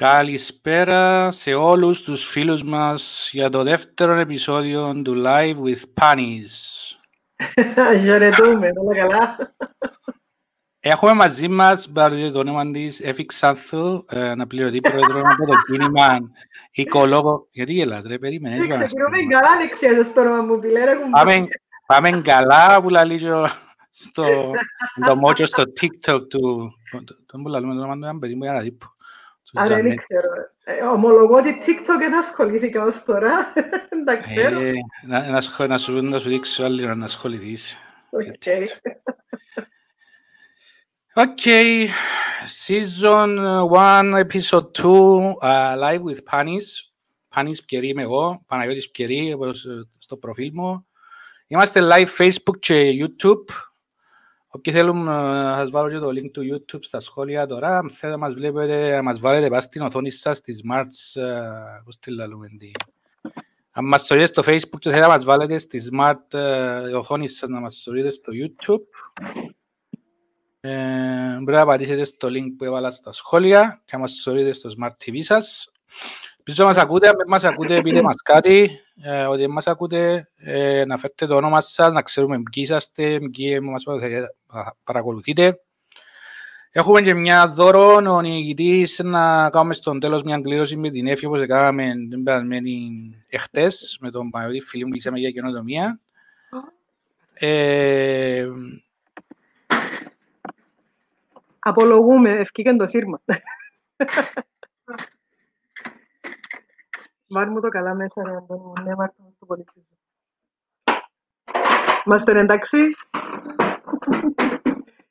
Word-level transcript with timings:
Καλησπέρα 0.00 1.30
σε 1.30 1.54
όλους 1.54 2.02
τους 2.02 2.28
φίλους 2.28 2.62
μας 2.62 3.30
για 3.32 3.50
το 3.50 3.62
δεύτερο 3.62 4.12
επεισόδιο 4.12 5.00
του 5.04 5.22
Live 5.26 5.56
with 5.64 5.82
Panis. 6.00 6.50
Χαιρετούμε, 8.04 8.70
όλα 8.76 8.94
καλά. 8.94 9.36
Έχουμε 10.80 11.12
μαζί 11.12 11.48
μας, 11.48 11.88
πάρετε 11.88 12.30
το 12.30 12.38
όνομα 12.38 12.70
της, 12.70 13.00
Εφη 13.00 13.26
Ξάνθου, 13.26 14.04
αναπληρωτή 14.08 14.80
πρόεδρος 14.80 15.22
από 15.32 15.46
το 15.46 15.52
κίνημα 15.66 16.18
οικολόγο. 16.70 17.48
Γιατί 17.50 17.72
γελάς 17.72 18.04
ρε, 18.06 18.18
περίμενε. 18.18 18.56
Δεν 18.56 18.68
ξεκινούμε 18.68 19.16
καλά, 19.28 19.56
δεν 19.58 19.70
ξέρεις 19.70 20.12
το 20.12 20.20
όνομα 20.20 20.42
μου, 20.42 20.58
πιλέ, 20.58 20.80
Πάμε 21.86 22.20
καλά 22.24 22.82
που 22.82 22.88
λαλεί 22.88 23.18
στο 23.90 24.52
το 25.06 25.16
μότσο 25.16 25.46
στο 25.46 25.62
TikTok 25.80 26.28
του... 26.28 26.72
Τον 27.26 27.42
που 27.42 27.48
λαλούμε 27.48 27.74
το 27.74 27.80
όνομα 27.80 27.96
του, 27.98 28.06
αν 28.06 28.18
παιδί 28.18 28.34
μου 28.34 28.42
για 28.42 28.52
να 28.52 28.60
δίπω. 28.60 28.96
Άρα 29.54 29.82
δεν 29.82 29.96
ξέρω. 29.96 30.28
Ε, 30.64 30.82
ομολογώ 30.82 31.36
ότι 31.36 31.58
TikTok 31.66 31.98
δεν 31.98 32.18
ασχολήθηκα 32.18 32.84
ως 32.84 33.02
τώρα. 33.02 33.52
Δεν 34.04 34.22
ξέρω. 34.22 34.60
Ε, 34.60 34.72
να 35.66 35.78
σου 35.78 36.02
να 36.02 36.18
σου 36.18 36.28
δείξω 36.28 36.64
άλλη 36.64 36.96
να 36.96 37.04
ασχοληθείς. 37.04 37.76
OK. 38.10 38.42
Okay, 41.14 41.88
season 42.46 43.38
1, 43.70 44.14
episode 44.14 44.72
2, 44.72 45.34
uh, 45.42 45.76
live 45.76 46.02
with 46.02 46.22
Panis. 46.24 46.66
Panis 47.34 47.64
Πιερή 47.66 47.88
είμαι 47.88 48.02
εγώ, 48.02 48.42
Παναγιώτης 48.46 48.90
Πιερή, 48.90 49.32
όπως 49.32 49.66
στο 49.98 50.16
προφίλ 50.16 50.50
μου. 50.54 50.86
Είμαστε 51.46 51.80
live 51.82 52.08
Facebook 52.18 52.58
και 52.58 52.90
YouTube. 53.00 53.54
Όποιοι 54.48 54.72
θέλουν 54.72 55.04
να 55.04 55.56
σας 55.56 55.70
βάλω 55.70 55.90
και 55.90 55.98
το 55.98 56.08
link 56.08 56.30
του 56.32 56.42
YouTube 56.42 56.78
στα 56.80 57.00
σχόλια 57.00 57.46
τώρα. 57.46 57.78
Αν 57.78 57.90
θέλετε 57.90 58.18
να 58.18 58.26
μας 58.26 58.34
βλέπετε, 58.34 58.94
να 58.94 59.02
μας 59.02 59.20
βάλετε 59.20 59.48
πάνω 59.48 59.60
στην 59.60 59.82
οθόνη 59.82 60.10
σας, 60.10 60.36
στη 60.36 60.64
Smart, 60.64 61.20
πώς 61.84 61.98
τη 61.98 62.10
λαλούμε, 62.10 62.48
αν 63.78 63.84
μας 63.84 64.02
στορείτε 64.02 64.26
στο 64.26 64.42
Facebook 64.46 64.78
και 64.78 64.90
θέλετε 64.90 65.00
να 65.00 65.08
μας 65.08 65.24
βάλετε 65.24 65.58
στη 65.58 65.82
Smart 65.92 66.38
οθόνη 66.96 67.28
σας, 67.28 67.48
να 67.48 67.60
μας 67.60 67.76
στορείτε 67.76 68.12
στο 68.12 68.32
YouTube. 68.34 68.84
Ε, 70.60 71.38
μπορεί 71.40 71.56
να 71.56 71.66
πατήσετε 71.66 72.04
στο 72.04 72.28
link 72.28 72.54
που 72.58 72.64
έβαλα 72.64 72.90
στα 72.90 73.12
σχόλια 73.12 73.82
και 73.84 73.90
να 73.92 73.98
μας 73.98 74.12
στορείτε 74.12 74.52
στο 74.52 74.70
Smart 74.78 75.04
TV 75.04 75.18
σας. 75.20 75.72
Πίσω 76.48 76.64
μας 76.64 76.76
ακούτε, 76.76 77.08
αν 77.08 77.14
μας 77.26 77.44
ακούτε 77.44 77.80
πείτε 77.80 78.02
μας 78.02 78.22
κάτι, 78.22 78.80
ε, 79.02 79.24
ότι 79.24 79.46
μας 79.46 79.66
ακούτε, 79.66 80.28
ε, 80.36 80.84
να 80.84 80.96
φέρετε 80.96 81.26
το 81.26 81.36
όνομα 81.36 81.60
σας, 81.60 81.92
να 81.92 82.02
ξέρουμε 82.02 82.36
ποιοι 82.36 82.62
είσαστε, 82.66 83.18
ποιοι 83.32 83.58
μας 83.62 83.84
παρακολουθείτε. 84.84 85.60
Έχουμε 86.70 87.00
και 87.00 87.14
μια 87.14 87.48
δώρο, 87.48 87.94
ο 87.94 88.20
νικητής 88.20 89.00
να 89.04 89.50
κάνουμε 89.50 89.74
στον 89.74 90.00
τέλος 90.00 90.22
μια 90.22 90.40
κλήρωση 90.40 90.76
με 90.76 90.90
την 90.90 91.06
Έφη, 91.06 91.26
όπως 91.26 91.40
έκαναμε 91.40 91.92
την 92.10 92.22
περασμένη 92.22 92.90
εχθές, 93.28 93.98
με 94.00 94.10
τον 94.10 94.30
Παναγιώτη 94.30 94.66
φίλη 94.66 94.84
μου 94.84 94.90
που 94.90 94.96
είσαμε 94.96 95.18
για 95.18 95.30
καινοτομία. 95.30 96.00
Ε, 97.34 98.48
Απολογούμε, 101.58 102.30
ευκήκαν 102.30 102.76
το 102.76 102.86
σύρμα. 102.86 103.20
Βάρ 107.28 107.48
μου 107.50 107.60
το 107.60 107.68
καλά 107.68 107.94
μέσα, 107.94 108.22
ρε 108.22 108.36
Αντώνη 108.36 108.82
ναι, 108.82 108.94
βάρ 108.94 109.14
το 109.14 109.32
στο 109.36 109.46
πολιτισμό. 109.46 109.82
Είμαστε 112.04 112.38
εντάξει. 112.38 112.78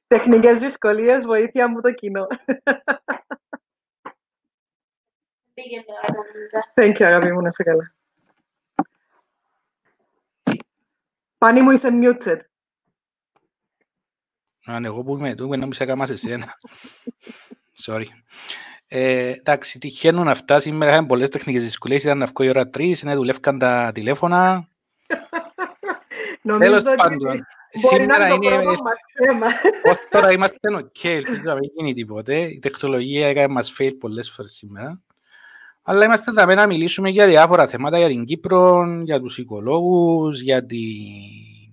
Τεχνικές 0.07 0.59
δυσκολίες, 0.59 1.25
βοήθεια 1.25 1.69
μου 1.69 1.81
το 1.81 1.93
κοινό. 1.93 2.27
Thank 6.73 6.97
you, 6.97 7.03
αγάπη 7.03 7.31
μου, 7.31 7.41
να 7.41 7.47
είσαι 7.47 7.63
καλά. 7.63 7.95
Πάνι 11.37 11.61
μου 11.61 11.71
είσαι 11.71 11.89
muted. 11.91 12.39
Αν 14.65 14.85
εγώ 14.85 15.03
που 15.03 15.17
είμαι, 15.17 15.35
του 15.35 15.57
νόμιζα 15.57 15.85
κάμα 15.85 16.05
σε 16.05 16.15
σένα. 16.15 16.57
Sorry. 17.85 18.05
Ε, 18.87 19.29
εντάξει, 19.29 19.79
τυχαίνουν 19.79 20.27
αυτά. 20.27 20.59
Σήμερα 20.59 20.91
είχαμε 20.91 21.07
πολλές 21.07 21.29
τεχνικές 21.29 21.63
δυσκολίες. 21.63 22.03
Ήταν 22.03 22.23
αυκό 22.23 22.43
η 22.43 22.49
ώρα 22.49 22.69
τρεις, 22.69 23.03
να 23.03 23.15
δουλεύκαν 23.15 23.59
τα 23.59 23.91
τηλέφωνα. 23.93 24.67
Τέλος 26.59 26.83
πάντων. 26.83 27.45
Σήμερα 27.73 28.27
είναι... 28.27 28.49
Τώρα 30.09 30.31
είμαστε 30.31 30.57
ok, 30.71 31.03
ελπίζω 31.03 31.41
να 31.43 31.53
μην 31.53 31.71
γίνει 31.75 31.93
τίποτε. 31.93 32.39
Η 32.39 32.59
τεχνολογία 32.59 33.27
έκανε 33.27 33.53
μας 33.53 33.75
fail 33.79 33.91
πολλές 33.99 34.31
φορές 34.31 34.51
σήμερα. 34.51 35.01
Αλλά 35.83 36.05
είμαστε 36.05 36.31
εδώ 36.31 36.53
να 36.53 36.67
μιλήσουμε 36.67 37.09
για 37.09 37.27
διάφορα 37.27 37.67
θέματα 37.67 37.97
για 37.97 38.07
την 38.07 38.25
Κύπρο, 38.25 38.85
για 39.03 39.19
τους 39.19 39.37
οικολόγους, 39.37 40.41
για 40.41 40.65
την 40.65 40.79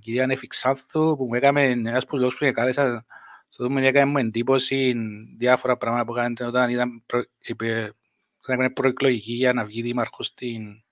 κυρία 0.00 0.26
Νέφη 0.26 0.46
Ξάνθου, 0.46 1.16
που 1.16 1.24
μου 1.24 1.34
έκαμε 1.34 1.64
ένας 1.64 2.06
που 2.06 2.16
λόγους 2.16 2.36
που 2.36 2.52
κάλεσα 2.52 3.04
στο 3.54 3.64
δούμε 3.64 3.86
έκανε 3.86 4.10
μου 4.10 4.18
εντύπωση 4.18 4.94
διάφορα 5.36 5.76
πράγματα 5.76 6.04
που 6.04 6.12
κάνετε 6.12 6.44
όταν 6.44 6.70
ήταν 6.70 7.02
προ, 7.06 7.24
είπε, 7.40 7.94
έκανε 8.42 8.70
προεκλογική 8.70 9.32
για 9.32 9.52
να 9.52 9.64
βγει 9.64 9.82
δήμαρχο 9.82 10.22
στην 10.22 10.82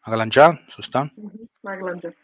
Αγλαντζά, 0.00 0.60
σωστά. 0.68 1.12
Αγλαντζά. 1.62 2.14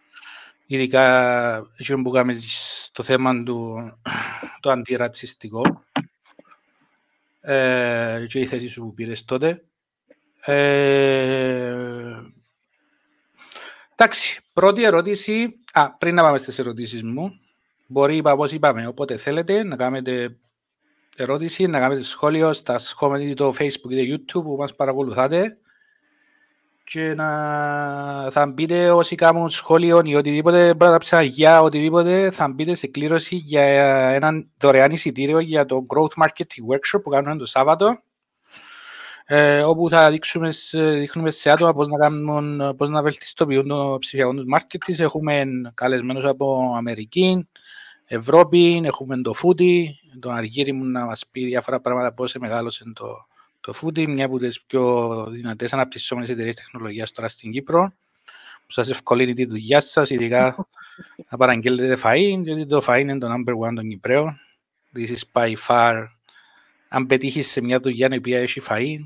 Ειδικά 0.67 1.71
έτσι 1.77 1.97
που 1.97 2.11
κάνουμε 2.11 2.39
στο 2.85 3.03
θέμα 3.03 3.43
του 3.43 3.91
το 4.61 4.71
αντιρατσιστικό 4.71 5.85
ε, 7.41 8.25
και 8.29 8.41
η 8.41 8.47
θέση 8.47 8.69
σου 8.69 8.81
που 8.81 8.95
πήρες 8.95 9.25
τότε. 9.25 9.65
Ε, 10.41 12.17
εντάξει, 13.93 14.41
πρώτη 14.53 14.83
ερώτηση. 14.83 15.59
Α, 15.73 15.91
πριν 15.91 16.15
να 16.15 16.23
πάμε 16.23 16.39
στις 16.39 16.59
ερωτήσεις 16.59 17.03
μου, 17.03 17.41
Μπορεί, 17.93 18.23
όπως 18.25 18.53
είπαμε, 18.53 18.87
όποτε 18.87 19.17
θέλετε 19.17 19.65
να 19.65 19.77
κάνετε 19.77 20.37
ερώτηση, 21.17 21.67
να 21.67 21.78
κάνετε 21.78 22.03
σχόλιο 22.03 22.53
στα 22.53 22.78
σχόλια 22.78 23.34
το 23.34 23.55
Facebook 23.59 23.91
ή 23.91 24.17
το 24.17 24.17
YouTube 24.17 24.43
που 24.43 24.56
μας 24.59 24.75
παρακολουθάτε 24.75 25.56
και 26.84 27.15
να 27.15 28.31
θα 28.31 28.47
μπείτε 28.47 28.91
όσοι 28.91 29.15
κάνουν 29.15 29.51
σχόλιο 29.51 30.01
ή 30.05 30.15
οτιδήποτε, 30.15 30.75
να 30.78 31.23
για 31.23 31.62
οτιδήποτε, 31.62 32.31
θα 32.31 32.49
μπείτε 32.49 32.75
σε 32.75 32.87
κλήρωση 32.87 33.37
για 33.37 33.62
ένα 34.15 34.45
δωρεάν 34.59 34.91
εισιτήριο 34.91 35.39
για 35.39 35.67
το 35.67 35.87
Growth 35.95 36.25
Marketing 36.25 36.75
Workshop 36.75 37.03
που 37.03 37.11
κάνουμε 37.11 37.37
το 37.37 37.47
Σάββατο 37.47 38.03
ε, 39.33 39.62
όπου 39.62 39.89
θα 39.89 40.11
δείξουμε, 40.11 40.51
δείχνουμε 40.72 41.31
σε 41.31 41.51
άτομα 41.51 41.72
πώς 41.72 41.89
να, 41.89 41.99
κάνουν, 41.99 42.77
πώς 42.77 42.89
να 42.89 43.03
βελτιστοποιούν 43.03 43.69
το 43.69 43.97
ψηφιακό 44.01 44.34
τους 44.34 44.45
marketing. 44.57 44.99
Έχουμε 44.99 45.45
καλεσμένους 45.75 46.25
από 46.25 46.75
Αμερική, 46.77 47.49
Ευρώπη, 48.12 48.81
έχουμε 48.84 49.21
το 49.21 49.32
φούτι, 49.32 49.98
τον 50.21 50.32
Αργύρι 50.32 50.72
μου 50.72 50.84
να 50.84 51.04
μας 51.04 51.26
πει 51.31 51.44
διάφορα 51.44 51.81
πράγματα 51.81 52.12
πώς 52.12 52.34
μεγάλωσε 52.34 52.93
το, 52.94 53.26
το 53.60 53.72
φούτι, 53.72 54.06
μια 54.06 54.25
από 54.25 54.38
τις 54.38 54.62
πιο 54.62 55.26
δυνατές 55.31 55.72
αναπτυσσόμενες 55.72 56.31
εταιρείες 56.31 56.54
τεχνολογίας 56.54 57.12
τώρα 57.12 57.28
στην 57.28 57.50
Κύπρο, 57.50 57.93
που 58.66 58.72
σας 58.72 58.91
ευκολύνει 58.91 59.34
τη 59.34 59.44
δουλειά 59.44 59.81
σας, 59.81 60.10
ειδικά 60.10 60.69
να 61.31 61.37
παραγγέλνετε 61.37 62.00
φαΐ, 62.04 62.41
γιατί 62.43 62.66
το 62.66 62.82
φαΐ 62.87 62.98
είναι 63.00 63.19
το 63.19 63.26
number 63.32 63.69
one 63.69 63.72
των 63.75 63.88
Κυπρέων. 63.88 64.41
This 64.97 65.09
is 65.09 65.22
by 65.32 65.54
far, 65.69 66.06
αν 66.88 67.06
πετύχεις 67.06 67.50
σε 67.50 67.60
μια 67.60 67.81
δουλειά 67.81 68.09
η 68.12 68.16
οποία 68.16 68.38
έχει 68.38 68.60
φαΐ, 68.69 68.97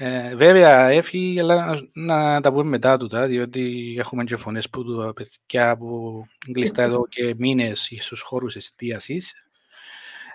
ε, 0.00 0.34
βέβαια, 0.36 0.88
έφυγε, 0.88 1.40
αλλά 1.40 1.80
να, 1.92 2.32
να, 2.32 2.40
τα 2.40 2.52
πούμε 2.52 2.64
μετά 2.64 2.96
του, 2.96 3.08
διότι 3.26 3.94
έχουμε 3.98 4.24
και 4.24 4.36
φωνές 4.36 4.70
που 4.70 4.84
του 4.84 5.12
παιδιά 5.14 5.76
που 5.76 6.24
κλειστά 6.52 6.82
εδώ 6.82 7.06
και 7.08 7.34
μήνες 7.38 7.92
στους 8.00 8.20
χώρους 8.20 8.56
εστίασης. 8.56 9.34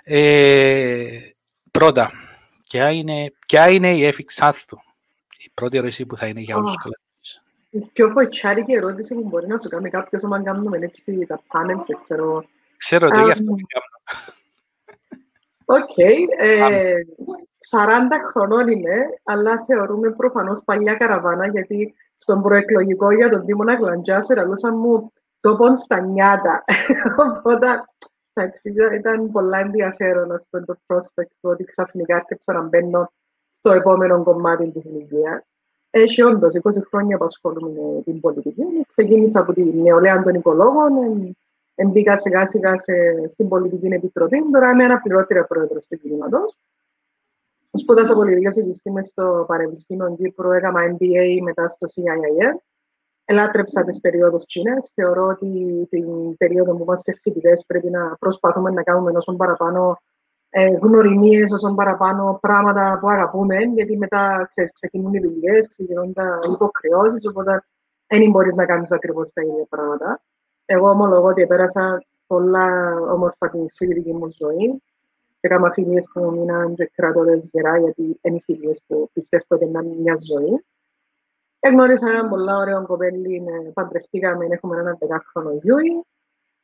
Ε, 0.04 1.20
πρώτα, 1.72 2.12
ποια 2.70 2.92
είναι, 2.92 3.34
ποια 3.48 3.70
είναι 3.70 3.96
η 3.96 4.06
Έφη 4.06 4.24
Ξάθου, 4.24 4.78
η 5.38 5.52
πρώτη 5.54 5.78
ερώτηση 5.78 6.06
που 6.06 6.18
θα 6.18 6.28
είναι 6.28 6.42
για 6.42 6.56
όλους 6.56 6.74
τους 6.74 6.84
καλεσμένους. 6.84 7.42
Η 7.70 7.80
πιο 7.94 8.10
φοητσάρικη 8.10 8.74
ερώτηση 8.74 9.14
που 9.14 9.24
μπορεί 9.24 9.48
να 9.48 9.58
σου 9.58 9.70
κάνει 9.70 9.90
κάποιος 9.90 10.24
όταν 10.24 10.44
κάνουμε 10.44 10.78
έτσι 10.82 11.26
τα 11.28 11.44
πάνελ 11.48 11.84
και 11.84 11.98
ξέρω... 12.04 12.46
Ξέρω, 12.78 13.08
τι 13.08 13.24
γι' 13.24 13.32
αυτό 13.32 13.44
δεν 13.44 13.66
κάνω. 13.68 14.36
Οκ. 15.66 15.98
Ε, 15.98 16.94
40 17.70 18.20
χρονών 18.30 18.68
είμαι, 18.68 19.10
αλλά 19.24 19.64
θεωρούμε 19.68 20.12
προφανώς 20.12 20.62
παλιά 20.66 20.96
καραβάνα, 20.96 21.48
γιατί 21.48 21.94
στον 22.18 22.42
προεκλογικό 22.42 23.12
για 23.12 23.30
τον 23.30 23.46
Δήμο 23.46 23.64
Αγλαντζά 23.68 24.22
ελαλούσαν 24.22 24.78
μου 24.78 25.12
τόπον 25.40 25.78
στα 25.78 26.00
νιάτα. 26.00 26.64
Οπότε, 27.28 27.68
εντάξει, 28.34 28.74
ήταν 29.00 29.32
πολλά 29.32 29.60
ενδιαφέρον, 29.60 30.32
ας 30.32 30.48
πούμε, 30.50 30.66
το 30.66 30.76
prospect 30.88 31.32
του 31.42 31.50
ότι 31.50 31.64
ξαφνικά 31.64 32.16
άρκεψα 32.16 32.54
να 32.54 32.62
μπαίνω 32.62 33.12
στο 33.60 33.72
επόμενο 33.72 34.24
κομμάτι 34.24 34.72
της 34.72 34.86
ηλικία. 34.86 35.46
Έχει 35.90 36.22
όντως 36.24 36.54
20 36.62 36.70
χρόνια 36.90 37.18
που 37.18 37.26
ασχολούμαι 37.26 37.80
με 37.96 38.02
την 38.02 38.20
πολιτική. 38.20 38.64
Ξεκίνησα 38.88 39.40
από 39.40 39.54
την 39.54 39.82
νεολαία 39.82 40.22
των 40.22 40.34
οικολόγων, 40.34 40.92
μπήκα 41.76 42.18
σιγά 42.18 42.48
σιγά 42.48 42.78
σε, 42.78 42.94
στην 43.30 43.48
πολιτική 43.48 43.88
επιτροπή. 43.88 44.44
Τώρα 44.52 44.70
είμαι 44.70 44.84
αναπληρώτρια 44.84 45.46
πρόεδρος 45.46 45.88
του 45.88 45.98
κινήματος. 45.98 46.58
Σπούδασα 47.74 48.14
πολιτικές 48.14 48.58
επιστήμες 48.58 49.08
στο 49.08 49.46
Πανεπιστήμιο 49.48 50.16
Κύπρου, 50.16 50.52
έκανα 50.52 50.82
MBA 50.92 51.40
μετά 51.44 51.68
στο 51.68 51.88
CIIM. 51.96 52.58
Ελάτρεψα 53.26 53.84
τις 53.84 54.00
περίοδους 54.00 54.46
Κίνες. 54.46 54.92
Θεωρώ 54.94 55.26
ότι 55.26 55.48
την 55.90 56.38
περίοδο 56.38 56.76
που 56.76 56.84
είμαστε 56.84 57.14
φοιτητές 57.22 57.64
πρέπει 57.68 57.90
να 57.90 58.16
προσπαθούμε 58.20 58.70
να 58.70 58.84
κάνουμε 58.84 59.12
όσο 59.16 59.36
παραπάνω 59.36 59.98
ε, 60.50 60.68
γνωριμίες, 60.68 61.52
όσο 61.52 61.74
παραπάνω 61.74 62.40
πράγματα 62.42 62.98
που 63.02 63.10
αγαπούμε, 63.10 63.58
γιατί 63.58 63.98
μετά 63.98 64.48
ξέρεις, 64.50 64.72
ξεκινούν 64.72 65.14
οι 65.14 65.20
δουλειές, 65.20 65.68
ξεκινούν 65.68 66.14
τα 66.14 66.40
υποκριώσεις, 66.54 67.28
οπότε 67.28 67.64
δεν 68.08 68.30
μπορείς 68.30 68.56
να 68.56 68.66
κάνεις 68.66 68.92
ακριβώς 68.92 69.34
τα 69.34 69.42
ίδια 69.42 69.66
πράγματα. 69.70 70.22
Εγώ 70.74 70.90
ομολογώ 70.90 71.28
ότι 71.28 71.48
πέρασα 71.48 72.06
πολλά 72.28 73.00
όμορφα 73.12 73.50
την 73.50 73.70
φοιτητική 73.76 74.14
μου 74.14 74.28
ζωή. 74.30 74.82
Έκανα 75.40 75.72
φιλίες 75.72 76.10
που 76.14 76.32
μείναν 76.32 76.76
και 76.76 76.92
κρατώ 76.96 77.24
γερά, 77.52 77.78
γιατί 77.80 78.20
είναι 78.22 78.40
φιλίες 78.44 78.82
που 78.88 79.10
πιστεύω 79.14 79.44
ότι 79.48 79.66
είναι 79.66 79.82
μια 79.82 80.16
ζωή. 80.32 80.66
Εγνώρισα 81.60 82.10
έναν 82.10 82.30
πολλά 82.30 82.58
ωραίο 82.58 82.86
κοπέλι, 82.86 83.44
παντρευτήκαμε, 83.74 84.46
έχουμε 84.50 84.80
έναν 84.80 84.98
δεκάχρονο 85.00 85.52
γιούι. 85.62 86.04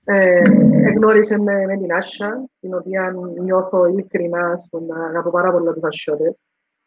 Ε, 0.04 0.42
εγνώρισε 0.90 1.40
με, 1.40 1.66
με 1.66 1.78
την 1.78 1.94
Άσια, 1.94 2.50
την 2.60 2.74
οποία 2.74 3.16
νιώθω 3.42 3.86
ειλικρινά, 3.86 4.68
να 4.88 5.06
αγαπώ 5.06 5.30
πάρα 5.30 5.52
πολύ 5.52 5.74
τους 5.74 5.84
Ασιώτες. 5.84 6.44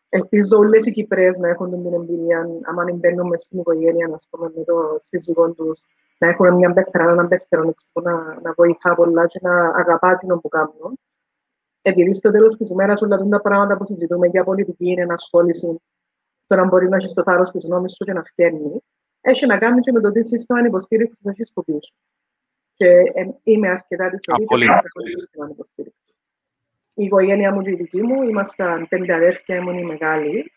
Ελπίζω 0.08 0.58
όλες 0.58 0.86
οι 0.86 0.92
Κυπρές 0.92 1.38
να 1.38 1.48
έχουν 1.48 1.82
την 1.82 1.92
εμπειρία, 1.92 2.48
άμα 2.62 2.84
μπαίνουν 2.94 3.26
μες 3.26 3.40
στην 3.40 3.58
οικογένεια, 3.58 4.10
ας 4.14 4.28
πούμε, 4.30 4.52
με 4.56 4.64
το 4.64 4.96
φυσικό 5.08 5.50
τους, 5.50 5.80
να 6.18 6.28
έχουν 6.28 6.54
μια 6.54 6.72
πεθερά, 6.72 7.10
έναν 7.10 7.28
πεθερό, 7.28 7.68
έτσι, 7.68 7.86
που 7.92 8.00
να, 8.00 8.40
να 8.40 8.52
βοηθά 8.56 8.94
πολλά 8.94 9.26
και 9.26 9.38
να 9.42 9.54
αγαπά 9.64 10.16
την 10.16 10.40
που 10.40 10.48
κάνουν. 10.48 10.98
Επειδή 11.82 12.14
στο 12.14 12.30
τέλος 12.30 12.56
της 12.56 12.68
ημέρας 12.68 13.02
όλα 13.02 13.28
τα 13.28 13.40
πράγματα 13.40 13.76
που 13.76 13.84
συζητούμε 13.84 14.26
για 14.26 14.44
πολιτική 14.44 14.90
είναι 14.90 15.02
ενασχόληση, 15.02 15.80
το 16.46 16.56
να 16.56 16.64
μπορείς 16.64 16.88
να 16.88 16.96
έχεις 16.96 17.12
το 17.12 17.22
θάρρος 17.22 17.50
της 17.50 17.64
γνώμης 17.64 17.94
σου 17.94 18.04
και 18.04 18.12
να 18.12 18.22
φτιάχνει, 18.22 18.82
έχει 19.20 19.46
να 19.46 19.58
κάνει 19.58 19.80
και 19.80 19.92
με 19.92 20.00
το 20.00 20.12
τι 20.12 20.26
σύστημα 20.26 20.60
υποστήριξης 20.66 21.24
έχεις 21.24 21.52
που 21.52 21.64
πίσω. 21.64 21.92
Και 22.74 22.86
ε, 22.88 23.24
είμαι 23.42 23.68
αρκετά 23.68 24.10
δυσκολή 24.10 24.66
και 24.66 24.88
το 24.92 25.06
σύστημα 25.06 25.48
υποστήριξης. 25.50 26.14
Η 26.94 27.04
οικογένεια 27.04 27.54
μου 27.54 27.62
και 27.62 27.70
η 27.70 27.74
δική 27.74 28.02
μου, 28.02 28.22
ήμασταν 28.22 28.88
πέντε 28.88 29.14
αδέρφια, 29.14 29.56
ήμουν 29.56 29.78
η 29.78 29.84
μεγάλη. 29.84 30.52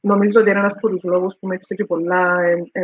Νομίζω 0.00 0.40
ότι 0.40 0.50
είναι 0.50 0.58
ένας 0.58 0.74
από 0.74 0.88
τους 0.88 1.02
λόγους 1.02 1.36
που 1.38 1.46
με 1.46 1.54
έξω 1.54 1.74
και 1.74 1.84
πολλά 1.84 2.42
ε, 2.42 2.62
ε, 2.72 2.82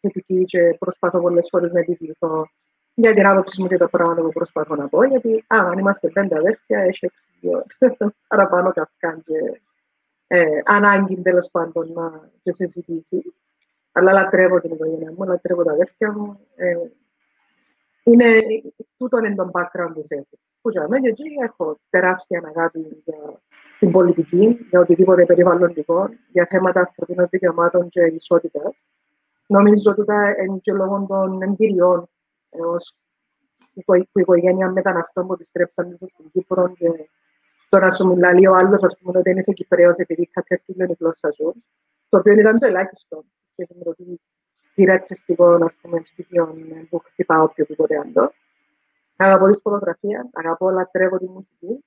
επιθετική 0.00 0.44
και 0.44 0.76
προσπαθώ 0.78 1.20
πολλές 1.20 1.48
φορές 1.50 1.72
να 1.72 1.80
επιβληθώ 1.80 2.48
για 2.94 3.14
την 3.14 3.26
άποψη 3.26 3.62
μου 3.62 3.68
και 3.68 3.76
τα 3.76 3.88
πράγματα 3.88 4.20
που 4.22 4.32
προσπαθώ 4.32 4.74
να 4.74 4.88
πω, 4.88 5.04
γιατί 5.04 5.44
άμα 5.46 5.74
είμαστε 5.78 6.08
πέντε 6.08 6.36
αδέρφια, 6.38 6.78
έχει 6.80 7.06
έξι 7.06 7.24
παραπάνω 8.28 8.72
καυκάν 8.72 9.22
και 9.24 9.60
ε, 10.26 10.44
ανάγκη 10.64 11.22
τέλος 11.22 11.48
πάντων 11.52 11.92
να 11.92 12.30
και 12.42 12.52
συζητήσει. 12.52 13.34
Αλλά 13.92 14.12
λατρεύω 14.12 14.60
την 14.60 14.70
οικογένειά 14.72 15.12
μου, 15.16 15.24
λατρεύω 15.24 15.62
τα 15.64 15.72
αδέρφια 15.72 16.12
μου. 16.12 16.40
Ε, 16.54 16.74
είναι, 18.04 18.24
τούτο 18.96 19.18
είναι 19.18 19.34
το 19.34 19.50
background 19.52 19.92
της 19.94 20.10
έφης. 20.10 20.38
Που 20.60 20.70
για 20.70 20.88
μένα 20.88 21.08
εκεί 21.08 21.24
έχω 21.44 21.78
τεράστια 21.90 22.52
αγάπη 22.54 23.00
για 23.04 23.40
την 23.78 23.90
πολιτική, 23.90 24.66
για 24.70 24.80
οτιδήποτε 24.80 25.24
περιβαλλοντικό, 25.24 26.08
για 26.32 26.46
θέματα 26.50 26.80
ανθρωπίνων 26.80 27.26
δικαιωμάτων 27.30 27.88
και 27.88 28.00
ισότητας. 28.00 28.84
Νομίζω 29.48 29.90
ότι 29.90 30.02
είναι 30.46 30.58
και 30.58 30.72
λόγω 30.72 31.06
των 31.08 31.42
εμπειριών 31.42 32.08
ως 32.50 32.94
η 33.74 34.10
οικογένεια 34.12 34.70
μεταναστών 34.70 35.26
που 35.26 35.32
επιστρέψαν 35.32 35.88
μέσα 35.88 36.06
στην 36.06 36.30
Κύπρο 36.30 36.68
και 36.68 37.08
τώρα 37.68 37.90
σου 37.90 38.06
μιλάει 38.06 38.46
ο 38.46 38.54
άλλος, 38.54 38.82
ας 38.82 38.98
πούμε, 38.98 39.18
ότι 39.18 39.30
είσαι 39.30 39.52
Κυπρέος 39.52 39.96
επειδή 39.96 40.26
κατσέρθει 40.26 40.72
η 40.72 40.96
γλώσσα 40.98 41.32
σου, 41.32 41.64
το 42.08 42.18
οποίο 42.18 42.32
ήταν 42.32 42.58
το 42.58 42.66
ελάχιστο 42.66 43.24
σχέση 43.52 43.74
με 43.78 43.84
το 43.84 43.94
τι 44.74 44.84
ρατσιστικό, 44.84 45.44
ας 45.44 45.76
πούμε, 45.80 46.00
στοιχείο 46.04 46.54
που 46.90 46.98
χτυπάω 46.98 47.42
οποιοδήποτε 47.42 47.98
άλλο. 47.98 48.32
Αγαπώ 49.16 49.50
τη 49.50 49.60
φωτογραφία, 49.60 50.28
αγαπώ, 50.32 50.70
λατρεύω 50.70 51.18
τη 51.18 51.28
μουσική. 51.28 51.84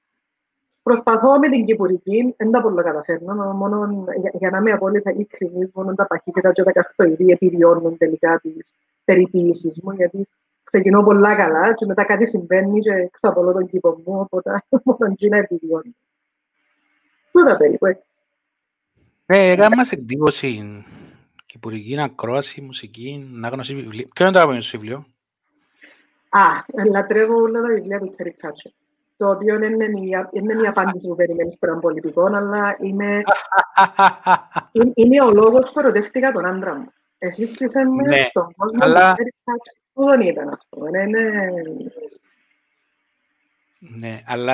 Προσπαθώ 0.83 1.39
με 1.39 1.50
την 1.50 1.66
κυπουρική, 1.66 2.33
δεν 2.38 2.51
τα 2.51 2.62
πολύ 2.62 2.83
καταφέρνω, 2.83 3.33
μόνο 3.54 4.06
για, 4.22 4.31
για 4.33 4.50
να 4.50 4.57
είμαι 4.57 4.72
απόλυτα 4.72 5.12
ειλικρινής, 5.12 5.72
μόνο 5.74 5.94
τα 5.95 6.07
παχύτητα 6.07 6.51
και 6.51 6.63
τα 6.63 6.72
καυτοειδή 6.72 7.31
επιβιώνουν 7.31 7.98
τελικά 7.98 8.39
τις 8.39 8.74
περιποίησεις 9.04 9.80
μου, 9.83 9.92
γιατί 9.92 10.28
ξεκινώ 10.63 11.04
πολλά 11.04 11.36
καλά 11.36 11.74
και 11.74 11.86
μετά 11.86 12.06
κάτι 12.06 12.28
συμβαίνει 12.28 12.80
και 12.80 13.10
ξαπολώ 13.12 13.51
τον 13.51 13.68
κήπο 13.68 14.01
μου, 14.06 14.19
οπότε 14.19 14.63
μόνο 14.83 15.12
εκεί 15.12 15.30
να 15.30 15.38
επιβιώνει. 15.38 15.95
Τούτα 17.31 17.57
περίπου 17.57 17.86
έτσι. 17.86 18.04
Ε, 19.25 19.51
έκανα 19.51 19.86
σε 19.86 19.95
εντύπωση 19.95 20.84
κυπουρική 21.45 22.01
ακρόαση, 22.01 22.62
μουσική, 22.62 23.30
ανάγνωση 23.36 23.75
βιβλίου. 23.75 24.07
Ποιο 24.13 24.25
είναι 24.25 24.34
το 24.34 24.39
αγαπημένο 24.39 24.63
σου 24.63 24.80
βιβλίο; 24.80 25.06
Α, 26.30 26.42
λατρεύω 26.92 27.36
όλα 27.36 27.62
τα 27.62 27.68
βιβλία 27.68 28.00
του 28.00 28.16
Terry 28.18 28.27
Pratchett. 28.27 28.81
Το 29.22 29.30
οποίο 29.30 29.56
είναι 29.56 29.86
η, 29.86 30.28
είναι 30.32 30.64
η 30.64 30.68
απάντηση 30.68 31.08
που 31.08 31.16
περιμένεις 31.16 31.58
πέραν 31.58 31.80
πολιτικών, 31.80 32.36
αλλά 32.36 32.78
είμαι, 32.80 33.22
είναι 34.94 35.22
ο 35.22 35.32
λόγος 35.32 35.72
που 35.72 35.80
ερωτεύτηκα 35.80 36.32
τον 36.32 36.46
άντρα 36.46 36.76
μου. 36.76 36.92
Εσύ 37.18 37.42
είσαι 37.42 37.84
με 37.84 38.04
ναι, 38.08 38.16
στον 38.16 38.54
κόσμο 38.58 38.84
αλλά... 38.84 39.14
του 39.14 39.24
Terry 39.24 39.52
Pratchett. 39.52 39.76
Πού 39.94 40.06
δεν 40.06 40.22
ήταν, 40.22 40.50
ας 40.50 40.68
πούμε. 40.70 41.02
Είναι... 41.02 41.42
Ναι, 43.80 44.22
αλλά 44.26 44.54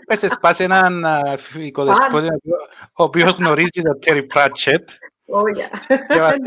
έπεσες 0.00 0.38
πας 0.40 0.60
έναν 0.60 1.04
οικοδεσπότη 1.58 2.26
ο 2.92 3.02
οποίος 3.02 3.30
γνωρίζει 3.30 3.82
τον 3.82 3.98
Terry 4.06 4.26
Pratchett 5.28 6.40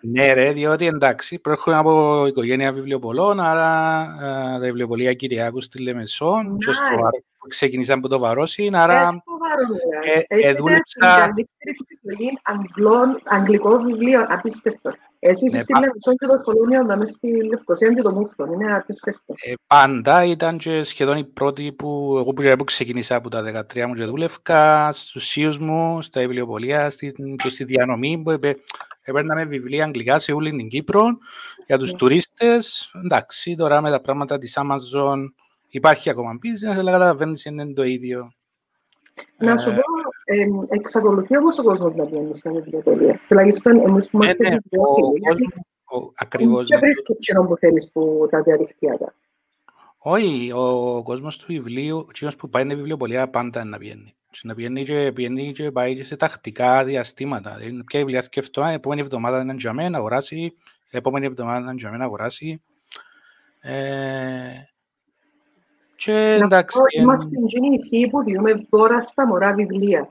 ναι 0.12 0.32
ρε, 0.32 0.52
διότι 0.52 0.86
εντάξει, 0.86 1.38
προέρχομαι 1.38 1.76
από 1.76 2.26
οικογένεια 2.26 2.72
βιβλιοπολών, 2.72 3.40
άρα 3.40 4.06
τα 4.52 4.58
βιβλιοπολία 4.60 5.14
Κυριάκου 5.14 5.60
στη 5.60 5.82
Λεμεσόν 5.82 6.58
και 6.58 6.72
στο 6.72 7.08
ξεκινήσαμε 7.48 7.98
από 7.98 8.08
το 8.08 8.18
Βαρόσι, 8.18 8.70
άρα 8.72 9.22
δούλεψα... 10.56 11.32
Την 11.34 11.46
καλύτερη 11.58 11.76
συλλογή 12.00 12.38
αγγλικό 13.24 13.78
βιβλίο, 13.78 14.26
απίστευτο. 14.28 14.92
Εσείς 15.20 15.52
ναι, 15.52 15.60
στη 15.60 15.72
Λεμεσόν 15.72 16.14
και 16.16 16.26
το 16.26 16.40
Κολόνιο, 16.40 16.82
να 16.82 16.96
μες 16.96 17.10
στη 17.10 17.44
Λευκοσία 17.44 17.92
και 17.92 18.02
το 18.02 18.12
Μούφλο, 18.12 18.52
είναι 18.52 18.74
απίστευτο. 18.74 19.34
Πάντα 19.66 20.24
ήταν 20.24 20.58
και 20.58 20.82
σχεδόν 20.82 21.16
η 21.16 21.24
πρώτη 21.24 21.72
που 21.72 22.14
εγώ 22.18 22.56
που 22.56 22.64
ξεκινήσα 22.64 23.14
από 23.14 23.28
τα 23.28 23.66
13 23.74 23.86
μου 23.86 23.94
και 23.94 24.04
δούλευκα 24.04 24.92
στους 24.92 25.28
σίους 25.28 25.58
μου, 25.58 26.02
στα 26.02 26.20
βιβλιοπολία 26.20 26.92
και 27.36 27.48
στη 27.48 27.64
διανομή 27.64 28.22
που 28.24 28.30
έπαιρναμε 29.02 29.44
βιβλία 29.44 29.84
αγγλικά 29.84 30.18
σε 30.18 30.32
όλη 30.32 30.50
την 30.50 30.68
Κύπρο 30.68 31.18
για 31.66 31.78
τους 31.78 31.88
yeah. 31.88 31.92
Ναι. 31.92 31.98
τουρίστες. 31.98 32.90
Εντάξει, 33.04 33.54
τώρα 33.54 33.80
με 33.80 33.90
τα 33.90 34.00
πράγματα 34.00 34.38
της 34.38 34.58
Amazon 34.58 35.18
υπάρχει 35.68 36.10
ακόμα 36.10 36.38
business, 36.42 36.78
αλλά 36.78 36.90
καταλαβαίνεις 36.90 37.44
είναι 37.44 37.72
το 37.72 37.82
ίδιο. 37.82 38.32
Να 39.36 39.56
σου 39.56 39.70
ε, 39.70 39.72
πω, 39.72 39.82
ε, 40.30 40.46
εξακολουθεί 40.68 41.36
όμως 41.36 41.58
ο 41.58 41.62
κόσμος 41.62 41.94
να 41.94 42.04
βγαίνει 42.04 42.34
στα 42.34 42.52
βιβλιοπολία. 42.52 43.20
Τουλάχιστον 43.28 43.80
εμείς 43.88 44.10
που 44.10 44.22
είμαστε 44.22 44.44
βιβλιοπολία. 44.48 45.36
Ακριβώς. 46.14 46.66
Και 46.66 46.76
βρίσκεις 46.76 47.18
κοινό 47.18 47.46
που 47.46 47.56
θέλεις 47.56 47.90
που 47.92 48.28
τα 48.30 48.42
διαδικτυάτα. 48.42 49.14
Όχι, 49.98 50.52
ο 50.54 51.02
κόσμος 51.04 51.36
του 51.36 51.44
βιβλίου, 51.48 51.96
ο 51.96 52.36
που 52.36 52.48
πάει 52.48 52.62
είναι 52.62 52.74
βιβλιοπολία 52.74 53.28
πάντα 53.28 53.64
να 53.64 53.78
βγαίνει. 53.78 54.14
Να 54.42 54.54
πηγαίνει 54.54 54.84
και, 54.84 55.12
πηγαίνει 55.14 55.52
και 55.52 55.70
πάει 55.70 55.96
και 55.96 56.04
σε 56.04 56.16
τακτικά 56.16 56.84
διαστήματα. 56.84 57.56
Ποια 57.86 58.00
βιβλία 58.00 58.22
σκέφτομαι, 58.22 58.72
επόμενη 58.72 59.00
εβδομάδα 59.00 59.40
είναι 59.40 59.54
για 59.58 59.72
μένα 59.72 59.88
να 59.88 59.98
αγοράσει, 59.98 60.56
επόμενη 60.90 61.26
εβδομάδα 61.26 61.58
είναι 61.58 61.74
για 61.76 61.86
μένα 61.90 61.98
να 61.98 62.04
αγοράσει. 62.04 62.62
Ε, 63.60 64.68
και 65.96 66.38
εντάξει... 66.42 66.78
Είμαστε 66.98 67.28
γενικοί 67.46 68.08
που 68.10 68.22
διούμε 68.22 68.66
τώρα 68.70 69.02
στα 69.02 69.26
μωρά 69.26 69.54
βιβλία. 69.54 70.08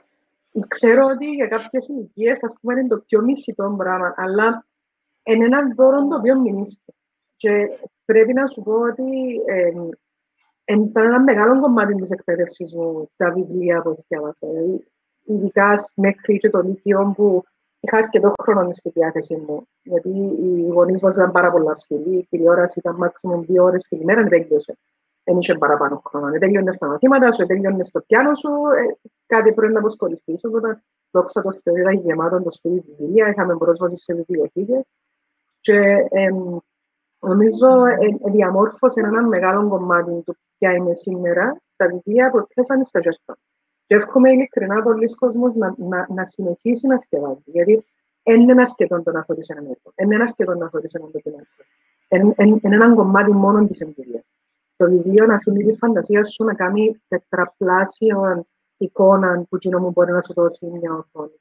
Ξέρω 0.67 1.05
ότι 1.05 1.25
για 1.25 1.47
κάποιες 1.47 1.87
ηλικίες, 1.87 2.37
ας 2.41 2.53
πούμε, 2.61 2.73
είναι 2.73 2.87
το 2.87 2.99
πιο 2.99 3.21
μισητό 3.21 3.75
πράγμα, 3.77 4.13
αλλά 4.15 4.67
είναι 5.23 5.45
ένα 5.45 5.61
δώρο 5.75 6.07
το 6.07 6.15
οποίο 6.15 6.39
μηνύστε. 6.39 6.93
Και 7.35 7.69
πρέπει 8.05 8.33
να 8.33 8.47
σου 8.47 8.61
πω 8.61 8.73
ότι 8.73 9.41
ε, 9.45 9.71
ήταν 10.73 11.05
ένα 11.05 11.21
μεγάλο 11.21 11.61
κομμάτι 11.61 11.95
της 11.95 12.09
εκπαίδευσης 12.09 12.73
μου, 12.75 13.09
τα 13.15 13.31
βιβλία 13.31 13.81
που 13.81 13.95
διάβασα. 14.07 14.47
Δηλαδή, 14.47 14.87
ειδικά 15.23 15.75
μέχρι 15.95 16.37
και 16.37 16.49
το 16.49 16.59
Λύκειο 16.59 17.13
που 17.15 17.43
είχα 17.79 17.97
αρκετό 17.97 18.33
χρόνο 18.43 18.71
στη 18.71 18.89
διάθεση 18.89 19.35
μου. 19.35 19.67
Γιατί 19.81 20.09
οι 20.09 20.61
γονείς 20.61 21.01
μας 21.01 21.15
ήταν 21.15 21.31
πάρα 21.31 21.51
πολλά 21.51 21.71
αυστηροί, 21.71 22.17
η 22.17 22.27
τηλεόραση 22.29 22.79
ήταν 22.79 22.97
maximum 23.03 23.45
δύο 23.45 23.63
ώρες 23.63 23.83
την 23.83 24.01
ημέρα, 24.01 24.21
δεν 24.21 24.29
τέλειωσε. 24.29 24.77
Δεν 25.27 25.37
είχε 25.37 25.53
παραπάνω 25.53 26.01
χρόνο. 26.05 26.29
Δεν 26.29 26.39
τέλειωνε 26.39 26.71
στα 26.71 26.87
μαθήματα 26.87 27.31
σου, 27.31 27.45
τέλειωνε 27.45 27.83
στο 27.83 28.01
πιάνο 28.01 28.35
σου, 28.35 28.49
ε, 28.49 29.09
κάτι 29.25 29.53
πρέπει 29.53 29.73
να 29.73 29.79
αποσχοληστείς. 29.79 30.43
Οπότε, 30.43 30.83
δόξα 31.11 31.41
τω 31.41 31.51
Θεώ, 31.51 31.75
ήταν 31.75 31.93
γεμάτο 31.93 32.41
το 32.41 32.51
σπίτι 32.51 32.95
βιβλία, 32.97 33.29
είχαμε 33.29 33.57
πρόσβαση 33.57 33.97
σε 33.97 34.13
βιβλιοθήκες. 34.13 34.91
Και 35.59 35.77
ε, 36.09 36.29
Νομίζω 37.19 37.67
ε, 37.85 38.29
διαμόρφωσε 38.31 38.99
ένα 38.99 39.27
μεγάλο 39.27 39.69
κομμάτι 39.69 40.21
του 40.21 40.37
ποια 40.57 40.73
είναι 40.73 40.93
σήμερα. 40.93 41.61
Τα 41.75 41.87
βιβλία 41.87 42.31
που 42.31 42.47
πιάσανε 42.47 42.83
στα 42.83 42.99
γερτά. 42.99 43.37
Και 43.87 43.95
εύχομαι 43.95 44.31
ειλικρινά 44.31 44.83
πολλοί 44.83 45.15
κόσμος 45.15 45.55
να, 45.55 45.75
να, 45.77 46.07
να 46.09 46.27
συνεχίσει 46.27 46.87
να 46.87 46.99
σκευάζει. 46.99 47.51
Γιατί 47.51 47.85
δεν 48.23 48.41
είναι 48.41 48.61
αρκετό 48.61 49.03
το 49.03 49.11
να 49.11 49.23
θεωρείς 49.23 49.49
έναν 49.49 49.63
έργο. 49.63 49.93
Δεν 49.95 50.11
είναι 50.11 50.23
αρκετό 50.23 50.55
να 50.55 50.69
θεωρείς 50.69 50.93
έναν 50.93 51.09
ντοκιμέντιο. 51.11 51.47
Είναι 52.61 52.75
ένα 52.75 52.95
κομμάτι 52.95 53.31
μόνο 53.31 53.65
της 53.65 53.79
εμπειρίας. 53.79 54.23
Το 54.77 54.89
βιβλίο 54.89 55.25
να 55.25 55.35
αφήνει 55.35 55.63
τη 55.63 55.77
φαντασία 55.77 56.25
σου 56.25 56.43
να 56.43 56.53
κάνει 56.53 57.01
τετραπλάσιο 57.07 58.47
εικόνα 58.77 59.45
που 59.49 59.57
κοινό 59.57 59.79
μου 59.79 59.91
μπορεί 59.91 60.11
να 60.11 60.21
σου 60.21 60.33
δώσει 60.33 60.65
μια 60.65 60.93
οθόνη. 60.93 61.31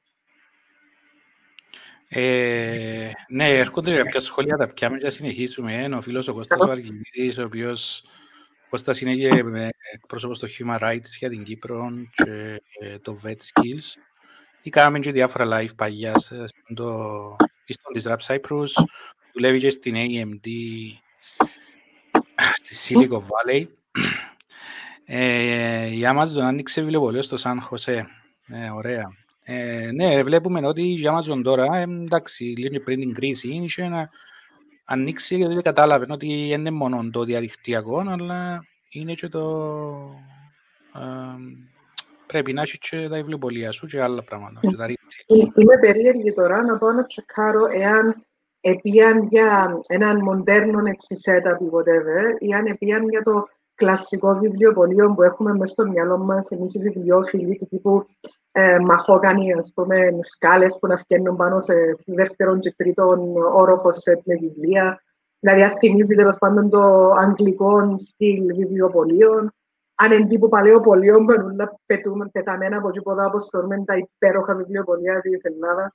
Ε, 2.09 3.11
ναι, 3.28 3.59
έρχονται 3.59 3.97
κάποια 3.97 4.21
σχόλια, 4.21 4.57
τα 4.57 4.69
πιάμε 4.69 4.99
και 4.99 5.11
συνεχίσουμε. 5.11 5.88
Ο 5.97 6.00
φίλος 6.00 6.28
ο 6.28 6.35
Κώστας 6.35 6.61
ο 6.61 6.71
Αργυμίδης, 6.71 7.38
ο 7.38 7.45
οποίος 7.45 8.05
Κώστας 8.71 9.00
είναι 9.00 9.14
και 9.14 9.45
εκπρόσωπος 9.93 10.37
στο 10.37 10.47
Human 10.59 10.78
Rights 10.78 11.11
για 11.19 11.28
την 11.28 11.45
Κύπρο 11.45 11.90
και 12.14 12.62
το 13.02 13.19
Vet 13.25 13.31
Skills. 13.31 14.00
Είχαμε 14.62 14.99
και 14.99 15.12
διάφορα 15.12 15.61
live 15.61 15.76
παλιά 15.76 16.19
στο 16.19 17.37
της 17.93 18.07
Rap 18.09 18.19
Cyprus. 18.26 18.69
Δουλεύει 19.33 19.59
και 19.59 19.71
στην 19.71 19.95
AMD 19.97 20.47
στη 22.68 22.94
Silicon 22.94 23.20
Valley. 23.20 23.66
Ε, 25.08 25.87
η 25.87 26.00
Amazon 26.04 26.40
άνοιξε 26.42 26.80
βιβλιοπωλείο 26.80 27.23
στο 27.23 27.37
Σαν 27.37 27.61
Χωσέ. 27.61 28.06
Ε, 28.49 28.70
ωραία. 28.70 29.08
Ε, 29.42 29.90
ναι, 29.92 30.23
βλέπουμε 30.23 30.66
ότι 30.66 30.82
η 30.82 31.00
Amazon 31.02 31.40
τώρα, 31.42 31.76
ε, 31.76 31.82
εντάξει, 31.82 32.44
λίγο 32.44 32.80
πριν 32.85 33.00
την 33.00 33.14
κρίση, 33.14 33.49
είχε 33.49 33.88
να 33.88 34.11
ανοίξει 34.85 35.37
γιατί 35.37 35.62
κατάλαβε 35.62 36.06
ότι 36.08 36.46
δεν 36.49 36.61
είναι 36.61 36.70
μόνο 36.70 37.11
το 37.11 37.25
διαδικτυακό, 37.25 37.99
αλλά 38.08 38.64
είναι 38.88 39.12
και 39.12 39.28
το... 39.28 39.44
Ε, 40.94 41.00
πρέπει 42.26 42.52
να 42.52 42.62
έχεις 42.62 42.78
και 42.78 43.08
τα 43.08 43.16
βιβλιοπολία 43.16 43.73
σου 43.73 43.87
και 43.87 44.02
άλλα 44.02 44.23
πράγματα. 44.23 44.61
Και 44.61 44.76
τα 44.76 44.87
Είμαι 45.26 45.78
περίεργη 45.80 46.32
τώρα 46.32 46.62
να 46.62 46.78
πάω 46.78 46.92
να 46.92 47.06
τσεκάρω 47.06 47.64
εάν 47.75 48.26
επίαν 48.70 49.26
για 49.30 49.80
έναν 49.87 50.23
μοντέρνο 50.23 50.78
setup 51.25 51.61
ή 51.61 51.68
whatever, 51.73 52.37
ή 52.38 52.52
αν 52.52 52.66
επίαν 52.66 53.08
για 53.08 53.23
το 53.23 53.49
κλασικό 53.75 54.35
βιβλιοπωλείο 54.35 55.14
που 55.14 55.23
έχουμε 55.23 55.52
μέσα 55.52 55.73
στο 55.73 55.87
μυαλό 55.87 56.18
μας, 56.18 56.49
εμείς 56.50 56.75
οι 56.75 56.78
βιβλιοφίλοι 56.78 57.58
του 57.58 57.66
τύπου 57.66 58.06
ε, 58.52 58.78
μαχόκανοι, 58.78 59.52
ας 59.52 59.73
πούμε, 59.75 59.96
σκάλες 60.20 60.78
που 60.80 60.87
να 60.87 60.96
φτιάχνουν 60.96 61.37
πάνω 61.37 61.61
σε 61.61 61.75
δεύτερον 62.06 62.61
και 62.61 62.75
τρίτον 62.76 63.37
όροφο 63.37 63.92
σε 63.92 64.23
με 64.25 64.35
βιβλία. 64.35 65.02
Δηλαδή, 65.38 65.76
θυμίζει 65.78 66.14
τέλος 66.14 66.37
πάντων 66.38 66.70
το 66.70 67.11
αγγλικό 67.11 67.99
στυλ 67.99 68.46
βιβλιοπωλείων. 68.54 69.54
Αν 69.94 70.12
είναι 70.12 70.26
τύπου 70.26 70.49
παλαιοπωλείων, 70.49 71.25
μπορούν 71.25 71.56
να 71.56 71.78
πετούν 71.87 72.30
πεταμένα 72.32 72.76
από 72.76 72.90
τίποτα, 72.90 73.26
όπως 73.26 73.49
θεωρούμε 73.49 73.85
τα 73.87 73.94
υπέροχα 73.96 74.54
βιβλιοπωλεία 74.54 75.20
τη 75.20 75.30
Ελλάδας 75.42 75.92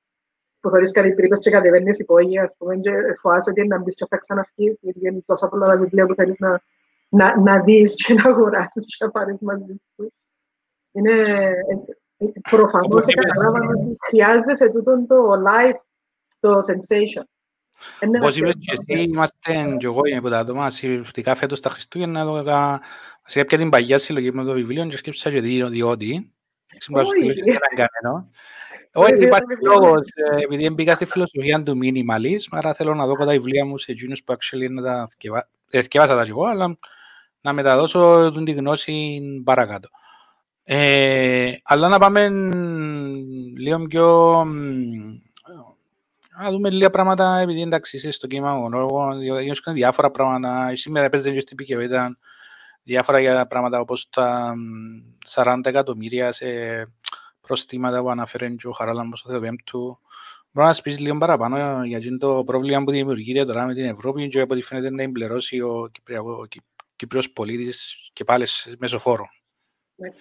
που 0.62 0.70
θεωρείς 0.70 0.92
κάτι 0.92 1.14
τρύπες 1.14 1.40
και 1.40 1.50
κατεβαίνεις 1.50 2.00
υπόγεια, 2.00 2.44
ας 2.44 2.56
πούμε, 2.58 2.76
και 2.76 2.92
φοάσαι 3.22 3.50
ότι 3.50 3.68
να 3.68 3.80
μπεις 3.80 3.96
και 3.96 4.06
θα 4.10 4.18
ξαναφύγεις, 4.18 4.78
γιατί 4.82 5.00
είναι 5.02 5.24
τόσο 5.26 5.48
πολλά 5.50 5.66
τα 5.66 5.78
βιβλία 5.78 6.06
που 6.06 6.16
θέλεις 6.16 6.40
να, 6.40 6.62
να, 7.10 7.40
να 7.40 7.64
δεις 7.64 7.96
και 7.96 8.14
να 8.14 8.30
αγοράσεις 8.30 8.86
και 8.86 9.06
να 9.06 9.12
πάρεις 9.12 9.40
μαζί 9.40 9.76
σου. 9.96 10.14
Είναι 10.92 11.12
ε, 11.12 11.54
ε, 12.18 12.26
προφανώς 12.50 13.06
καταλάβαμε 13.06 13.68
ότι 13.68 13.96
χρειάζεσαι 14.08 14.70
τούτο 14.70 15.06
το 15.08 15.44
live, 15.48 15.80
το 16.40 16.58
sensation. 16.58 17.24
Όπως 18.20 18.38
είπες 18.38 18.54
και 18.60 18.78
εσύ, 18.88 19.02
είμαστε 19.02 19.76
και 19.78 19.86
εγώ 19.86 20.02
από 20.18 20.30
τα 20.30 20.40
άτομα 20.40 20.70
συλλογικά 20.70 21.36
φέτος 21.36 21.60
τα 21.60 21.70
Χριστούγεννα, 21.70 22.26
βασικά 22.26 23.46
πια 23.46 23.58
την 23.58 23.70
παγιά 23.70 23.98
συλλογή 23.98 24.32
με 24.32 24.44
το 24.44 24.54
βιβλίο 24.54 24.86
και 24.86 24.98
σκέψα 24.98 25.32
και 25.32 25.42
διότι, 25.42 26.34
σήμερα 26.78 27.06
σου 28.96 29.04
στείλω 29.04 29.18
και 29.18 29.26
έναν 29.26 29.40
καμένο, 29.40 29.52
όχι, 29.54 29.54
υπάρχει 29.54 29.66
λόγος, 29.66 30.08
ε, 30.32 30.44
επειδή 30.44 30.70
μπήκα 30.70 30.96
στη 30.96 31.06
φιλοσοφία 31.06 31.64
του 31.64 31.80
minimalism, 31.84 32.48
άρα 32.50 32.74
θέλω 32.74 32.96
να 32.96 33.06
δω 33.06 33.14
τα 33.16 33.26
βιβλία 33.26 33.66
μου 33.66 33.78
σε 33.78 33.92
εκείνους 33.92 34.24
που 34.24 34.34
actually 34.34 34.70
να 34.70 34.82
τα 34.82 35.08
θυκευάσα 35.70 36.16
τα 36.16 36.26
εγώ, 36.28 36.46
αλλά 36.46 36.78
να 37.42 37.54
μεταδώσω 37.54 38.32
την 38.32 38.56
γνώση 38.56 39.22
παρακάτω. 39.44 39.90
Ε, 40.64 41.54
αλλά 41.64 41.88
να 41.88 42.00
πάμε 42.00 42.30
λίγο 43.58 43.88
πιο... 43.88 44.44
Να 46.42 46.52
δούμε 46.52 46.70
λίγα 46.70 46.90
πράγματα, 46.90 47.38
επειδή 47.38 47.62
εντάξει 47.62 47.96
είσαι 47.96 48.12
στο 48.12 48.28
κύμα 48.28 48.54
μονόλογο, 48.54 49.22
γίνονται 49.22 49.72
διάφορα 49.74 50.12
πράγματα. 50.12 50.76
Σήμερα 50.76 51.06
έπαιζε 51.06 51.32
και 51.32 51.40
στην 51.40 51.58
πικεβέτα 51.58 52.18
διάφορα 52.84 53.48
πράγματα 53.48 53.80
όπως 53.80 54.10
τα 54.10 54.54
40 55.34 55.60
εκατομμύρια 55.64 56.32
σε 56.32 56.46
προστήματα 57.52 58.02
που 58.02 58.10
αναφέρει 58.10 58.56
και 58.56 58.68
ο 58.68 58.72
Χαράλαμπος 58.72 59.20
στο 59.20 59.30
Θεοπέμπτου. 59.30 60.00
Μπορώ 60.52 60.68
να 60.68 60.74
σπίσεις 60.74 61.00
λίγο 61.00 61.18
παραπάνω 61.18 61.86
για 61.86 62.18
το 62.18 62.44
πρόβλημα 62.46 62.84
που 62.84 62.92
δημιουργείται 62.92 63.46
τώρα 63.46 63.66
με 63.66 63.74
την 63.74 63.86
Ευρώπη 63.86 64.28
και 64.28 64.42
από 64.42 64.54
ό,τι 64.54 64.64
φαίνεται 64.64 64.90
να 64.90 65.04
εμπληρώσει 65.04 65.62
ο, 65.62 65.90
Κυπριακό, 65.92 66.48
Κυπριος 66.96 67.30
πολίτης 67.30 68.10
και 68.14 68.24
πάλι 68.24 68.46
μέσω 68.78 69.00
φόρο. 69.00 69.30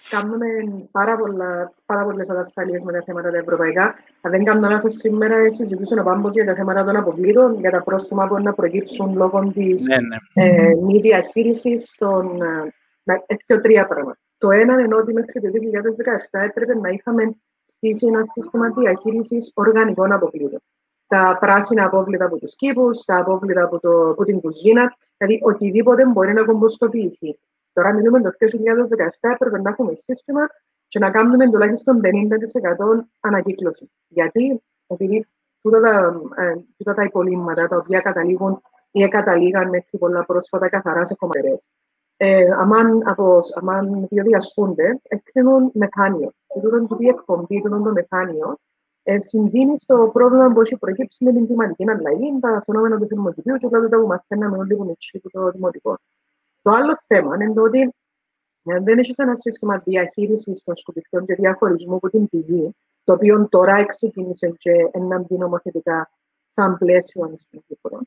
Κάνουμε 0.09 0.45
πάρα, 0.91 1.17
πολλά, 1.17 1.73
πάρα 1.85 2.03
πολλές 2.03 2.29
ατασταλίες 2.29 2.83
με 2.83 2.91
τα 2.91 3.01
θέματα 3.05 3.31
τα 3.31 3.37
ευρωπαϊκά. 3.37 3.95
Αν 4.21 4.31
δεν 4.31 4.43
κάνω 4.43 4.69
λάθος 4.69 4.93
σήμερα, 4.93 5.51
συζητήσουμε 5.51 6.03
πάμπος 6.03 6.33
για 6.33 6.45
τα 6.45 6.55
θέματα 6.55 6.83
των 6.83 6.95
αποκλήτων, 6.95 7.59
για 7.59 7.71
τα 7.71 7.83
πρόστιμα 7.83 8.27
που 8.27 8.41
να 8.41 8.53
προκύψουν 8.53 9.15
λόγω 9.15 9.51
της 9.53 9.83
ναι, 9.83 9.97
ναι. 9.97 10.17
Ε, 10.33 10.75
μη 10.81 10.99
διαχείρισης 10.99 11.95
των... 11.97 12.41
Ε, 12.41 12.73
έχει 13.25 13.61
τρία 13.61 13.87
πράγματα. 13.87 14.19
Το 14.41 14.49
ένα 14.51 14.81
είναι 14.81 14.95
ότι 14.95 15.13
μέχρι 15.13 15.41
το 15.41 15.47
2017 15.47 16.39
έπρεπε 16.49 16.75
να 16.75 16.89
είχαμε 16.89 17.35
στήσει 17.65 18.05
ένα 18.07 18.23
σύστημα 18.23 18.69
διαχείρισης 18.69 19.51
οργανικών 19.53 20.11
αποβλήτων. 20.11 20.59
Τα 21.07 21.37
πράσινα 21.39 21.85
απόβλητα 21.85 22.25
από 22.25 22.37
τους 22.37 22.55
κήπους, 22.55 23.05
τα 23.05 23.17
απόβλητα 23.17 23.63
από, 23.63 23.79
το, 23.79 24.09
από 24.09 24.23
την 24.23 24.41
κουζίνα, 24.41 24.95
δηλαδή 25.17 25.39
οτιδήποτε 25.43 26.05
μπορεί 26.05 26.33
να 26.33 26.43
κομποστοποιηθεί. 26.43 27.39
Τώρα 27.73 27.93
μιλούμε 27.93 28.21
το 28.21 28.29
2017, 28.39 29.31
έπρεπε 29.33 29.61
να 29.61 29.69
έχουμε 29.69 29.93
σύστημα 29.95 30.49
και 30.87 30.99
να 30.99 31.11
κάνουμε 31.11 31.49
τουλάχιστον 31.49 32.01
50% 32.03 32.07
ανακύκλωση. 33.19 33.91
Γιατί, 34.07 34.63
επειδή 34.87 35.27
τούτα 35.61 35.79
τα, 35.79 36.21
ε, 36.43 36.53
τούτα 36.77 36.93
τα 36.93 37.03
υπολείμματα 37.03 37.67
τα 37.67 37.77
οποία 37.77 37.99
καταλήγουν 37.99 38.61
ή 38.91 39.07
καταλήγαν 39.07 39.69
μέχρι 39.69 39.97
πολλά 39.97 40.25
πρόσφατα 40.25 40.69
καθαρά 40.69 41.05
σε 41.05 41.15
χωματερές 41.19 41.63
ε, 42.23 42.49
αμάν, 42.55 43.01
από, 43.05 43.39
αμάν 43.53 44.07
διασπούνται, 44.09 44.99
εκκρίνουν 45.03 45.71
μεθάνιο. 45.73 46.31
Και 46.47 46.59
τούτο 46.59 46.87
το 46.87 46.97
εκπομπή, 46.99 47.61
τούτο 47.61 47.81
το 47.81 47.91
μεθάνιο, 47.91 48.57
ε, 49.03 49.17
συνδύνει 49.21 49.79
στο 49.79 50.09
πρόβλημα 50.13 50.51
που 50.51 50.61
έχει 50.61 50.77
προκύψει 50.77 51.23
με 51.23 51.31
την 51.31 51.45
κλιματική 51.45 51.89
αλλαγή, 51.89 52.39
τα 52.39 52.63
φαινόμενα 52.65 52.97
του 52.97 53.07
θερμοκηπίου 53.07 53.55
και 53.57 53.67
όλα 53.71 53.89
τα 53.89 53.99
που 53.99 54.07
μαθαίναμε 54.07 54.57
όλοι 54.57 54.75
που 54.75 54.83
είναι 54.83 54.95
το 55.31 55.51
δημοτικό. 55.51 55.97
Το 56.61 56.71
άλλο 56.71 56.99
θέμα 57.07 57.35
είναι 57.35 57.53
το 57.53 57.61
ότι 57.61 57.93
αν 58.65 58.83
δεν 58.83 58.97
έχεις 58.97 59.17
ένα 59.17 59.37
σύστημα 59.37 59.81
διαχείρισης 59.85 60.63
των 60.63 60.75
σκουπιστών 60.75 61.25
και 61.25 61.35
διαχωρισμού 61.35 61.95
από 61.95 62.09
την 62.09 62.29
πηγή, 62.29 62.75
το 63.03 63.13
οποίο 63.13 63.47
τώρα 63.49 63.85
ξεκίνησε 63.85 64.53
και 64.57 64.71
έναν 64.91 65.25
νομοθετικά 65.29 66.11
σαν 66.55 66.77
πλαίσιο 66.77 67.33
στην 67.37 67.61
Κύπρο, 67.67 67.99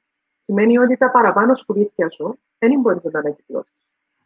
σημαίνει 0.44 0.78
ότι 0.78 0.96
τα 0.96 1.10
παραπάνω 1.10 1.54
σκουπίστια 1.54 2.10
σου 2.10 2.38
δεν 2.58 2.80
μπορείς 2.80 3.02
να 3.02 3.10
τα 3.10 3.18
ανακυκλώσεις. 3.18 3.83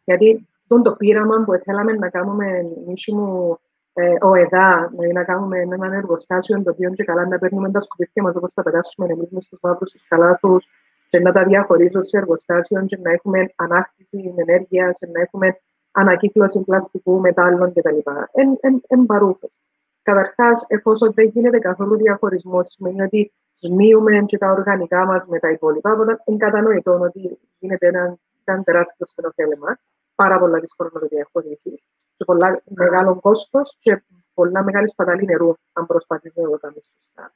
Γιατί 0.09 0.47
τον 0.67 0.83
το 0.83 0.91
πείραμα 0.95 1.43
που 1.45 1.53
θέλαμε 1.65 1.91
να 1.91 2.09
κάνουμε 2.09 2.45
νήσι 2.85 3.11
μου 3.13 3.59
ε, 3.93 4.13
ο 4.21 4.35
ΕΔΑ, 4.35 4.87
δηλαδή 4.91 5.13
να 5.13 5.23
κάνουμε 5.23 5.57
ένα 5.59 5.95
εργοστάσιο 5.95 6.63
το 6.63 6.69
οποίο 6.69 6.89
και 6.89 7.03
καλά 7.03 7.27
να 7.27 7.39
παίρνουμε 7.39 7.71
τα 7.71 7.79
σκουπίδια 7.79 8.23
μας 8.23 8.35
όπως 8.35 8.53
τα 8.53 8.63
περάσουμε 8.63 9.05
εμείς 9.09 9.31
με 9.31 9.41
στους 9.41 9.59
μαύρους 9.61 9.91
τους 9.91 10.07
καλάθους 10.07 10.67
και 11.09 11.19
να 11.19 11.31
τα 11.31 11.43
διαχωρίσω 11.43 12.01
σε 12.01 12.17
εργοστάσιο 12.17 12.85
και 12.85 12.97
να 13.01 13.11
έχουμε 13.11 13.39
ανάκτηση 13.55 14.33
ενέργειας, 14.37 14.97
και 14.99 15.07
να 15.13 15.21
έχουμε 15.21 15.47
ανακύκλωση 15.91 16.63
πλαστικού, 16.63 17.19
μετάλλων 17.19 17.73
κτλ. 17.73 17.97
Εν, 18.31 18.57
εν, 18.59 18.81
εν 18.87 19.05
παρούφες. 19.05 19.57
Καταρχάς, 20.03 20.65
εφόσον 20.67 21.11
δεν 21.13 21.27
γίνεται 21.33 21.59
καθόλου 21.59 21.95
διαχωρισμός, 21.97 22.67
σημαίνει 22.67 23.01
ότι 23.01 23.31
σμίουμε 23.59 24.23
και 24.25 24.37
τα 24.37 24.51
οργανικά 24.51 25.05
μας 25.05 25.25
με 25.27 25.39
τα 25.39 25.49
υπόλοιπα. 25.49 25.91
Οπότε, 25.91 26.21
είναι 26.25 26.37
κατανοητό 26.37 26.99
ότι 26.99 27.37
γίνεται 27.59 27.87
ένα, 27.87 28.17
ένα 28.43 28.63
τεράστιο 28.63 29.05
στενοχέλεμα 29.05 29.77
πάρα 30.21 30.39
πολλά 30.39 30.59
δύσκολο 30.59 30.89
να 30.93 30.99
το 30.99 31.07
διαχωρίσει 31.07 31.73
και 32.17 32.25
πολλά 32.25 32.61
μεγάλο 32.63 33.19
κόστος 33.19 33.77
και 33.79 34.03
πολλά 34.33 34.63
μεγάλη 34.63 34.89
σπαταλή 34.89 35.25
νερού, 35.25 35.53
αν 35.73 35.85
προσπαθήσει 35.85 36.41
να 36.41 36.49
το 36.49 36.57
κάνει 36.57 36.81
σωστά. 36.89 37.33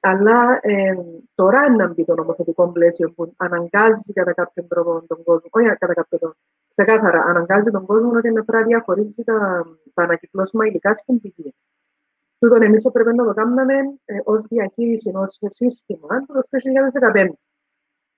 Αλλά 0.00 0.58
ε, 0.60 0.94
τώρα 1.34 1.64
είναι 1.64 1.76
να 1.76 1.86
μπει 1.92 2.04
το 2.04 2.14
νομοθετικό 2.14 2.68
πλαίσιο 2.68 3.12
που 3.14 3.32
αναγκάζει 3.36 4.12
κατά 4.12 4.32
κάποιον 4.32 4.68
τρόπο 4.68 5.04
τον 5.06 5.22
κόσμο, 5.22 5.48
όχι 5.50 5.66
κατά 5.82 5.94
κάποιον 5.94 6.20
τρόπο, 6.20 6.36
ξεκάθαρα 6.74 7.20
αναγκάζει 7.30 7.70
τον 7.70 7.86
κόσμο 7.86 8.10
ότι 8.18 8.30
να 8.30 8.44
πρέπει 8.44 8.62
να 8.62 8.68
διαχωρίσει 8.68 9.22
τα, 9.24 9.66
τα 9.94 10.02
ανακυκλώσιμα 10.02 10.66
υλικά 10.66 10.94
στην 10.94 11.20
πηγή. 11.20 11.54
Τούτον 12.38 12.62
εμείς 12.62 12.84
έπρεπε 12.84 13.12
να 13.12 13.24
το 13.24 13.32
κάνουμε 13.34 13.62
ε, 14.04 14.18
ως 14.24 14.42
διαχείριση 14.42 15.08
ενό 15.14 15.24
σύστημα 15.48 16.14
το 16.26 16.40
2015. 17.14 17.28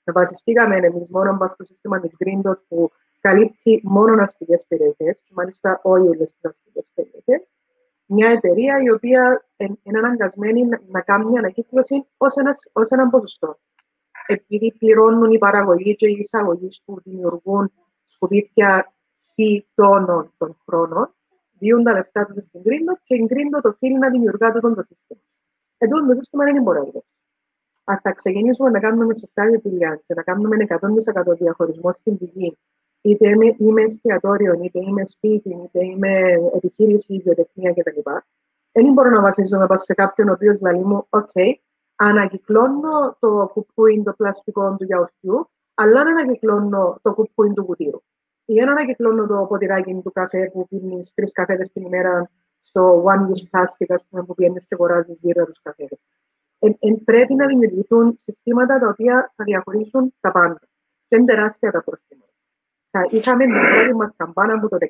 Βασιστήκαμε 0.04 0.76
εμείς 0.76 1.08
μόνο 1.08 1.48
στο 1.48 1.64
σύστημα 1.64 2.00
της 2.00 2.12
Green 2.20 2.48
Dot 2.48 2.58
που 2.68 2.90
καλύπτει 3.26 3.81
μόνο 3.85 4.23
αστικέ 4.23 4.54
περιοχές, 4.69 5.14
και 5.25 5.33
μάλιστα 5.35 5.81
όχι 5.83 6.09
όλες 6.09 6.33
τις 6.33 6.45
αστικέ 6.45 6.81
περιοχές. 6.95 7.49
Μια 8.07 8.28
εταιρεία 8.31 8.75
η 8.83 8.90
οποία 8.90 9.23
είναι 9.83 9.99
αναγκασμένη 9.99 10.61
να 10.87 11.00
κάνει 11.00 11.25
μια 11.25 11.38
ανακύκλωση 11.38 12.07
ως 12.16 12.90
ένας 12.90 13.11
ποσοστό. 13.11 13.59
Επειδή 14.26 14.75
πληρώνουν 14.78 15.31
οι 15.31 15.38
παραγωγοί 15.38 15.95
και 15.95 16.07
οι 16.07 16.16
εισαγωγοί 16.21 16.69
που 16.85 17.00
δημιουργούν 17.04 17.73
σκουπίδια 18.07 18.93
χι 19.35 19.66
τόνων 19.75 20.33
των 20.38 20.57
χρόνων, 20.64 21.14
διούν 21.59 21.85
τα 21.85 21.93
λεφτά 21.93 22.26
τους 22.26 22.45
στην 22.45 22.61
Green 22.64 22.87
και 23.04 23.14
η 23.14 23.26
Green 23.31 23.62
το 23.62 23.69
οφείλει 23.69 23.99
να 23.99 24.11
δημιουργά 24.11 24.52
το, 24.52 24.61
το 24.61 24.83
σύστημα. 24.83 25.21
Εδώ 25.78 26.07
το 26.07 26.14
σύστημα 26.14 26.45
δεν 26.45 26.62
μπορεί 26.62 26.78
να 26.78 27.02
Αν 27.85 28.00
θα 28.02 28.12
ξεκινήσουμε 28.12 28.71
να 28.71 28.81
κάνουμε 28.81 29.14
σωστά 29.14 29.43
δουλειά 29.62 30.02
και 30.07 30.14
να 30.14 30.23
κάνουμε 30.23 30.57
100% 30.69 31.38
διαχωρισμό 31.38 31.93
στην 31.93 32.19
πηγή, 32.19 32.57
είτε 33.04 33.28
είμαι, 33.28 33.54
είμαι 33.58 33.82
εστιατόριο, 33.82 34.52
είτε 34.62 34.78
είμαι 34.78 35.04
σπίτι, 35.04 35.50
είτε 35.64 35.84
είμαι 35.84 36.11
επιχείρηση, 36.54 37.23
βιοτεχνία 37.25 37.73
κτλ. 37.73 38.11
Δεν 38.73 38.92
μπορώ 38.92 39.11
να 39.11 39.20
βασίζομαι 39.20 39.66
σε 39.75 39.94
κάποιον 39.94 40.28
ο 40.28 40.32
οποίος 40.32 40.61
λέει 40.61 40.82
μου, 40.82 41.06
OK, 41.08 41.52
ανακυκλώνω 41.96 43.16
το 43.18 43.50
κουπούιν 43.52 44.04
το 44.04 44.12
πλαστικό 44.12 44.76
του 44.78 44.84
γιαουρτιού, 44.84 45.49
αλλά 45.75 46.02
δεν 46.02 46.18
ανακυκλώνω 46.18 46.99
το 47.02 47.14
κουπούιν 47.14 47.54
του 47.54 47.64
κουτίου 47.64 48.02
ή 48.44 48.54
να 48.54 48.70
ανακυκλώνω 48.70 49.26
το 49.26 49.46
ποτηράκι 49.49 50.00
του 50.04 50.12
καφέ 50.12 50.50
που 50.52 50.68
πίνεις 50.68 51.14
τρεις 51.14 51.32
καφέδες 51.32 51.70
την 51.73 51.84
ημέρα 51.84 52.30
στο 52.61 53.04
one 53.04 53.20
use 53.30 53.44
plastic, 53.50 53.87
ας 53.88 54.04
πούμε, 54.08 54.25
που 54.25 54.34
πιένεις 54.34 54.62
και 54.66 54.75
αγοράζεις 54.75 55.18
γύρω 55.20 55.44
του 55.44 55.52
καφέδες. 55.62 55.99
Ε, 56.58 56.66
ε, 56.66 56.94
πρέπει 57.04 57.34
να 57.34 57.46
δημιουργηθούν 57.46 58.14
συστήματα 58.16 58.78
τα 58.78 58.88
οποία 58.88 59.32
θα 59.37 59.44
διαχωρίσουν 59.44 60.14
τα 60.20 60.32
πάντα. 60.32 60.61
Και 61.08 61.16
είναι 61.16 61.25
τεράστια 61.25 61.70
τα 61.70 61.82
προστήματα. 61.82 62.32
Θα 62.94 63.06
είχαμε 63.10 63.44
την 63.44 63.60
πρώτη 63.72 63.94
μας 63.94 64.10
καμπάνα 64.16 64.54
από 64.54 64.68
το 64.68 64.76
2013 64.80 64.86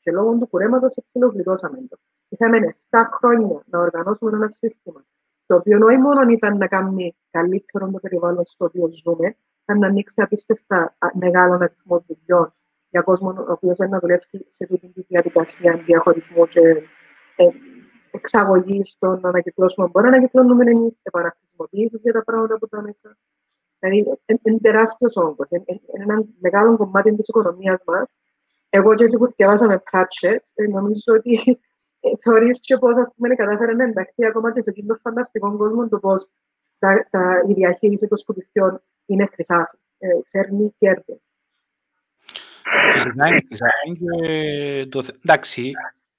και 0.00 0.10
λόγω 0.10 0.38
του 0.38 0.46
κουρέματος 0.46 0.96
εξυλογλιτώσαμε 0.96 1.78
το. 1.88 1.96
Είχαμε 2.28 2.76
7 2.90 2.98
χρόνια 3.18 3.62
να 3.70 3.78
οργανώσουμε 3.78 4.30
ένα 4.34 4.48
σύστημα 4.48 5.04
το 5.46 5.58
οποίο 5.58 5.78
όχι 5.86 5.98
μόνο 5.98 6.30
ήταν 6.30 6.56
να 6.56 6.66
κάνει 6.66 7.16
καλύτερο 7.30 7.90
το 7.90 7.98
περιβάλλον 7.98 8.44
στο 8.44 8.64
οποίο 8.64 8.88
ζούμε, 9.04 9.36
ήταν 9.62 9.78
να 9.78 9.86
ανοίξει 9.86 10.22
απίστευτα 10.22 10.96
μεγάλο 11.12 11.54
αριθμό 11.54 12.04
δουλειών 12.06 12.54
για 12.90 13.00
κόσμο 13.00 13.28
ο 13.28 13.52
οποίος 13.52 13.76
δεν 13.76 13.88
να 13.88 13.98
δουλεύει 13.98 14.22
σε 14.30 14.64
αυτή 14.64 14.92
τη 14.92 15.02
διαδικασία 15.08 15.82
διαχωρισμού 15.86 16.46
και 16.46 16.60
ε, 17.36 17.46
εξαγωγής 18.10 18.96
των 18.98 19.26
ανακυκλώσεων. 19.26 19.90
Μπορεί 19.90 20.08
να 20.08 20.16
ανακυκλώνουμε 20.16 20.70
εμείς, 20.70 20.98
επαναχρησιμοποίηση 21.02 21.96
για 22.02 22.12
τα 22.12 22.24
πράγματα 22.24 22.58
που 22.58 22.68
τα 22.68 22.82
μέσα. 22.82 23.16
Δηλαδή, 23.82 24.20
είναι 24.42 24.58
τεράστιο 24.58 25.08
όγκο. 25.14 25.44
Είναι 25.48 25.80
ένα 26.02 26.24
μεγάλο 26.40 26.76
κομμάτι 26.76 27.10
τη 27.10 27.24
οικονομία 27.26 27.82
μα. 27.86 28.02
Εγώ 28.70 28.94
και 28.94 29.04
εσύ 29.04 29.16
που 29.18 29.26
θκιεβάσαμε 29.26 29.82
Pratchett, 29.90 30.44
ε, 30.54 30.66
νομίζω 30.66 31.12
ότι 31.18 31.60
ε, 32.00 32.08
θεωρείς 32.22 32.60
και 32.60 32.76
πώς 32.76 32.96
ας 32.96 33.12
πούμε 33.16 33.34
κατάφερε 33.34 33.72
να 33.72 33.84
ενταχθεί 33.84 34.24
ακόμα 34.26 34.52
και 34.52 34.62
σε 34.62 34.70
εκείνο 34.70 34.94
το 34.94 35.00
φανταστικό 35.02 35.56
κόσμο 35.56 35.88
το 35.88 35.98
πώς 35.98 36.28
τα, 36.78 37.08
τα, 37.10 37.44
η 37.48 37.52
διαχείριση 37.52 38.08
των 38.08 38.18
σκουπιδιών 38.18 38.82
είναι 39.06 39.28
χρυσάφι, 39.32 39.76
ε, 39.98 40.08
φέρνει 40.30 40.74
κέρδη. 40.78 41.20
Φυσικά 42.92 43.28
είναι 43.28 43.42
χρυσάφι 43.48 43.98
και 43.98 44.86
το, 44.86 45.04
εντάξει, 45.24 45.72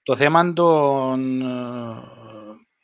το 0.04 0.16
θέμα 0.16 0.54
των... 0.54 1.42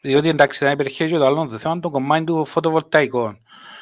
Διότι 0.01 0.29
εντάξει 0.29 0.65
δεν 0.65 0.73
υπήρχε 0.73 1.07
και 1.07 1.17
το 1.17 1.25
άλλο, 1.25 1.47
το 1.47 1.57
θέμα 1.57 1.79
των 1.79 1.91
κομμάτων 1.91 2.25
του 2.25 2.45
φωτοβολταϊκών. 2.45 3.39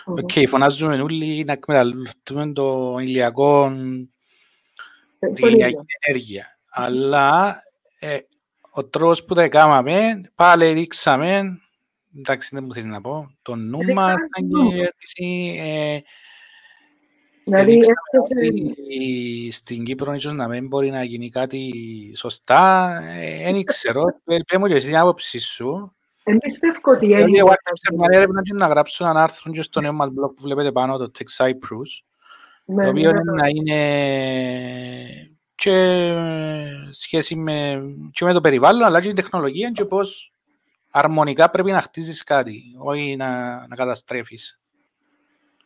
OK, 0.09 0.31
okay, 0.33 0.45
φωνάζουμε 0.47 1.01
όλοι 1.01 1.43
να 1.43 1.51
εκμεταλλευτούμε 1.51 2.53
το 2.53 2.97
ηλιακό, 2.99 3.65
ε, 5.19 5.33
την 5.33 5.47
ηλιακή 5.47 5.85
ενέργεια. 5.99 6.59
Αλλά 6.69 7.61
ε, 7.99 8.17
ο 8.71 8.83
τρόπος 8.85 9.23
που 9.23 9.33
τα 9.33 9.47
κάναμε, 9.47 10.21
πάλι 10.35 10.71
ρίξαμε, 10.71 11.59
εντάξει 12.17 12.49
δεν 12.53 12.63
μου 12.63 12.73
θέλει 12.73 12.85
να 12.85 13.01
πω, 13.01 13.37
το 13.41 13.55
νου 13.55 13.93
μας 13.93 14.13
ήταν 14.13 14.69
και 15.13 15.23
ε, 15.59 15.99
Δηλαδή, 17.43 17.81
στην 19.51 19.83
Κύπρο 19.83 20.13
ίσως 20.13 20.33
να 20.33 20.47
μην 20.47 20.67
μπορεί 20.67 20.89
να 20.89 21.03
γίνει 21.03 21.29
κάτι 21.29 21.73
σωστά, 22.17 22.89
δεν 23.43 23.55
ε, 23.55 23.63
ξέρω, 23.63 24.03
πέμω 24.47 24.67
και 24.67 24.73
εσύ 24.73 24.85
την 24.85 24.97
άποψη 24.97 25.39
σου. 25.39 25.96
Εμπιστεύω 26.29 26.79
ότι 26.83 27.05
δηλαδή, 27.05 27.23
έγινε. 27.23 27.37
Εγώ 27.37 27.47
άρχισα 27.47 27.93
μια 27.93 28.07
έρευνα 28.11 28.41
και 28.41 28.53
να 28.53 28.67
γράψω 28.67 29.03
έναν 29.03 29.17
άρθρο 29.17 29.51
και 29.51 29.61
στο 29.61 29.81
νέο 29.81 29.93
μας 29.93 30.09
blog 30.09 30.35
που 30.35 30.41
βλέπετε 30.41 30.71
πάνω, 30.71 30.97
το 30.97 31.11
Tech 31.17 31.45
Cyprus, 31.45 31.89
ναι, 32.65 32.83
το 32.83 32.89
οποίο 32.89 33.11
ναι, 33.11 33.19
είναι 33.19 33.31
να 33.31 33.47
είναι 33.47 35.31
και 35.55 36.13
σχέση 36.91 37.35
με, 37.35 37.83
και 38.11 38.25
με 38.25 38.33
το 38.33 38.41
περιβάλλον, 38.41 38.83
αλλά 38.83 39.01
και 39.01 39.07
την 39.07 39.15
τεχνολογία 39.15 39.71
και 39.71 39.85
πώς 39.85 40.31
αρμονικά 40.91 41.49
πρέπει 41.49 41.71
να 41.71 41.81
χτίζεις 41.81 42.23
κάτι, 42.23 42.63
όχι 42.77 43.15
να, 43.15 43.53
να 43.67 43.75
καταστρέφεις. 43.75 44.59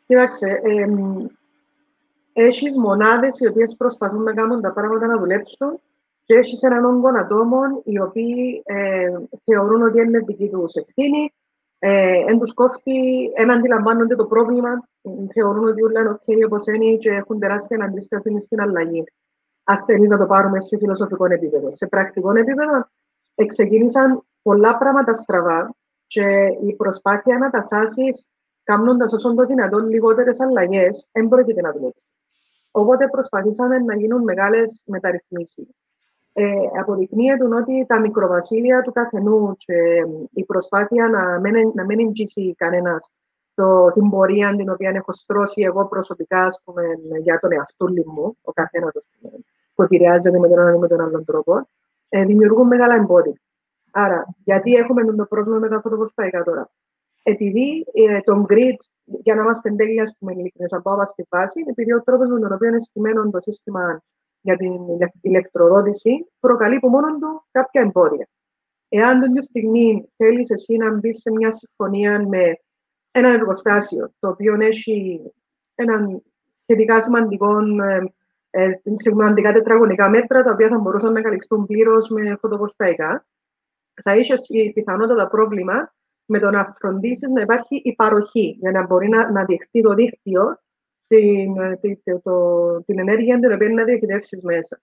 Κοίταξε, 0.08 0.60
ε, 0.64 0.88
έχεις 2.34 2.78
μονάδες 2.78 3.40
οι 3.40 3.48
οποίες 3.48 3.76
προσπαθούν 3.78 4.24
να 4.24 4.34
κάνουν 4.34 4.62
τα 4.62 4.74
πράγματα 4.74 5.08
να 5.08 5.20
δουλέψουν 5.20 5.80
και 6.32 6.38
έχεις 6.38 6.62
έναν 6.62 6.86
όγκο 6.86 7.08
ατόμων 7.08 7.82
οι 7.84 8.00
οποίοι 8.00 8.62
ε, 8.66 9.10
θεωρούν 9.44 9.82
ότι 9.82 10.02
είναι 10.02 10.20
δική 10.20 10.50
τους 10.50 10.74
ευθύνη, 10.74 11.34
ε, 11.80 12.14
εν 12.28 12.40
τους 12.40 12.54
κόφτει, 12.54 13.30
εν 13.34 13.52
αντιλαμβάνονται 13.52 14.16
το 14.16 14.26
πρόβλημα, 14.26 14.88
θεωρούν 15.34 15.68
ότι 15.68 15.84
όλα 15.84 16.00
είναι 16.00 16.20
ok 16.20 16.46
όπως 16.46 16.66
είναι 16.68 16.96
και 16.96 17.10
έχουν 17.10 17.40
τεράστια 17.40 17.86
αντίσταση 17.86 18.40
στην 18.40 18.62
αλλαγή 18.62 19.04
αν 19.64 19.78
θέλεις 19.78 20.10
να 20.10 20.18
το 20.18 20.26
πάρουμε 20.26 20.60
σε 20.60 20.78
φιλοσοφικό 20.78 21.26
επίπεδο. 21.26 21.72
Σε 21.72 21.88
πρακτικό 21.88 22.32
επίπεδο, 22.32 22.88
ξεκίνησαν 23.48 24.24
πολλά 24.42 24.78
πράγματα 24.78 25.14
στραβά 25.14 25.76
και 26.08 26.48
η 26.62 26.76
προσπάθεια 26.76 27.38
να 27.38 27.50
τα 27.50 27.62
σάσεις 27.62 28.26
κάνοντας 28.64 29.14
όσο 29.14 29.34
το 29.34 29.46
δυνατόν 29.46 29.90
λιγότερες 29.90 30.40
αλλαγές, 30.40 31.08
δεν 31.12 31.28
πρόκειται 31.28 31.62
να 31.62 31.72
δουλέψεις. 31.72 32.10
Οπότε 32.72 33.08
προσπαθήσαμε 33.08 33.78
να 33.78 33.96
γίνουν 33.96 34.24
μεγάλες 34.24 34.84
μεταρρυθμίσεις. 34.86 35.68
Ε, 36.34 36.50
αποδεικνύεται 36.80 37.44
ότι 37.44 37.86
τα 37.88 38.00
μικροβασίλεια 38.00 38.82
του 38.82 38.92
καθενού 38.92 39.56
και 39.58 39.74
η 40.34 40.44
προσπάθεια 40.44 41.10
να 41.10 41.40
μην, 41.40 41.72
να 41.76 41.86
μην 41.86 42.00
εγγύσει 42.00 42.56
κανένας 42.58 43.12
την 43.94 44.10
πορεία 44.10 44.56
την 44.56 44.70
οποία 44.70 44.90
έχω 44.90 45.12
στρώσει 45.12 45.62
εγώ 45.62 45.88
προσωπικά 45.88 46.48
πούμε, 46.64 46.84
για 47.22 47.40
τον 47.40 47.52
εαυτό 47.52 47.86
μου, 48.06 48.38
ο 48.42 48.52
καθένας 48.52 48.92
που 49.76 49.84
επηρεάζεται 49.84 50.40
με 50.40 50.48
τον 50.48 50.60
έναν 50.60 50.76
ή 50.76 50.78
με 50.78 50.88
τον 50.88 51.02
άλλον 51.02 51.26
τρόπο, 51.26 51.68
ε, 52.10 52.26
δημιουργούν 52.26 52.68
μεγάλα 52.68 52.96
εμπόδια. 52.96 53.42
Άρα, 53.92 54.36
γιατί 54.44 54.74
έχουμε 54.74 55.04
το 55.04 55.26
πρόβλημα 55.26 55.58
με 55.60 55.68
τα 55.68 55.82
φωτοβολταϊκά 55.82 56.44
τώρα; 56.44 56.70
Επειδή 57.24 57.86
ε, 57.94 58.20
το 58.20 58.46
grid, 58.50 58.76
για 59.04 59.36
να 59.36 59.42
είμαστε 59.42 59.70
τέλεια, 59.76 60.04
ας 60.04 60.16
πούμε, 60.20 60.32
ειλικρινέ 60.32 60.68
από 60.72 61.06
στη 61.06 61.26
βάση, 61.30 61.64
επειδή 61.70 61.94
ο 61.94 62.04
τρόπος 62.04 62.28
με 62.28 62.40
τον 62.40 62.54
οποίο 62.54 62.68
είναι 62.68 62.80
στημένο 62.80 63.30
το 63.30 63.40
σύστημα 63.42 64.02
για 64.42 64.56
την 64.58 64.74
ηλεκτροδότηση 65.22 66.28
προκαλεί 66.40 66.76
από 66.76 66.90
μόνο 66.90 67.08
του 67.08 67.46
κάποια 67.52 67.82
εμπόδια. 67.82 68.28
Εάν 68.90 69.20
την 69.20 69.44
στιγμή 69.44 70.10
θέλεις 70.16 70.50
εσύ 70.50 70.78
να 70.78 70.94
μπεις 70.94 71.22
σε 71.22 71.32
μια 71.32 71.52
συμφωνία 71.52 72.28
με 72.28 72.60
ένα 73.12 73.30
εργοστάσιο, 73.30 74.14
το 74.20 74.28
οποίο 74.28 74.56
έχει 74.60 75.22
έναν 75.76 76.24
σχετικά 76.64 77.02
σημαντικό 77.02 77.58
ε, 77.84 78.04
ε, 78.50 78.82
σημαντικά 78.96 79.52
τετραγωνικά 79.52 80.10
μέτρα, 80.10 80.44
τα 80.44 80.52
οποία 80.52 80.68
θα 80.68 80.80
μπορούσαν 80.80 81.14
να 81.14 81.22
καλυφθούν 81.22 81.66
πλήρως 81.66 82.10
με 82.10 82.38
φωτοβολταϊκά, 82.42 83.26
θα 84.04 84.16
είχες 84.16 84.48
πιθανότατα 84.74 85.28
πρόβλημα 85.28 85.94
με 86.26 86.40
το 86.40 86.50
να 86.50 86.76
φροντίσεις 86.80 87.32
να 87.32 87.42
υπάρχει 87.42 87.76
η 87.76 87.96
παροχή 87.96 88.58
για 88.60 88.72
να 88.72 88.86
μπορεί 88.86 89.10
να, 89.10 89.32
να 89.32 89.46
διεχθεί 89.46 89.82
το 89.82 89.94
δίκτυο 89.94 90.60
την, 91.16 91.80
την, 91.80 92.22
το, 92.22 92.36
την 92.84 93.00
ενέργεια 93.00 93.40
την 93.40 93.54
οποία 93.54 93.70
να 93.70 93.84
διοικητεύσεις 93.84 94.44
μέσα. 94.44 94.82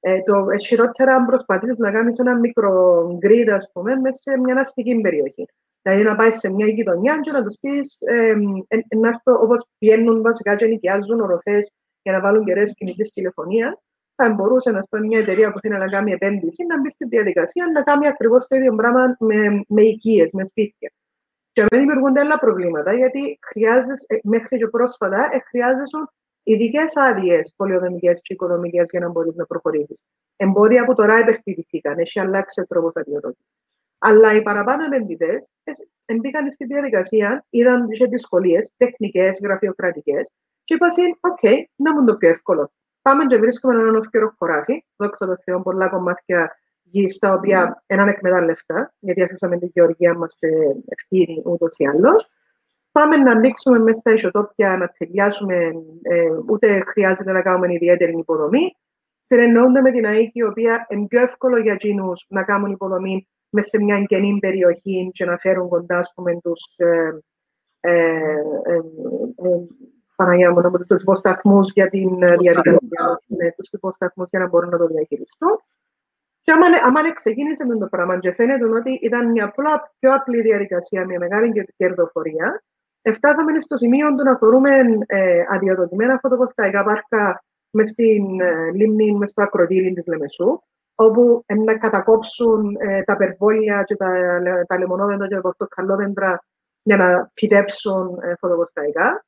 Ε, 0.00 0.20
το 0.22 0.46
ε, 0.50 0.58
χειρότερα 0.58 1.14
αν 1.14 1.26
προσπαθήσεις 1.26 1.78
να 1.78 1.90
κάνεις 1.90 2.18
ένα 2.18 2.38
μικρό 2.38 3.06
grid, 3.22 3.48
ας 3.50 3.70
πούμε, 3.72 3.96
μέσα 3.96 4.18
σε 4.20 4.38
μια 4.38 4.54
αστική 4.54 5.00
περιοχή. 5.00 5.46
Δηλαδή 5.82 6.02
να 6.02 6.14
πάεις 6.16 6.38
σε 6.38 6.52
μια 6.52 6.66
γειτονιά 6.66 7.18
και 7.20 7.30
να 7.30 7.42
τους 7.42 7.56
πεις, 7.60 7.96
ε, 8.00 8.32
ε, 8.68 8.76
ε, 8.76 9.10
όπως 9.40 9.66
πιένουν 9.78 10.22
βασικά 10.22 10.56
και 10.56 10.66
νοικιάζουν 10.66 11.20
οροφές 11.20 11.70
για 12.02 12.12
να 12.12 12.20
βάλουν 12.20 12.44
κεραίες 12.44 12.72
κινητής 12.74 13.10
τηλεφωνίας, 13.10 13.82
θα 14.14 14.30
μπορούσε 14.30 14.70
να 14.70 14.78
πούμε 14.90 15.06
μια 15.06 15.18
εταιρεία 15.18 15.52
που 15.52 15.60
θέλει 15.60 15.78
να 15.78 15.88
κάνει 15.88 16.12
επένδυση 16.12 16.64
να 16.66 16.80
μπει 16.80 16.90
στη 16.90 17.06
διαδικασία 17.06 17.64
να 17.74 17.82
κάνει 17.82 18.06
ακριβώς 18.06 18.46
το 18.46 18.56
ίδιο 18.56 18.74
πράγμα 18.74 19.16
με, 19.18 19.64
με 19.68 19.82
οικίες, 19.82 20.30
με 20.32 20.44
σπίτια. 20.44 20.92
Και 21.56 21.64
να 21.70 21.78
δημιουργούνται 21.78 22.20
άλλα 22.20 22.38
προβλήματα, 22.38 22.94
γιατί 22.94 23.38
χρειάζεσαι, 23.48 24.04
ε, 24.06 24.16
μέχρι 24.22 24.58
και 24.58 24.66
πρόσφατα 24.66 25.28
ε, 25.32 25.38
χρειάζεσαι 25.48 25.96
ειδικές 26.42 26.96
άδειες 26.96 27.52
πολιοδομικέ 27.56 28.12
και 28.12 28.32
οικονομικές 28.34 28.86
για 28.90 29.00
να 29.00 29.08
μπορείς 29.08 29.36
να 29.36 29.46
προχωρήσεις. 29.46 30.02
Εμπόδια 30.36 30.84
που 30.84 30.94
τώρα 30.94 31.18
υπερπηδηθήκαν, 31.18 31.98
έχει 31.98 32.20
αλλάξει 32.20 32.60
ο 32.60 32.66
τρόπος 32.66 32.96
αδειοδότησης. 32.96 33.46
Αλλά 33.98 34.34
οι 34.34 34.42
παραπάνω 34.42 34.84
επενδυτές 34.84 35.52
μπήκαν 36.20 36.50
στη 36.50 36.64
διαδικασία, 36.64 37.46
είδαν 37.50 37.88
τι 37.88 38.08
δυσκολίες 38.08 38.70
τεχνικές, 38.76 39.38
γραφειοκρατικές, 39.42 40.30
και 40.64 40.74
είπαν: 40.74 40.90
OK, 41.20 41.44
να 41.76 41.94
μου 41.94 42.06
το 42.06 42.16
πιο 42.16 42.28
εύκολο. 42.28 42.72
Πάμε 43.02 43.24
και 43.24 43.36
βρίσκουμε 43.36 43.74
έναν 43.74 43.94
οφκαιρό 43.94 44.34
χωράφι, 44.38 44.84
δόξα 44.96 45.26
τω 45.26 45.36
Θεώ, 45.44 45.62
πολλά 45.62 45.88
κομμάτια 45.88 46.56
γη 46.90 47.18
τα 47.18 47.32
οποία 47.32 47.82
έναν 47.86 48.08
εκμετάλλευτα, 48.08 48.94
γιατί 48.98 49.22
αφήσαμε 49.22 49.58
την 49.58 49.70
γεωργία 49.72 50.14
μας 50.14 50.36
και 50.38 50.48
ευθύνη 50.88 51.42
ούτως 51.44 51.74
ή 51.76 51.86
άλλως. 51.86 52.30
Πάμε 52.92 53.16
να 53.16 53.30
ανοίξουμε 53.30 53.78
μέσα 53.78 53.98
στα 53.98 54.12
ισοτόπια, 54.12 54.76
να 54.76 54.88
ταιριάσουμε, 54.88 55.56
ε, 56.02 56.28
ούτε 56.48 56.82
χρειάζεται 56.86 57.32
να 57.32 57.42
κάνουμε 57.42 57.72
ιδιαίτερη 57.74 58.18
υποδομή. 58.18 58.76
Συνεννοούνται 59.24 59.80
με 59.80 59.90
την 59.90 60.06
ΑΕΚ, 60.06 60.30
η 60.32 60.42
οποία 60.42 60.86
είναι 60.88 61.06
πιο 61.06 61.20
εύκολο 61.20 61.58
για 61.58 61.72
εκείνους 61.72 62.26
να 62.28 62.42
κάνουν 62.42 62.70
υποδομή 62.70 63.28
μέσα 63.50 63.68
σε 63.68 63.82
μια 63.82 64.02
καινή 64.02 64.38
περιοχή 64.40 65.10
και 65.12 65.24
να 65.24 65.36
φέρουν 65.36 65.68
κοντά, 65.68 65.98
ας 65.98 66.12
πούμε, 66.14 66.40
τους, 66.40 66.74
ε, 66.76 67.18
ε, 67.80 67.92
ε, 68.62 68.74
ε 69.36 69.66
Παναγία 70.16 70.50
μου, 70.50 70.60
τους 70.88 71.00
υποσταθμούς 71.00 71.72
για 71.72 71.88
την 71.88 72.18
διαδικασία, 72.18 73.20
ναι, 73.26 73.52
τους 73.52 73.68
υποσταθμούς 73.70 74.28
για 74.28 74.38
να 74.38 74.48
μπορούν 74.48 74.68
να 74.68 74.78
το 74.78 74.86
διαχειριστούν. 74.86 75.60
Και 76.46 76.52
άμα, 76.84 77.12
ξεκίνησε 77.14 77.64
με 77.64 77.78
το 77.78 77.86
πράγμα 77.86 78.18
και 78.18 78.32
φαίνεται 78.32 78.64
ότι 78.64 78.92
ήταν 79.02 79.30
μια 79.30 79.44
απλά, 79.44 79.92
πιο 79.98 80.14
απλή 80.14 80.40
διαδικασία, 80.42 81.04
μια 81.04 81.18
μεγάλη 81.18 81.66
κερδοφορία, 81.76 82.62
φτάσαμε 83.14 83.60
στο 83.60 83.76
σημείο 83.76 84.14
του 84.14 84.22
να 84.22 84.38
θεωρούμε 84.38 84.70
ε, 85.06 85.40
αδειοδοτημένα 85.48 86.18
φωτοβολταϊκά 86.22 86.84
πάρκα 86.84 87.44
μες 87.70 87.88
στην 87.88 88.40
ε, 88.40 88.70
λίμνη, 88.74 89.12
μες 89.12 89.30
στο 89.30 89.42
ακροτήρι 89.42 89.92
της 89.92 90.06
Λεμεσού, 90.06 90.62
όπου 90.94 91.42
ε, 91.46 91.54
να 91.54 91.78
κατακόψουν 91.78 92.76
ε, 92.78 93.02
τα 93.02 93.16
περβόλια 93.16 93.82
και 93.82 93.96
τα, 93.96 94.40
τα 94.66 94.78
λεμονόδεντρα 94.78 95.28
και 95.28 95.34
τα 95.34 95.40
πορτοκαλόδεντρα 95.40 96.38
για 96.82 96.96
να 96.96 97.30
φυτέψουν 97.34 98.18
ε, 98.22 98.32
φωτοβολταϊκά. 98.40 99.24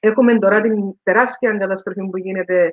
Έχουμε 0.00 0.38
τώρα 0.38 0.60
την 0.60 1.00
τεράστια 1.02 1.52
καταστροφή 1.52 2.08
που 2.10 2.18
γίνεται 2.18 2.64
ε, 2.64 2.70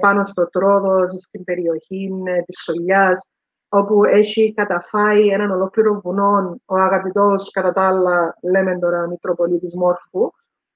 πάνω 0.00 0.24
στο 0.24 0.48
τρόδο, 0.48 1.06
στην 1.18 1.44
περιοχή 1.44 2.10
ε, 2.24 2.40
της 2.42 2.60
Σολιάς, 2.62 3.28
όπου 3.68 4.04
έχει 4.04 4.54
καταφάει 4.54 5.26
έναν 5.26 5.50
ολόκληρο 5.50 6.00
βουνό 6.04 6.60
ο 6.64 6.74
αγαπητός, 6.74 7.50
κατά 7.50 7.72
τα 7.72 7.82
άλλα, 7.82 8.36
λέμε 8.42 8.78
τώρα, 8.78 9.08
Μητροπολίτης 9.08 9.74
Μόρφου, 9.74 10.20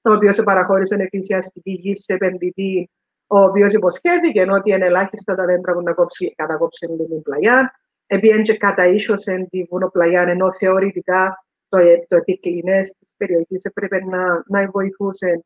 ο 0.01 0.11
οποίο 0.11 0.33
σε 0.33 0.43
παραχώρησε 0.43 0.95
εκκλησιαστική 0.95 1.71
γη 1.71 1.95
σε 1.95 2.13
επενδυτή, 2.13 2.89
ο 3.27 3.39
οποίος 3.39 3.73
υποσχέθηκε 3.73 4.45
ότι 4.51 4.71
είναι 4.71 4.85
ελάχιστα 4.85 5.35
τα 5.35 5.45
δέντρα 5.45 5.73
που 5.73 5.81
να 5.81 5.93
κόψει, 5.93 6.33
κατακόψει 6.35 6.87
την 6.87 7.21
πλαγιά. 7.21 7.71
Επειδή 8.07 8.41
και 8.41 8.57
καταίσωσε 8.57 9.47
τη 9.49 9.63
βουνοπλαγιά, 9.63 10.21
ενώ 10.21 10.51
θεωρητικά 10.53 11.45
το, 11.69 11.77
το 12.07 12.15
επικοινέ 12.15 12.81
της 12.81 13.13
περιοχής 13.17 13.63
έπρεπε 13.63 14.05
να, 14.05 14.43
να 14.47 14.69
βοηθούσε. 14.71 15.45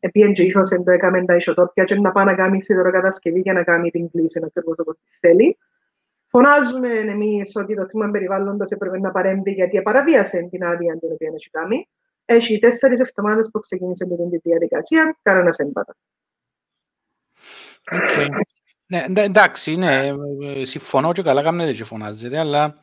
Επειδή 0.00 0.32
και 0.32 0.42
ίσως 0.42 0.68
το 0.68 0.90
έκαμε 0.90 1.24
τα 1.24 1.34
ισοτόπια 1.34 1.84
και 1.84 1.94
να 1.94 2.12
πάει 2.12 2.24
να 2.24 2.34
κάνει 2.34 2.62
σιδεροκατασκευή 2.62 3.40
για 3.40 3.52
να 3.52 3.62
κάνει 3.62 3.90
την 3.90 4.10
κλίση 4.10 4.40
ακριβώς 4.44 4.78
όπως 4.78 4.98
θέλει. 5.20 5.58
Φωνάζουμε 6.26 6.88
εμείς 6.88 7.56
ότι 7.56 7.74
το 7.74 7.86
τμήμα 7.86 8.10
περιβάλλοντος 8.10 8.68
έπρεπε 8.68 8.98
να 8.98 9.10
παρέμβει 9.10 9.50
γιατί 9.50 9.82
παραβίασε 9.82 10.48
την 10.50 10.64
άδεια 10.64 10.98
την 10.98 11.12
οποία 11.12 11.32
έχει 11.34 11.50
κάνει. 11.50 11.88
Έχει 12.24 12.58
τέσσερις 12.58 13.00
εβδομάδες 13.00 13.48
που 13.52 13.58
ξεκίνησε 13.58 14.04
την 14.04 14.40
διαδικασία, 14.42 15.18
κανένας 15.22 15.58
έμπατα. 15.58 15.96
Okay. 17.90 18.28
Ναι, 18.86 19.04
εντάξει, 19.22 19.76
ναι, 19.76 20.08
συμφωνώ 20.62 21.12
και 21.12 21.22
καλά 21.22 21.42
κάνετε 21.42 21.72
και 21.72 21.84
φωνάζετε, 21.84 22.38
αλλά 22.38 22.80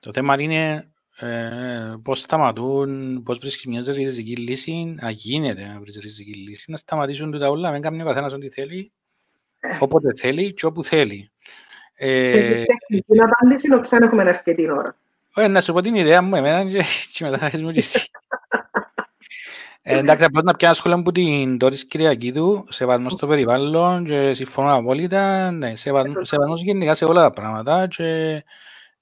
το 0.00 0.12
θέμα 0.12 0.40
είναι 0.40 0.93
ε, 1.18 1.94
πώς 2.02 2.20
σταματούν, 2.20 3.22
πώς 3.22 3.38
βρίσκεις 3.38 3.66
μια 3.66 3.82
ριζική 3.86 4.36
λύση, 4.36 4.94
να 5.00 5.10
γίνεται 5.10 5.66
να 5.66 5.80
βρεις 5.80 5.98
ριζική 6.02 6.32
λύση, 6.32 6.70
να 6.70 6.76
σταματήσουν 6.76 7.38
τα 7.38 7.50
όλα, 7.50 7.70
μην 7.70 7.82
κάνει 7.82 8.02
ο 8.02 8.04
καθένας 8.04 8.32
ό,τι 8.32 8.50
θέλει, 8.50 8.92
ε. 9.60 9.76
όποτε 9.80 10.12
θέλει 10.16 10.54
και 10.54 10.66
όπου 10.66 10.84
θέλει. 10.84 11.30
Ε, 11.94 12.62
την 12.86 13.22
απάντηση 13.22 13.68
να 13.68 13.78
ξανά 13.78 14.06
έχουμε 14.06 14.22
αρκετή 14.22 14.70
ώρα. 14.70 14.96
Ε, 15.34 15.48
να 15.48 15.60
σου 15.60 15.72
πω 15.72 15.80
την 15.80 15.94
ιδέα 15.94 16.22
μου 16.22 16.36
εμένα 16.36 16.70
και, 16.70 16.84
και 17.12 17.24
μετά 17.24 17.50
θα 17.50 17.58
μου 17.58 17.70
και 17.70 17.78
εσύ. 17.78 18.10
ε, 19.82 19.98
εντάξει, 19.98 20.24
απλώς 20.24 20.42
να 20.42 20.54
πιάνω 20.54 20.74
σχόλια 20.74 20.98
από 20.98 21.12
την 21.12 21.58
Τόρης 21.58 21.86
Κυριακίδου, 21.86 22.64
σεβασμός 22.68 23.12
στο 23.12 23.26
περιβάλλον 23.26 24.04
και 24.04 24.34
συμφωνώ 24.34 24.74
απόλυτα, 24.74 25.50
ναι, 25.50 25.76
σεβασμός 25.76 26.62
γενικά 26.62 26.94
σε 26.94 27.04
όλα 27.04 27.22
τα 27.22 27.30
πράγματα 27.30 27.86
και 27.86 28.42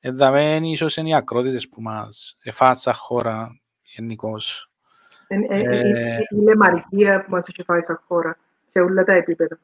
εδαμένοι 0.05 0.71
ίσως 0.71 0.97
είναι 0.97 1.09
οι 1.09 1.15
ακρότητες 1.15 1.69
που 1.69 1.83
μας 1.83 2.37
εφάσαν 2.43 2.95
χώρα 2.95 3.61
γενικώς. 3.83 4.71
Είναι 5.29 6.19
λεμαργία 6.31 7.25
που 7.25 7.31
μας 7.31 7.49
έχει 7.49 7.63
φάει 7.63 7.83
σαν 7.83 8.03
χώρα 8.07 8.39
σε 8.71 8.79
όλα 8.83 9.05
τα 9.05 9.13
επίπεδα. 9.13 9.59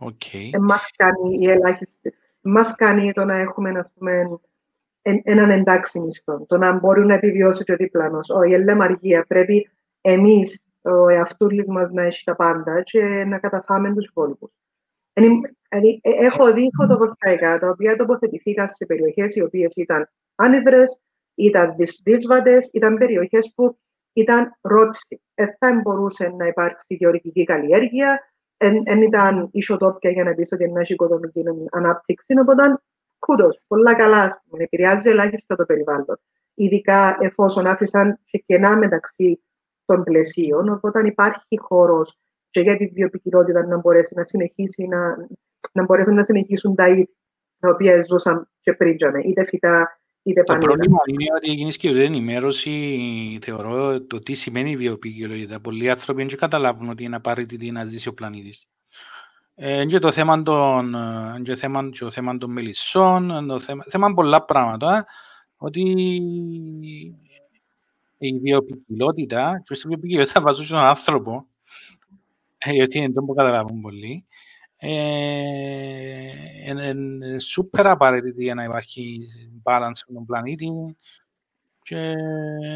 Okay. 0.00 0.50
Μας 0.60 0.86
κάνει 0.96 1.38
η 1.40 1.50
ελάχιστη. 1.50 2.14
Μας 2.40 2.74
κάνει 2.74 3.12
το 3.12 3.24
να 3.24 3.36
έχουμε, 3.36 3.70
ας 3.70 3.90
πούμε, 3.94 4.38
έναν 5.02 5.50
εντάξει 5.50 6.00
μισθό. 6.00 6.44
Το 6.46 6.56
να 6.58 6.72
μπορεί 6.72 7.06
να 7.06 7.14
επιβιώσει 7.14 7.64
και 7.64 7.72
ο 7.72 7.76
διπλανός. 7.76 8.28
Όχι, 8.28 8.50
η 8.50 8.76
αργία. 8.80 9.24
Πρέπει 9.28 9.70
εμείς, 10.00 10.60
ο 10.82 11.08
εαυτούλης 11.08 11.68
μας, 11.68 11.90
να 11.90 12.02
έχει 12.02 12.24
τα 12.24 12.36
πάντα 12.36 12.82
και 12.82 13.24
να 13.26 13.38
καταφάμε 13.38 13.94
τους 13.94 14.06
υπόλοιπους. 14.06 14.50
Δηλαδή, 15.14 16.00
ε, 16.02 16.10
έχω 16.10 16.52
δει 16.52 16.70
φωτοβολταϊκά 16.76 17.58
τα 17.58 17.68
οποία 17.68 17.96
τοποθετηθήκαν 17.96 18.68
σε 18.68 18.86
περιοχές 18.86 19.34
οι 19.34 19.42
οποίες 19.42 19.72
ήταν 19.74 20.08
άνυδρες, 20.34 20.98
ήταν 21.34 21.74
δύσβατες, 22.04 22.68
ήταν 22.72 22.98
περιοχές 22.98 23.52
που 23.54 23.78
ήταν 24.12 24.58
ρότσι. 24.60 25.22
Δεν 25.34 25.48
θα 25.58 25.80
μπορούσε 25.82 26.34
να 26.36 26.46
υπάρξει 26.46 26.94
γεωργική 26.94 27.44
καλλιέργεια, 27.44 28.20
δεν 28.56 29.02
ήταν 29.02 29.48
ισοτόπια 29.52 30.10
για 30.10 30.24
να 30.24 30.34
πεις 30.34 30.52
ότι 30.52 30.68
να 30.68 30.80
έχει 30.80 30.92
οικοδομική 30.92 31.42
ανάπτυξη, 31.70 32.38
οπότε 32.40 32.62
κούτος, 33.18 33.60
πολλά 33.66 33.94
καλά, 33.94 34.42
επηρεάζει 34.56 35.08
ελάχιστα 35.08 35.56
το 35.56 35.64
περιβάλλον. 35.64 36.20
Ειδικά 36.54 37.16
εφόσον 37.20 37.66
άφησαν 37.66 38.20
και 38.24 38.38
κενά 38.46 38.76
μεταξύ 38.76 39.44
των 39.84 40.04
πλαισίων, 40.04 40.68
οπότε 40.68 41.06
υπάρχει 41.06 41.58
χώρος 41.58 42.18
και 42.54 42.60
για 42.60 42.76
τη 42.76 42.86
βιοπικιλότητα 42.86 43.66
να 43.66 43.78
μπορέσει 43.78 44.14
να 44.14 44.24
συνεχίσει 44.24 44.86
να, 44.86 44.98
να 45.72 45.84
μπορέσουν 45.84 46.14
να 46.14 46.24
συνεχίσουν 46.24 46.74
τα 46.74 46.88
είδη 46.88 47.08
τα 47.58 47.70
οποία 47.72 48.02
ζούσαν 48.02 48.48
και 48.60 48.72
πριν, 48.72 48.96
είτε 49.24 49.44
φυτά 49.44 49.98
το 50.44 50.56
πρόβλημα 50.58 50.98
είναι 51.06 51.24
ότι 51.36 51.54
γίνεις 51.54 51.76
και 51.76 51.92
δεν 51.92 52.02
ενημέρωση, 52.02 53.38
θεωρώ, 53.42 54.02
το 54.02 54.18
τι 54.18 54.34
σημαίνει 54.34 54.76
βιοποικιλότητα. 54.76 55.60
Πολλοί 55.60 55.90
άνθρωποι 55.90 56.24
δεν 56.24 56.38
καταλάβουν 56.38 56.88
ότι 56.88 57.04
είναι 57.04 57.16
απαραίτητη 57.16 57.70
να 57.70 57.84
ζήσει 57.84 58.08
ο 58.08 58.14
πλανήτης. 58.14 58.66
Ε, 59.54 59.86
και 59.86 59.98
το 59.98 60.12
θέμα 60.12 60.42
των, 60.42 60.96
και 61.42 61.54
θέμα, 61.54 61.88
και 61.92 61.98
το 61.98 62.10
θέμα 62.10 62.38
των 62.38 62.50
μελισσών, 62.50 63.46
το 63.46 63.58
θέμα, 63.58 63.84
θέμα 63.88 64.14
πολλά 64.14 64.44
πράγματα, 64.44 65.06
ότι 65.56 65.80
η 68.18 68.38
βιοποικιλότητα, 68.38 69.62
και 69.64 69.74
στη 69.74 69.88
βιοποικιλότητα 69.88 70.40
βάζω 70.40 70.64
στον 70.64 70.78
άνθρωπο, 70.78 71.46
γιατί 72.72 72.98
είναι 72.98 73.12
το 73.12 73.22
που 73.22 73.34
καταλάβουν 73.34 73.80
πολλοί, 73.80 74.26
είναι 76.66 76.94
σούπερ 77.38 77.86
απαραίτητη 77.86 78.42
για 78.42 78.54
να 78.54 78.64
υπάρχει 78.64 79.28
balance 79.62 79.90
στον 79.94 80.24
πλανήτη 80.24 80.96
και 81.82 82.14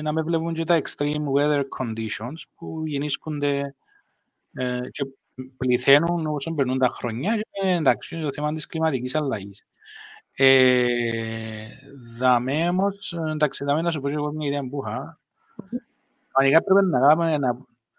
να 0.02 0.12
με 0.12 0.22
βλέπουν 0.22 0.54
και 0.54 0.64
τα 0.64 0.80
extreme 0.84 1.24
weather 1.36 1.62
conditions 1.78 2.42
που 2.54 2.82
γεννήσκονται 2.86 3.74
ε, 4.52 4.80
και 4.90 5.06
πληθαίνουν 5.56 6.26
όσο 6.26 6.54
περνούν 6.54 6.78
τα 6.78 6.88
χρόνια 6.88 7.36
και 7.36 7.68
εντάξει, 7.68 8.20
το 8.20 8.32
θέμα 8.32 8.52
της 8.52 8.66
κλιματικής 8.66 9.14
αλλαγής. 9.14 9.66
Ε, 10.32 10.86
δαμε 12.18 12.68
όμως, 12.68 13.12
εντάξει, 13.32 13.64
δαμε 13.64 13.82
να 13.82 13.90
σου 13.90 14.00
πω 14.00 14.08
και 14.08 14.14
εγώ 14.14 14.32
μια 14.32 14.48
ιδέα 14.48 14.68
που 14.68 14.82
είχα. 14.86 15.20
Ανικά 16.32 16.62
πρέπει 16.62 16.86
να 16.86 17.00
κάνουμε 17.00 17.38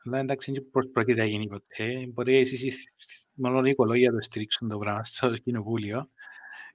ένα... 0.10 0.19
Εντάξει, 0.19 0.52
δεν 0.52 0.89
πρόκειται 0.91 1.22
να 1.22 1.26
γίνει 1.26 1.48
ποτέ. 1.48 2.10
Μπορεί 2.13 2.36
εσείς 2.36 2.93
μόνο 3.34 3.65
οι 3.65 3.69
οικολόγοι 3.69 4.10
το 4.10 4.22
στηρίξουν 4.22 4.69
το 4.69 4.78
πράγμα 4.78 5.04
στο 5.04 5.38
κοινοβούλιο, 5.38 6.10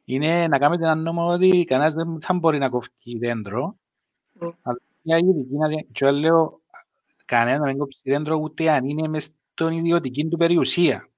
είναι 0.04 0.46
να 0.48 0.58
κάνετε 0.58 0.84
ένα 0.84 0.94
νόμο 0.94 1.26
ότι 1.26 1.64
κανένας 1.64 1.94
δεν 1.94 2.18
θα 2.20 2.34
μπορεί 2.34 2.58
να 2.58 2.68
κόφει 2.68 3.18
δέντρο. 3.18 3.76
Mm. 4.40 4.52
Αλλά 4.62 4.78
μια 5.02 5.18
ειδική 5.18 5.56
να 5.56 5.68
και 5.92 6.10
λέω 6.10 6.60
κανένας 7.24 7.60
να 7.60 7.66
μην 7.66 7.78
κόψει 7.78 8.00
δέντρο 8.04 8.36
ούτε 8.36 8.70
αν 8.70 8.88
είναι 8.88 9.08
μες 9.08 9.28
στον 9.52 9.72
ιδιωτική 9.72 10.28
του 10.28 10.36
περιουσία. 10.36 11.08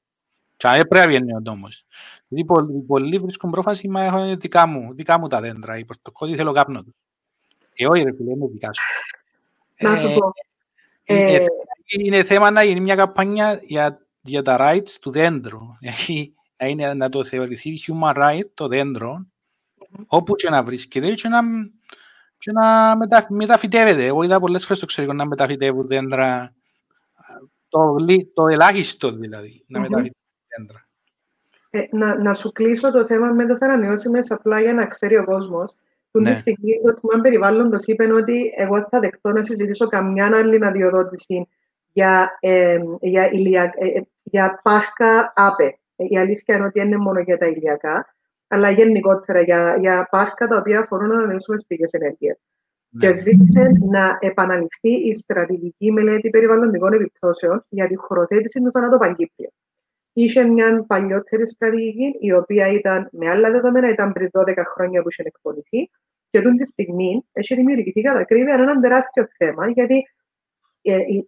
Και 0.57 0.69
δεν 0.69 0.89
πρέπει 0.89 1.07
να 1.07 1.07
βγαίνει 1.07 1.35
ο 1.35 1.41
νόμος. 1.41 1.87
Δηλαδή 2.29 2.47
πολλοί, 2.47 2.83
πολλοί 2.87 3.19
βρίσκουν 3.19 3.51
πρόφαση, 3.51 3.89
μα 3.89 4.03
έχω 4.03 4.37
δικά 4.37 4.67
μου, 4.67 4.95
δικά 4.95 5.19
μου 5.19 5.27
τα 5.27 5.41
δέντρα, 5.41 5.79
η 5.79 5.85
πορτοκότη 5.85 6.35
θέλω 6.35 6.53
κάπνο 6.53 6.83
τους. 6.83 6.95
Ε, 7.75 7.87
όχι 7.87 8.03
ρε 8.03 8.15
φίλε, 8.15 8.31
είναι 8.31 8.47
δικά 8.47 8.73
σου. 8.73 8.83
Να 9.81 9.97
σου 9.97 10.19
πω. 10.19 10.33
Ε, 11.05 11.35
ε, 11.35 11.47
είναι 11.87 12.23
θέμα 12.23 12.51
να 12.51 12.63
γίνει 12.63 12.81
μια 12.81 12.95
καμπάνια 12.95 13.61
για 13.65 14.07
για 14.27 14.43
τα 14.43 14.57
rights 14.61 14.91
του 15.01 15.11
δέντρου. 15.11 15.61
είναι 16.69 16.95
να 16.95 17.09
το 17.09 17.25
θεωρηθεί 17.25 17.79
human 17.87 18.17
right 18.17 18.49
το 18.55 18.69
δέντρο 18.69 19.27
Όπου 20.07 20.35
και 20.35 20.51
να 20.51 20.63
βρίσκεται 20.63 21.13
και 21.13 21.29
να, 21.29 21.41
και 22.39 22.53
να 22.53 22.97
μετα, 22.97 23.27
μεταφυτεύεται. 23.29 24.07
Εγώ 24.07 24.23
είδα 24.23 24.41
πολλές 24.41 24.63
φορές 24.63 24.79
το 24.79 24.85
εξωτερικό 24.85 25.15
να 25.15 25.27
μεταφυτεύουν 25.27 25.87
δέντρα, 25.87 26.55
το, 27.69 27.97
το 28.35 28.47
ελάχιστο 28.47 29.13
δηλαδή, 29.13 29.65
να 29.67 29.79
mm-hmm. 29.79 29.83
μεταφυτεύουν 29.83 30.23
δέντρα. 30.57 30.89
Ε, 31.71 31.83
να, 31.91 32.23
να 32.23 32.35
σου 32.35 32.53
κλείσω 32.53 32.93
το 32.93 33.05
θέμα 33.05 33.33
με 33.33 33.47
τι 33.47 33.65
ανανεώσιμε 33.65 34.21
απλά 34.29 34.61
για 34.61 34.73
να 34.73 34.87
ξέρει 34.87 35.17
ο 35.17 35.25
κόσμος. 35.25 35.75
Του 36.11 36.21
ναι. 36.21 36.33
τη 36.33 36.39
στιγμή 36.39 36.81
το 36.85 36.95
τμήμα 36.95 37.23
περιβάλλοντο 37.23 37.77
είπε 37.85 38.13
ότι 38.13 38.53
εγώ 38.57 38.89
θα 38.91 39.01
δεχτώ 39.01 39.33
να 39.33 39.43
συζητήσω 39.43 39.87
καμιά 39.87 40.31
άλλη 40.35 40.67
αδειοδότηση 40.67 41.49
για, 41.97 42.39
ε, 42.41 42.79
για, 43.01 43.31
ηλια, 43.31 43.63
ε, 43.63 44.01
για 44.23 44.61
πάρκα 44.63 45.33
ΑΠΕ. 45.37 45.79
Η 45.97 46.19
αλήθεια 46.19 46.57
είναι 46.57 46.65
ότι 46.65 46.81
είναι 46.81 46.97
μόνο 46.97 47.21
για 47.21 47.39
τα 47.39 47.47
ηλιακά, 47.47 48.15
αλλά 48.49 48.71
γενικότερα 48.71 49.41
για, 49.41 49.77
για 49.81 50.09
πάρκα 50.11 50.47
τα 50.47 50.57
οποία 50.57 50.79
αφορούν 50.81 51.13
ανανεώσιμε 51.13 51.57
πηγές 51.67 51.91
ενέργειας. 51.93 52.39
Ναι. 52.89 53.07
Και 53.07 53.15
ζήτησε 53.15 53.71
να 53.91 54.19
επαναληφθεί 54.21 54.91
η 54.91 55.15
στρατηγική 55.15 55.93
μελέτη 55.93 56.31
περιβαλλοντικών 56.31 56.93
επιπτώσεων 56.93 57.65
για 57.69 57.87
τη 57.87 57.97
χωροθέτηση 57.97 58.61
του 58.61 58.71
θανατοπαγκύπριου 58.71 59.53
είχε 60.19 60.45
μια 60.45 60.85
παλιότερη 60.87 61.47
στρατηγική, 61.47 62.17
η 62.21 62.33
οποία 62.33 62.73
ήταν 62.73 63.09
με 63.13 63.31
άλλα 63.31 63.51
δεδομένα, 63.51 63.89
ήταν 63.89 64.13
πριν 64.13 64.31
12 64.33 64.63
χρόνια 64.75 65.03
που 65.03 65.09
είχε 65.09 65.23
εκπονηθεί. 65.25 65.91
Και 66.31 66.39
αυτή 66.39 66.57
τη 66.57 66.67
στιγμή 66.67 67.25
έχει 67.33 67.55
δημιουργηθεί 67.55 68.01
κατά 68.01 68.19
ακρίβεια 68.19 68.55
ένα 68.55 68.81
τεράστιο 68.81 69.27
θέμα, 69.37 69.71
γιατί 69.71 69.95
ε, 69.95 70.03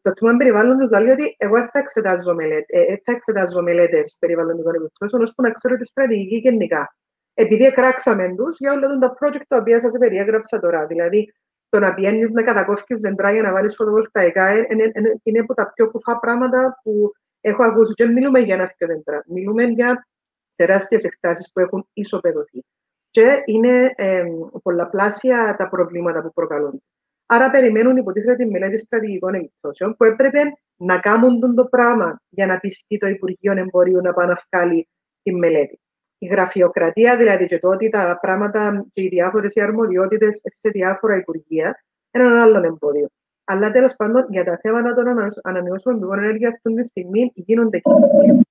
το 0.02 0.12
τμήμα 0.12 0.36
περιβάλλοντος 0.36 0.90
λέει 0.90 1.12
ότι 1.12 1.34
εγώ 1.38 1.56
θα 1.56 1.78
εξετάζω 1.78 2.34
μελέτες 2.34 2.66
ε, 2.68 3.00
θα 3.04 3.12
εξετάζω 3.12 3.62
μελέτες 3.62 4.16
περιβαλλοντικών 4.18 4.74
επιπτώσεων, 4.74 5.22
ώστε 5.22 5.42
να 5.42 5.50
ξέρω 5.50 5.76
τη 5.76 5.84
στρατηγική 5.84 6.36
γενικά. 6.36 6.96
Επειδή 7.34 7.64
εκράξαμε 7.64 8.34
του 8.36 8.48
για 8.58 8.72
όλα 8.72 8.98
τα 8.98 9.16
project 9.20 9.42
τα 9.48 9.56
οποία 9.56 9.80
σας 9.80 9.92
περιέγραψα 9.98 10.60
τώρα. 10.60 10.86
Δηλαδή, 10.86 11.32
το 11.68 11.78
να 11.78 11.94
πιένεις 11.94 12.32
να 12.32 12.42
κατακόφει 12.42 12.94
ζεντρά 12.94 13.32
για 13.32 13.42
να 13.42 13.52
βάλεις 13.52 13.74
φωτοβολταϊκά 13.74 14.56
είναι, 14.56 14.90
είναι, 14.94 15.20
είναι 15.22 15.38
από 15.38 15.54
τα 15.54 15.72
πιο 15.72 15.90
κουφά 15.90 16.18
πράγματα 16.18 16.80
που 16.82 17.12
έχω 17.40 17.64
ακούσει 17.64 17.92
και 17.92 18.06
μιλούμε 18.06 18.38
για 18.38 18.54
ένα 18.54 18.72
δέντρα. 18.78 19.22
Μιλούμε 19.26 19.64
για 19.64 20.08
τεράστιες 20.56 21.02
εκτάσεις 21.02 21.52
που 21.52 21.60
έχουν 21.60 21.88
ισοπεδωθεί. 21.92 22.64
Και 23.10 23.42
είναι 23.44 23.92
ε, 23.94 24.24
πολλαπλάσια 24.62 25.54
τα 25.58 25.68
προβλήματα 25.68 26.22
που 26.22 26.32
προκαλούν. 26.32 26.82
Άρα 27.30 27.50
περιμένουν 27.50 27.96
υποτίθεται 27.96 28.36
τη 28.36 28.50
μελέτη 28.50 28.78
στρατηγικών 28.78 29.34
επιπτώσεων 29.34 29.96
που 29.96 30.04
έπρεπε 30.04 30.40
να 30.76 30.98
κάνουν 30.98 31.54
το 31.54 31.64
πράγμα 31.64 32.20
για 32.28 32.46
να 32.46 32.58
πιστεί 32.58 32.98
το 32.98 33.06
Υπουργείο 33.06 33.52
Εμπορίου 33.52 34.00
να 34.00 34.12
πάει 34.12 34.26
να 34.26 34.42
βγάλει 34.50 34.88
τη 35.22 35.34
μελέτη. 35.34 35.80
Η 36.18 36.26
γραφειοκρατία 36.26 37.16
δηλαδή 37.16 37.46
και 37.46 37.58
το 37.58 37.68
ότι 37.68 37.88
τα 37.88 38.18
πράγματα 38.20 38.86
και 38.92 39.02
οι 39.02 39.08
διάφορες 39.08 39.56
αρμοδιότητες 39.56 40.40
σε 40.44 40.68
διάφορα 40.68 41.16
υπουργεία 41.16 41.84
είναι 42.10 42.24
ένα 42.24 42.42
άλλο 42.42 42.64
εμπόδιο. 42.64 43.08
Αλλά 43.44 43.70
τέλος 43.70 43.94
πάντων 43.96 44.26
για 44.30 44.44
τα 44.44 44.58
θέματα 44.62 44.94
των 44.94 45.30
ανανεώσιμων 45.42 46.00
πηγών 46.00 46.18
ενέργειας 46.18 46.54
αυτή 46.56 46.74
τη 46.74 46.86
στιγμή 46.86 47.32
γίνονται 47.34 47.78
κινήσεις. 47.78 48.42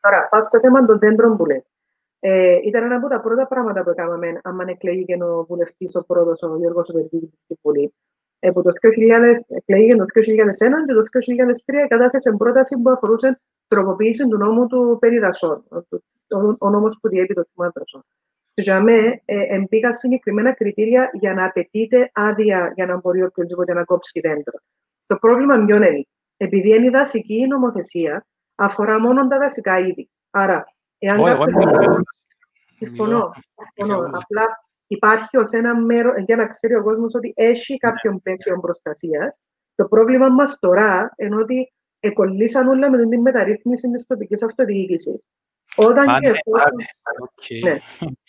Τώρα, 0.00 0.28
πάω 0.28 0.42
στο 0.42 0.58
θέμα 0.58 0.84
των 0.86 0.98
δέντρων 0.98 1.36
που 1.36 1.46
λες. 1.46 1.72
Ε, 2.28 2.58
ήταν 2.64 2.84
ένα 2.84 2.96
από 2.96 3.08
τα 3.08 3.20
πρώτα 3.20 3.46
πράγματα 3.46 3.82
που 3.82 3.90
έκαναμε, 3.90 4.40
άμα 4.42 4.64
εκλέγει 4.68 5.22
ο 5.22 5.44
βουλευτής 5.48 5.94
ο 5.94 6.04
πρώτος, 6.04 6.42
ο 6.42 6.56
Γιώργος 6.58 6.90
Βερδίκη 6.92 7.38
στη 7.44 7.58
Βουλή. 7.62 7.94
Ε, 8.38 8.48
από 8.48 8.62
το 8.62 8.70
2000, 8.70 9.34
εκλέγει 9.48 9.96
το 9.96 10.04
2001 10.04 10.84
και 10.86 10.92
το 10.92 11.02
2003 11.02 11.86
κατάθεσε 11.88 12.34
πρόταση 12.38 12.82
που 12.82 12.90
αφορούσε 12.90 13.40
τροποποίηση 13.68 14.28
του 14.28 14.36
νόμου 14.36 14.66
του 14.66 14.96
περί 15.00 15.18
δασών, 15.18 15.64
ο, 15.70 16.66
ο 16.66 16.70
νόμος 16.70 16.98
που 17.00 17.08
διέπει 17.08 17.34
το 17.34 17.46
τμήμα 17.54 17.72
δασών 17.74 18.04
για 18.62 18.82
μέ 18.82 19.22
ε, 19.24 19.58
μπήκα 19.68 19.94
συγκεκριμένα 19.94 20.52
κριτήρια 20.52 21.10
για 21.12 21.34
να 21.34 21.44
απαιτείται 21.44 22.10
άδεια 22.14 22.72
για 22.74 22.86
να 22.86 22.96
μπορεί 22.96 23.22
οποιοδήποτε 23.22 23.74
να 23.74 23.84
κόψει 23.84 24.20
δέντρο. 24.20 24.58
Το 25.06 25.16
πρόβλημα 25.16 25.64
ποιο 25.64 25.76
είναι. 25.76 26.06
Επειδή 26.36 26.74
είναι 26.74 26.86
η 26.86 26.90
δασική 26.90 27.46
νομοθεσία, 27.46 28.26
αφορά 28.54 29.00
μόνο 29.00 29.26
τα 29.26 29.38
δασικά 29.38 29.78
είδη. 29.78 30.10
Άρα, 30.30 30.75
εάν 30.98 31.22
κάποιο. 31.22 32.04
Συμφωνώ. 32.78 33.30
Συμφωνώ. 33.74 33.98
Απλά 33.98 34.44
υπάρχει 34.86 35.36
ως 35.36 35.50
ένα 35.50 35.80
μέρο, 35.80 36.14
για 36.26 36.36
να 36.36 36.46
ξέρει 36.46 36.74
ο 36.74 36.82
κόσμος 36.82 37.14
ότι 37.14 37.32
έχει 37.36 37.76
κάποιον 37.76 38.22
πλαίσιο 38.22 38.60
προστασίας. 38.60 39.38
Το 39.74 39.84
πρόβλημα 39.84 40.28
μας 40.28 40.56
τώρα 40.60 41.12
είναι 41.16 41.36
ότι 41.36 41.72
εκολλήσαν 42.00 42.68
όλα 42.68 42.90
με 42.90 43.06
την 43.06 43.20
μεταρρύθμιση 43.20 43.90
της 43.90 44.06
τοπικής 44.06 44.42
αυτοδιοίκησης. 44.42 45.24
Όταν 45.76 46.06
και 46.06 46.26
εφόσον, 46.26 46.72
ναι, 47.62 47.78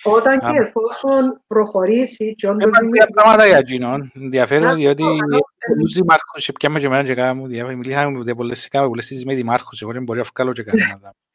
όταν 0.03 0.39
και 0.39 0.58
εφόσον 0.58 1.41
προχωρήσει 1.47 2.36
και 2.36 2.47
όντως... 2.47 2.69
Υπάρχουν 2.69 3.13
πράγματα 3.13 3.45
για 3.45 3.58
εκείνον. 3.58 4.12
Ενδιαφέρον 4.15 4.75
διότι 4.75 5.03
τους 5.80 5.93
δημάρχους 5.93 6.45
και 6.45 6.51
πιάμε 6.51 6.80
και 6.80 6.86
εμένα 6.86 7.03
και 7.03 7.15
κάμου. 7.15 7.47
Μιλήσαμε 7.47 8.23
με 8.23 8.34
πολλές 8.34 8.67
πολλές 8.71 9.23
με 9.25 9.34
δημάρχους. 9.34 9.82
Εγώ 9.82 9.91
δεν 9.91 10.03
μπορεί 10.03 10.19
να 10.19 10.25
βγάλω 10.34 10.53
και 10.53 10.63
κανένα. 10.63 11.13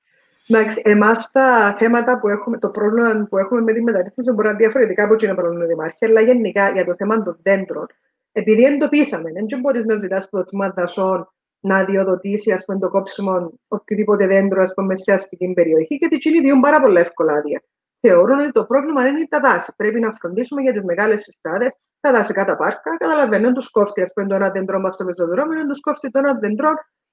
Εντάξει, 0.47 0.83
εμάς 0.85 1.31
τα 1.33 1.77
θέματα 1.79 2.19
που 2.19 2.29
έχουμε, 2.29 2.59
το 2.59 2.71
πρόβλημα 2.71 3.27
που 3.29 3.39
έχουμε 3.39 3.61
με 3.61 3.73
τη 3.73 3.83
μεταρρύθμιση 3.83 4.31
μπορεί 4.31 4.47
να 4.47 4.49
είναι 4.49 4.59
διαφορετικά 4.59 5.05
από 5.05 5.15
εκείνο 5.15 5.35
πρόβλημα 5.35 5.65
δημάρχη, 5.65 6.05
αλλά 6.05 6.21
γενικά 6.21 6.71
για 6.71 6.85
το 6.85 6.95
θέμα 6.95 7.23
των 7.23 7.39
δέντρων, 7.43 7.87
επειδή 8.33 8.65
εντοπίσαμε, 8.65 9.31
δεν 9.33 9.61
μπορείς 9.61 9.85
να 9.85 9.97
ζητάς 9.97 10.29
προτιμά 10.29 10.71
δασών 10.71 11.33
να 11.61 11.77
αδειοδοτήσει 11.77 12.53
ας 12.53 12.65
πούμε, 12.65 12.79
το 12.79 12.91
κόψιμο 12.91 13.53
οποιοδήποτε 13.69 14.27
δέντρο 14.27 14.63
ας 14.63 14.75
πούμε, 14.75 14.97
σε 14.97 15.13
αστική 15.13 15.53
περιοχή, 15.53 15.95
γιατί 15.95 16.17
εκείνοι 16.17 16.41
διούν 16.41 16.61
πάρα 16.61 16.81
πολλά 16.81 17.01
εύκολα 17.01 17.33
άδεια. 17.33 17.63
Θεωρούν 18.01 18.39
ότι 18.39 18.53
το 18.53 18.65
πρόβλημα 18.65 19.07
είναι 19.07 19.27
τα 19.29 19.41
δάση. 19.41 19.73
Πρέπει 19.77 20.01
να 20.01 20.13
φροντίσουμε 20.13 20.63
για 20.63 20.73
τις 20.73 20.85
μεγάλες 20.85 21.23
συστάδες, 21.23 21.77
τα 22.01 22.13
δασικά 22.13 22.45
τα 22.45 22.57
πάρκα. 22.57 22.97
Καταλαβαίνουν 22.97 23.55
τους 23.55 23.71
κόφτει, 23.71 24.03
ας 24.03 24.13
πούμε, 24.15 24.27
το 24.27 24.35
ένα 24.35 24.51
δέντρο 24.51 24.81
μας 24.81 24.95
στο 24.95 25.05
πεζοδρόμιο, 25.05 25.67
τους 25.67 25.81
κόφτει 25.81 26.11
το 26.11 26.19
ένα 26.19 26.35
δέντρο 26.35 26.73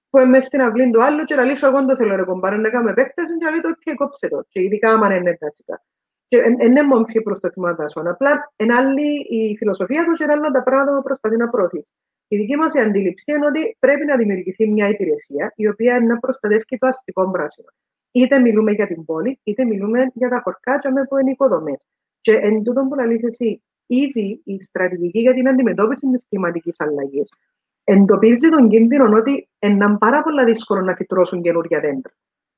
που 0.09 0.19
είμαι 0.19 0.39
στην 0.39 0.61
αυλή 0.61 0.89
του 0.89 1.03
άλλου, 1.03 1.23
και 1.23 1.35
να 1.35 1.43
λύσω 1.43 1.67
εγώ 1.67 1.85
το 1.85 1.95
θέλω 1.95 2.15
ρε 2.15 2.23
κομπάρε 2.23 2.57
να 2.57 2.69
κάνουμε 2.69 2.91
επέκταση, 2.91 3.37
και 3.37 3.45
να 3.45 3.51
λέει 3.51 3.59
το 3.59 3.71
και 3.79 3.93
κόψε 3.93 4.27
το. 4.27 4.45
Και 4.49 4.61
ειδικά 4.61 4.89
άμα 4.89 5.15
είναι 5.15 5.37
δασικά. 5.41 5.83
Και 6.27 6.37
είναι 6.65 6.83
μομφή 6.83 7.21
προς 7.21 7.39
το 7.39 7.49
τμήμα 7.49 7.73
δάσων. 7.73 8.07
Απλά 8.07 8.51
είναι 8.57 8.75
άλλη 8.75 9.09
η 9.29 9.55
φιλοσοφία 9.57 10.05
του 10.05 10.13
και 10.13 10.23
είναι 10.23 10.33
άλλο 10.33 10.51
τα 10.51 10.63
πράγματα 10.63 10.95
που 10.95 11.03
προσπαθεί 11.03 11.37
να 11.37 11.49
προωθήσει. 11.49 11.91
Η 12.27 12.37
δική 12.37 12.55
μας 12.55 12.75
αντίληψη 12.75 13.31
είναι 13.31 13.45
ότι 13.45 13.75
πρέπει 13.79 14.05
να 14.05 14.17
δημιουργηθεί 14.17 14.67
μια 14.69 14.87
υπηρεσία 14.87 15.53
η 15.55 15.67
οποία 15.67 15.99
να 15.99 16.19
προστατεύει 16.19 16.77
το 16.77 16.87
αστικό 16.87 17.31
πράσινο. 17.31 17.67
Είτε 18.11 18.39
μιλούμε 18.39 18.71
για 18.71 18.87
την 18.87 19.05
πόλη, 19.05 19.39
είτε 19.43 19.65
μιλούμε 19.65 20.11
για 20.13 20.29
τα 20.29 20.41
χορκάτια 20.43 20.91
με 20.91 21.03
που 21.03 21.17
είναι 21.17 21.31
οικοδομές. 21.31 21.87
Και 22.21 22.31
εν 22.31 22.63
τούτον 22.63 22.87
που 22.89 22.95
λέει 22.95 23.19
εσύ, 23.23 23.63
ήδη 23.85 24.41
η 24.43 24.61
στρατηγική 24.61 25.19
για 25.19 25.33
την 25.33 25.47
αντιμετώπιση 25.47 26.09
της 26.11 26.25
κλιματικής 26.29 26.79
αλλαγής 26.79 27.29
εντοπίζει 27.91 28.49
τον 28.49 28.69
κίνδυνο 28.69 29.17
ότι 29.17 29.49
είναι 29.59 29.97
πάρα 29.99 30.21
πολύ 30.21 30.43
δύσκολο 30.43 30.81
να 30.81 30.95
φυτρώσουν 30.95 31.41
καινούργια 31.41 31.79
δέντρα. 31.79 32.13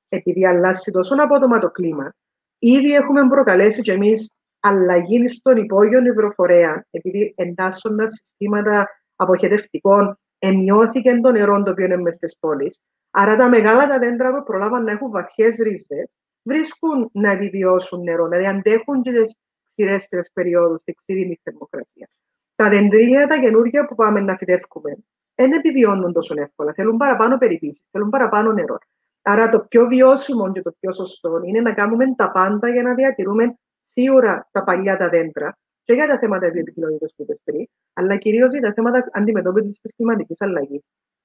Επειδή 0.09 0.45
αλλάζει 0.45 0.91
τόσο 0.91 1.15
απότομα 1.17 1.59
το 1.59 1.69
κλίμα, 1.69 2.13
ήδη 2.59 2.93
έχουμε 2.93 3.27
προκαλέσει 3.27 3.81
κι 3.81 3.91
εμείς 3.91 4.31
αλλαγή 4.59 5.27
στον 5.27 5.57
υπόγειο 5.57 5.99
νευροφορέα, 6.01 6.85
επειδή 6.91 7.33
εντάσσοντας 7.37 8.11
συστήματα 8.11 8.87
αποχετευτικών, 9.15 10.19
ενιώθηκε 10.39 11.19
το 11.19 11.31
νερό 11.31 11.63
το 11.63 11.71
οποίο 11.71 11.85
είναι 11.85 11.97
μέσα 11.97 12.15
στις 12.15 12.37
πόλεις. 12.39 12.79
Άρα 13.11 13.35
τα 13.35 13.49
μεγάλα 13.49 13.87
τα 13.87 13.99
δέντρα 13.99 14.31
που 14.31 14.43
προλάβαν 14.43 14.83
να 14.83 14.91
έχουν 14.91 15.11
βαθιές 15.11 15.55
ρίζες 15.55 16.15
βρίσκουν 16.43 17.09
να 17.13 17.31
επιβιώσουν 17.31 18.03
νερό, 18.03 18.27
δηλαδή 18.27 18.47
αντέχουν 18.47 19.01
και 19.01 19.11
τις 19.11 19.35
ξηρέστερε 19.75 20.21
περιόδους, 20.33 20.83
τη 20.83 20.93
ξηρήνη 20.93 21.39
θερμοκρασία. 21.43 22.09
Τα 22.55 22.69
δεντρίλια, 22.69 23.27
τα 23.27 23.39
καινούργια 23.39 23.85
που 23.85 23.95
πάμε 23.95 24.19
να 24.19 24.35
φυτεύουμε, 24.37 24.97
δεν 25.41 25.51
επιβιώνουν 25.51 26.13
τόσο 26.13 26.33
εύκολα. 26.37 26.73
Θέλουν 26.73 26.97
παραπάνω 26.97 27.37
περιποίηση, 27.37 27.81
θέλουν 27.91 28.09
παραπάνω 28.09 28.51
νερό. 28.51 28.77
Άρα 29.21 29.49
το 29.49 29.59
πιο 29.59 29.87
βιώσιμο 29.87 30.51
και 30.51 30.61
το 30.61 30.75
πιο 30.79 30.93
σωστό 30.93 31.41
είναι 31.43 31.59
να 31.59 31.73
κάνουμε 31.73 32.15
τα 32.15 32.31
πάντα 32.31 32.69
για 32.69 32.81
να 32.81 32.93
διατηρούμε 32.93 33.55
σίγουρα 33.85 34.49
τα 34.51 34.63
παλιά 34.63 34.97
τα 34.97 35.09
δέντρα, 35.09 35.57
και 35.83 35.93
για 35.93 36.07
τα 36.07 36.19
θέματα 36.19 36.49
βιοπικιλότητας 36.49 37.13
που 37.15 37.23
είπες 37.23 37.41
πριν, 37.43 37.65
αλλά 37.93 38.17
κυρίως 38.17 38.51
για 38.51 38.61
τα 38.61 38.73
θέματα 38.73 39.09
αντιμετώπισης 39.11 39.79
της 39.79 39.95
κλιματικής 39.95 40.41
αλλαγής. 40.41 40.81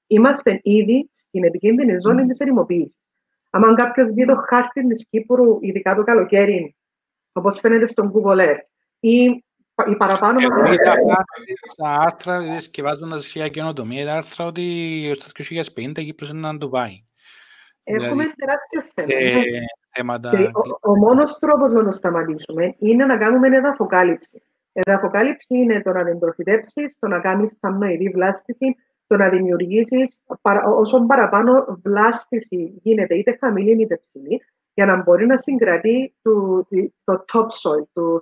Είμαστε 0.07 0.59
ήδη 0.63 1.09
στην 1.13 1.43
επικίνδυνη 1.43 1.97
ζώνη 2.05 2.25
της 2.27 2.39
ερημοποίηση. 2.39 2.97
Αν 3.49 3.75
κάποιος 3.75 4.09
δει 4.09 4.25
το 4.25 4.35
χάρτη 4.35 4.87
της 4.87 5.05
Κύπρου, 5.09 5.57
ειδικά 5.61 5.95
το 5.95 6.03
καλοκαίρι, 6.03 6.75
όπως 7.31 7.59
φαίνεται 7.59 7.87
στον 7.87 8.11
Google 8.13 8.39
Earth, 8.39 8.65
ή 8.99 9.45
η 9.85 9.95
παραπάνω 9.95 10.39
μα. 10.39 10.73
Στα 11.71 11.97
άρθρα, 11.99 12.59
σκευάζοντας 12.59 13.31
για 13.31 13.47
καινοτομία, 13.47 14.05
τα 14.05 14.13
άρθρα 14.13 14.45
ότι 14.45 15.15
στο 15.19 15.43
2050 15.75 15.97
η 15.97 16.03
Κύπρος 16.03 16.29
είναι 16.29 16.39
να 16.39 16.57
το 16.57 16.69
πάει. 16.69 17.03
Έχουμε 17.83 18.23
δηλαδή, 18.23 18.33
τεράστιο 18.35 18.81
θέμα. 18.93 19.13
Ε, 19.13 19.41
θέματα... 19.91 20.29
ο, 20.81 20.91
ο 20.91 20.97
μόνος 20.97 21.39
τρόπος 21.39 21.71
να 21.71 21.83
το 21.83 21.91
σταματήσουμε 21.91 22.75
είναι 22.79 23.05
να 23.05 23.17
κάνουμε 23.17 23.47
εδαφοκάλυψη. 23.57 24.41
Εδαφοκάλυψη 24.73 25.55
είναι 25.55 25.81
το 25.81 25.91
να 25.91 26.03
δεντροφυτέψει, 26.03 26.95
το 26.99 27.07
να 27.07 27.19
κάνεις 27.19 27.57
θαμνοειδή 27.59 28.09
βλάστηση, 28.09 28.75
το 29.07 29.17
να 29.17 29.29
δημιουργήσεις 29.29 30.19
όσο 30.77 31.05
παραπάνω 31.05 31.79
βλάστηση 31.83 32.79
γίνεται, 32.83 33.15
είτε 33.15 33.37
χαμηλή 33.39 33.81
είτε 33.81 34.01
ψηλή, 34.07 34.41
για 34.73 34.85
να 34.85 35.01
μπορεί 35.01 35.25
να 35.25 35.37
συγκρατεί 35.37 36.15
το, 36.21 36.65
το 37.03 37.25
topsoil, 37.33 37.83
το, 37.93 38.19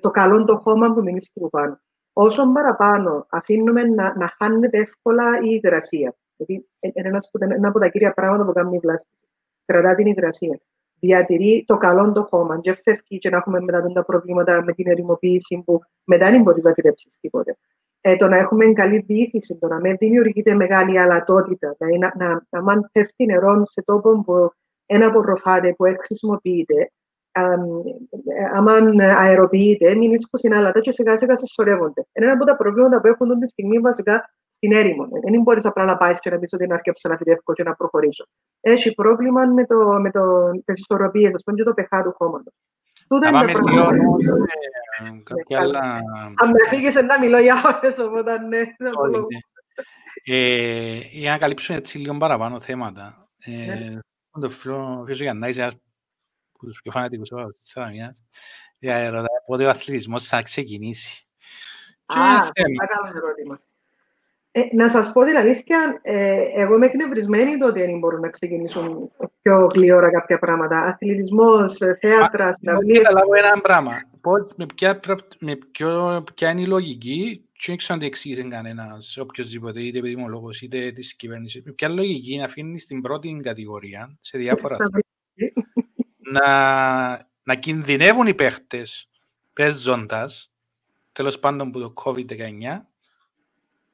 το 0.00 0.10
καλό 0.10 0.44
το 0.44 0.56
χώμα 0.56 0.92
που 0.92 1.02
μείνεις 1.02 1.26
στην 1.26 1.50
πάνω. 1.50 1.80
Όσο 2.12 2.52
παραπάνω 2.52 3.26
αφήνουμε 3.30 3.82
να, 3.82 4.16
να 4.16 4.32
χάνεται 4.38 4.78
εύκολα 4.78 5.38
η 5.42 5.60
υγρασία. 5.62 6.14
Γιατί 6.36 6.68
είναι 6.80 7.08
ένας 7.08 7.30
από 7.62 7.78
τα 7.78 7.88
κύρια 7.88 8.12
πράγματα 8.12 8.44
που 8.44 8.52
κάνει 8.52 8.76
η 8.76 8.78
βλάστηση. 8.78 9.24
Κρατά 9.64 9.94
την 9.94 10.06
υγρασία. 10.06 10.60
Διατηρεί 11.00 11.64
το 11.66 11.76
καλό 11.76 12.12
το 12.12 12.24
χώμα. 12.24 12.60
Και 12.60 12.78
φεύγει 12.82 13.18
και 13.18 13.30
να 13.30 13.36
έχουμε 13.36 13.60
μετά 13.60 13.92
τα 13.92 14.04
προβλήματα 14.04 14.62
με 14.64 14.72
την 14.72 14.86
ερημοποίηση 14.86 15.62
που 15.66 15.80
μετά 16.04 16.30
δεν 16.30 16.42
μπορεί 16.42 16.62
να 16.62 16.72
φυτέψει 16.72 17.10
τίποτε. 17.20 17.56
Ε, 18.00 18.16
το 18.16 18.28
να 18.28 18.36
έχουμε 18.36 18.66
καλή 18.66 18.98
διήθηση, 18.98 19.58
το 19.58 19.66
να 19.66 19.80
μην 19.80 19.96
δημιουργείται 19.96 20.54
μεγάλη 20.54 21.00
αλατότητα, 21.00 21.76
να, 21.78 21.98
να, 21.98 22.12
να, 22.16 22.46
να 22.50 22.74
να 22.74 22.88
πέφτει 22.92 23.24
νερό 23.24 23.64
σε 23.64 23.82
τόπο 23.84 24.20
που 24.20 24.50
ένα 24.86 25.06
απορροφάται, 25.06 25.74
που 25.74 25.84
χρησιμοποιείται, 26.04 26.92
άμα 28.52 28.72
αεροποιείται, 29.16 29.94
μην 29.94 30.12
ίσκουν 30.12 30.52
άλλα 30.52 30.70
και 30.70 30.92
σιγά 30.92 31.18
σιγά 31.18 31.36
συσσωρεύονται. 31.36 32.06
Είναι 32.12 32.26
ένα 32.26 32.32
από 32.32 32.44
τα 32.44 32.56
προβλήματα 32.56 33.00
που 33.00 33.06
έχουν 33.06 33.40
τη 33.40 33.46
στιγμή 33.46 33.78
βασικά 33.78 34.30
στην 34.56 34.72
έρημο. 34.72 35.08
Δεν 35.22 35.42
μπορείς 35.42 35.64
απλά 35.64 35.84
να 35.84 35.96
πάεις 35.96 36.18
και 36.20 36.30
να 36.30 36.38
πεις 36.38 36.52
ότι 36.52 36.64
είναι 36.64 36.74
αρκετό 36.74 37.08
να 37.08 37.16
φυτεύω 37.16 37.52
και 37.52 37.62
να 37.62 37.74
προχωρήσω. 37.74 38.26
Έχει 38.60 38.94
πρόβλημα 38.94 39.46
με, 39.46 39.66
το, 39.66 39.76
με 40.00 40.10
το, 40.10 40.50
τις 40.64 40.78
ισορροπίες, 40.80 41.34
ας 41.34 41.42
πούμε, 41.44 41.56
και 41.56 41.62
το 41.62 41.74
pH 41.76 42.02
του 42.04 42.14
χώματος. 42.16 42.52
Τούτα 43.08 43.28
είναι 43.28 43.38
τα 43.38 43.44
πράγματα. 43.44 43.96
κάποια 45.24 45.60
άλλα... 45.60 45.80
Αν 46.36 46.50
με 46.50 46.68
φύγεις 46.68 46.94
να 46.94 47.20
μιλώ 47.20 47.38
για 47.38 47.54
ώρες, 47.66 47.98
οπότε 47.98 48.38
ναι. 48.38 48.60
Ε, 50.24 50.98
για 51.12 51.30
να 51.30 51.38
καλύψουμε 51.38 51.78
έτσι 51.78 51.98
λίγο 51.98 52.16
παραπάνω 52.16 52.60
θέματα. 52.60 53.28
Ε, 53.38 53.98
το 54.40 54.50
φίλο 54.50 55.06
Γιάννης, 55.08 55.58
που 56.66 56.72
τους 56.72 56.82
πιο 56.82 56.92
φανατικούς 56.92 57.28
της 57.28 57.70
Σαλαμίας, 57.70 58.22
ρωτάει 58.80 59.40
πότε 59.46 59.64
ο 59.64 59.68
αθλητισμός 59.68 60.26
θα 60.26 60.42
ξεκινήσει; 60.42 61.26
Α, 62.06 62.50
πολύ 62.52 62.76
καλό 62.76 63.16
ερώτημα. 63.16 63.60
Ε, 64.50 64.60
να 64.72 64.90
σας 64.90 65.12
πω 65.12 65.24
την 65.24 65.36
αλήθεια, 65.36 66.00
ε, 66.02 66.42
εγώ 66.54 66.74
είμαι 66.74 66.86
εκνευρισμένη 66.86 67.56
το 67.56 67.66
ότι 67.66 67.80
δεν 67.80 67.98
μπορούν 67.98 68.20
να 68.20 68.30
ξεκινήσουν 68.30 69.10
πιο 69.42 69.66
γλυόρα 69.74 70.10
κάποια 70.10 70.38
πράγματα. 70.38 70.76
Αθλητισμός, 70.76 71.80
ε, 71.80 71.98
θέατρα, 72.00 72.54
συναυλίες. 72.54 72.96
Θα 72.96 73.02
καταλάβω 73.02 73.34
ένα 73.34 73.60
πράγμα. 73.60 73.92
με, 74.56 74.66
ποια, 74.74 75.00
με 75.38 75.58
ποιο, 75.72 76.24
ποια 76.34 76.50
είναι 76.50 76.60
η 76.60 76.66
λογική 76.66 77.48
και 77.52 77.64
δεν 77.66 77.76
ξέρω 77.76 77.94
αν 77.94 78.00
το 78.00 78.06
εξήγησε 78.06 78.42
κανένας, 78.42 79.16
οποιοςδήποτε, 79.16 79.80
είτε 79.80 80.00
παιδιμολόγος, 80.00 80.62
είτε 80.62 80.92
της 80.92 81.14
κυβέρνησης. 81.14 81.62
Με 81.64 81.72
ποια 81.72 81.88
λογική 81.88 82.36
να 82.36 82.44
αφήνεις 82.44 82.82
στην 82.82 83.00
πρώτη 83.00 83.40
κατηγορία, 83.42 84.18
σε 84.20 84.38
διάφορα 84.38 84.76
να, 86.32 87.28
να 87.42 87.54
κινδυνεύουν 87.54 88.26
οι 88.26 88.34
παίχτες 88.34 89.08
παίζοντας, 89.52 90.50
τέλος 91.12 91.38
πάντων 91.38 91.70
που 91.70 91.80
το 91.80 91.92
COVID-19, 92.04 92.86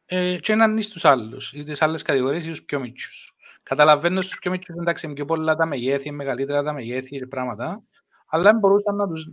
ε, 0.07 0.39
και 0.39 0.55
να 0.55 0.65
είναι 0.65 0.81
στους 0.81 1.05
άλλους, 1.05 1.53
ή 1.53 1.65
τις 1.65 1.83
άλλες 1.83 2.03
κατηγορίες 2.03 2.43
ή 2.43 2.47
στους 2.47 2.63
πιο 2.63 2.81
μίτσους. 2.81 3.35
Καταλαβαίνω 3.63 4.21
στους 4.21 4.39
πιο 4.39 4.51
μίτσους, 4.51 4.77
εντάξει, 4.77 5.07
είναι 5.07 5.15
πιο 5.15 5.25
πολλά 5.25 5.55
τα 5.55 5.67
μεγέθη, 5.67 6.11
μεγαλύτερα 6.11 6.63
τα 6.63 6.73
μεγέθη 6.73 7.19
και 7.19 7.27
πράγματα, 7.27 7.83
αλλά 8.27 8.55
μπορούσαν 8.55 8.97
να 8.97 9.09
τους 9.09 9.29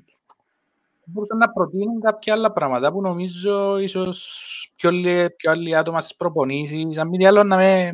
μπορούσαν 1.11 1.37
να 1.37 1.49
προτείνουν 1.49 1.99
κάποια 1.99 2.33
άλλα 2.33 2.51
πράγματα 2.51 2.91
που 2.91 3.01
νομίζω 3.01 3.77
ίσως 3.77 4.71
πιο, 4.75 4.91
πιο 5.35 5.51
άλλοι 5.51 5.75
άτομα 5.75 6.01
στις 6.01 6.15
προπονήσεις, 6.15 6.97
αν 6.97 7.07
μη 7.07 7.27
άλλο 7.27 7.43
να 7.43 7.55
με 7.55 7.91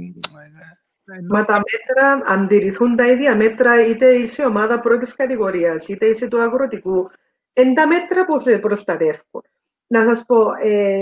Μα 1.29 1.45
τα 1.45 1.61
μέτρα 1.71 2.33
αντιρρηθούν 2.33 2.95
τα 2.95 3.07
ίδια 3.11 3.35
μέτρα 3.35 3.85
είτε 3.85 4.05
είσαι 4.05 4.45
ομάδα 4.45 4.79
πρώτης 4.79 5.15
κατηγορίας, 5.15 5.87
είτε 5.87 6.05
είσαι 6.05 6.27
του 6.27 6.41
αγροτικού. 6.41 7.09
Εν 7.53 7.73
τα 7.73 7.87
μέτρα 7.87 8.25
που 8.25 8.39
σε 8.39 8.59
προστατεύουν. 8.59 9.43
Να 9.87 10.03
σας 10.03 10.23
πω... 10.25 10.53
Ε, 10.63 10.99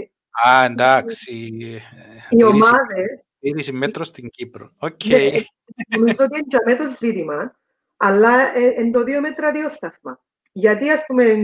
Α, 0.47 0.65
εντάξει. 0.65 1.51
Οι 2.29 2.43
ομάδες... 2.43 3.23
Τήρηση 3.39 3.71
μέτρο 3.71 4.03
στην 4.03 4.29
Κύπρο. 4.29 4.71
Οκ. 4.77 5.05
Ναι, 5.05 5.15
ε, 5.15 5.41
νομίζω 5.97 6.17
ότι 6.19 6.39
είναι 6.67 6.75
το 6.75 6.95
ζήτημα, 6.99 7.55
αλλά 7.97 8.57
εν 8.77 8.91
το 8.91 9.03
δύο 9.03 9.21
μέτρα 9.21 9.51
δύο 9.51 9.69
σταθμά. 9.69 10.19
Γιατί, 10.51 10.89
ας 10.89 11.03
πούμε, 11.05 11.35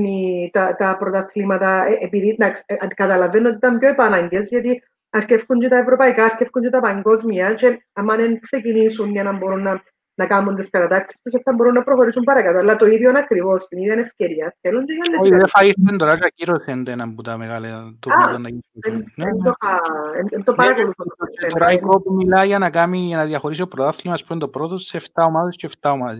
τα, 0.51 0.75
τα 0.75 0.97
πρωταθλήματα, 0.99 1.85
ε, 1.87 1.97
επειδή 2.01 2.29
εντάξει, 2.29 2.63
καταλαβαίνω 2.95 3.47
ότι 3.47 3.57
ήταν 3.57 3.79
πιο 3.79 3.89
επανάγκες, 3.89 4.47
γιατί 4.47 4.83
αρκεύκουν 5.09 5.59
και 5.59 5.67
τα 5.67 5.77
ευρωπαϊκά, 5.77 6.23
αρκεύκουν 6.23 6.61
και 6.61 6.69
τα 6.69 6.79
παγκόσμια 6.79 7.53
και 7.53 7.81
άμα 7.93 8.15
δεν 8.15 8.39
ξεκινήσουν 8.39 9.11
για 9.11 9.23
να 9.23 9.37
μπορούν 9.37 9.61
να, 9.61 9.81
να 10.15 10.27
κάνουν 10.27 10.55
τις 10.55 10.69
κατατάξεις 10.69 11.21
τους, 11.21 11.41
θα 11.41 11.53
μπορούν 11.53 11.73
να 11.73 11.83
προχωρήσουν 11.83 12.23
παρακάτω. 12.23 12.57
Αλλά 12.57 12.75
το 12.75 12.85
ίδιο 12.85 13.09
είναι 13.09 13.19
ακριβώς, 13.19 13.67
την 13.67 13.77
ίδια 13.77 13.93
ευκαιρία. 13.93 14.55
Θέλουν 14.61 14.85
και 14.85 14.93
για 14.93 15.19
Όχι, 15.19 15.29
δεν 15.29 15.47
θα 15.47 15.65
ήρθαν 15.65 15.97
τώρα 15.97 16.17
και 16.17 16.25
ακύρωσαν 16.25 16.87
ένα 16.87 17.03
από 17.03 17.21
τα 17.21 17.37
μεγάλα 17.37 17.93
το 17.99 18.09
Δεν 20.29 20.43
το 20.43 20.53
παρακολουθώ. 20.53 21.03
Τώρα 21.49 21.71
η 21.71 21.79
που 21.79 22.13
μιλάει 22.17 22.47
για 22.47 22.59
να, 22.59 22.69
κάνει, 22.69 22.97
για 22.97 23.17
να 23.17 23.25
διαχωρίσει 23.25 23.61
ο 23.61 23.67
πρωτάθλημα, 23.67 24.15
ας 24.15 24.23
πούμε, 24.23 24.39
το 24.39 24.47
πρώτο 24.47 24.77
σε 24.77 25.01
7 25.13 25.23
ομάδες 25.27 25.55
και 25.55 25.69
7 25.81 25.91
ομάδες. 25.91 26.19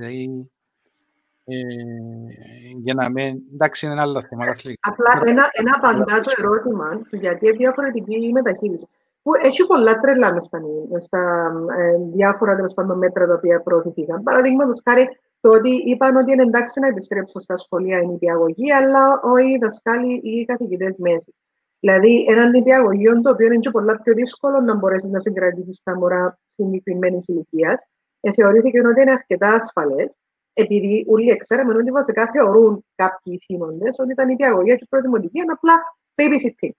Ε, 1.50 2.78
για 2.78 2.94
να 2.94 3.10
μην... 3.10 3.42
Εντάξει, 3.54 3.86
είναι 3.86 4.02
άλλα 4.02 4.22
θέματα. 4.30 4.56
Απλά 4.80 5.22
ένα, 5.26 5.50
ένα 5.52 5.72
απαντά 5.76 6.22
το 6.22 6.32
ερώτημα 6.38 7.02
γιατί 7.12 7.48
είναι 7.48 7.58
διαφορετική 7.58 8.26
η 8.28 8.32
μεταχείριση. 8.32 8.88
Που 9.22 9.32
έχει 9.44 9.66
πολλά 9.66 9.98
τρελά 9.98 10.34
μες 10.34 10.44
στα, 10.44 10.60
στα 10.98 11.52
ε, 11.78 11.98
διάφορα 12.12 12.56
τέλος 12.56 12.74
πάντων 12.74 12.98
μέτρα 12.98 13.26
τα 13.28 13.34
οποία 13.34 13.62
προωθηθήκαν. 13.62 14.24
Παραδείγματος 14.24 14.82
χάρη 14.90 15.20
το 15.42 15.50
ότι 15.50 15.70
είπαν 15.70 16.16
ότι 16.16 16.32
είναι 16.32 16.44
εντάξει 16.44 16.80
να 16.80 16.88
επιστρέψουν 16.88 17.42
στα 17.42 17.58
σχολεία 17.58 18.00
η 18.00 18.06
νηπιαγωγή, 18.06 18.72
αλλά 18.72 19.20
όχι 19.24 19.54
οι 19.54 19.58
δασκάλοι 19.58 20.14
ή 20.24 20.32
οι 20.40 20.46
καθηγητές 20.46 20.98
μέσης. 20.98 21.34
Δηλαδή, 21.80 22.26
ένα 22.30 22.50
νηπιαγωγείο 22.50 23.22
το 23.22 23.30
οποίο 23.30 23.46
είναι 23.46 23.58
και 23.58 23.70
πολλά 23.70 24.02
πιο 24.02 24.14
δύσκολο 24.14 24.60
να 24.62 24.76
μπορέσεις 24.76 25.10
να 25.10 25.20
συγκρατήσεις 25.20 25.82
τα 25.84 25.98
μωρά 25.98 26.40
συγκεκριμένης 26.56 27.28
ηλικίας, 27.28 27.82
ε, 28.22 28.32
θεωρήθηκε 28.32 28.80
ότι 28.80 29.02
είναι 29.02 29.12
αρκετά 29.12 29.54
ασφαλές 29.54 30.16
επειδή 30.54 31.06
όλοι 31.08 31.38
ξέραμε 31.38 31.74
ότι 31.74 31.92
βασικά 31.92 32.30
θεωρούν 32.32 32.86
κάποιοι 32.96 33.38
θύμοντες 33.38 34.00
ότι 34.00 34.12
ήταν 34.12 34.30
η 34.30 34.36
διαγωγή 34.36 34.76
και 34.76 34.84
η 34.84 34.88
προδημοτική 34.90 35.38
είναι 35.40 35.52
απλά 35.52 35.74
babysitting. 36.16 36.72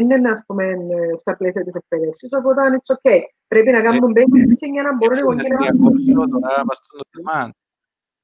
Είναι, 0.00 0.30
ας 0.30 0.44
πούμε, 0.46 0.76
στα 1.16 1.36
πλαίσια 1.36 1.64
της 1.64 1.74
εκπαίδευσης, 1.74 2.30
οπότε 2.32 2.60
it's 2.82 2.94
okay. 2.96 3.20
Πρέπει 3.48 3.70
να 3.70 3.82
κάνουμε 3.82 4.12
babysitting 4.16 4.72
για 4.72 4.82
να 4.82 4.96
μπορούν 4.96 5.18
οι 5.18 5.20
γονείς 5.20 5.46
να... 7.22 7.52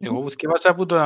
Εγώ 0.00 0.20
που 0.20 0.30
θυκεύασα 0.30 0.70
από 0.70 0.86
το... 0.86 0.96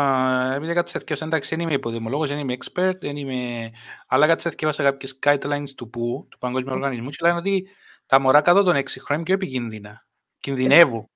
Επειδή 0.55 0.73
κάτι 0.73 0.91
θυκεύασα, 0.91 1.25
εντάξει, 1.25 1.55
δεν 1.55 1.65
είμαι 1.65 1.75
υποδημολόγος, 1.75 2.29
δεν 2.29 2.39
είμαι 2.39 2.57
expert, 2.59 2.97
δεν 3.01 3.17
είμαι... 3.17 3.71
Αλλά 4.07 4.27
κάτι 4.27 4.49
θυκεύασα 4.49 4.83
κάποιες 4.83 5.19
guidelines 5.27 5.71
του 5.77 5.91
ΠΟΥ, 5.91 6.27
του 6.29 6.39
Παγκόσμιου 6.39 6.73
Οργανισμού, 6.73 7.09
και 7.09 7.17
λένε 7.23 7.37
ότι 7.37 7.69
τα 8.07 8.21
μωρά 8.21 8.41
κάτω 8.41 8.63
των 8.63 8.77
6 8.77 8.85
χρόνων 8.99 9.07
είναι 9.09 9.23
πιο 9.23 9.35
επικίνδυνα. 9.35 10.07
Κινδυνεύουν. 10.41 11.11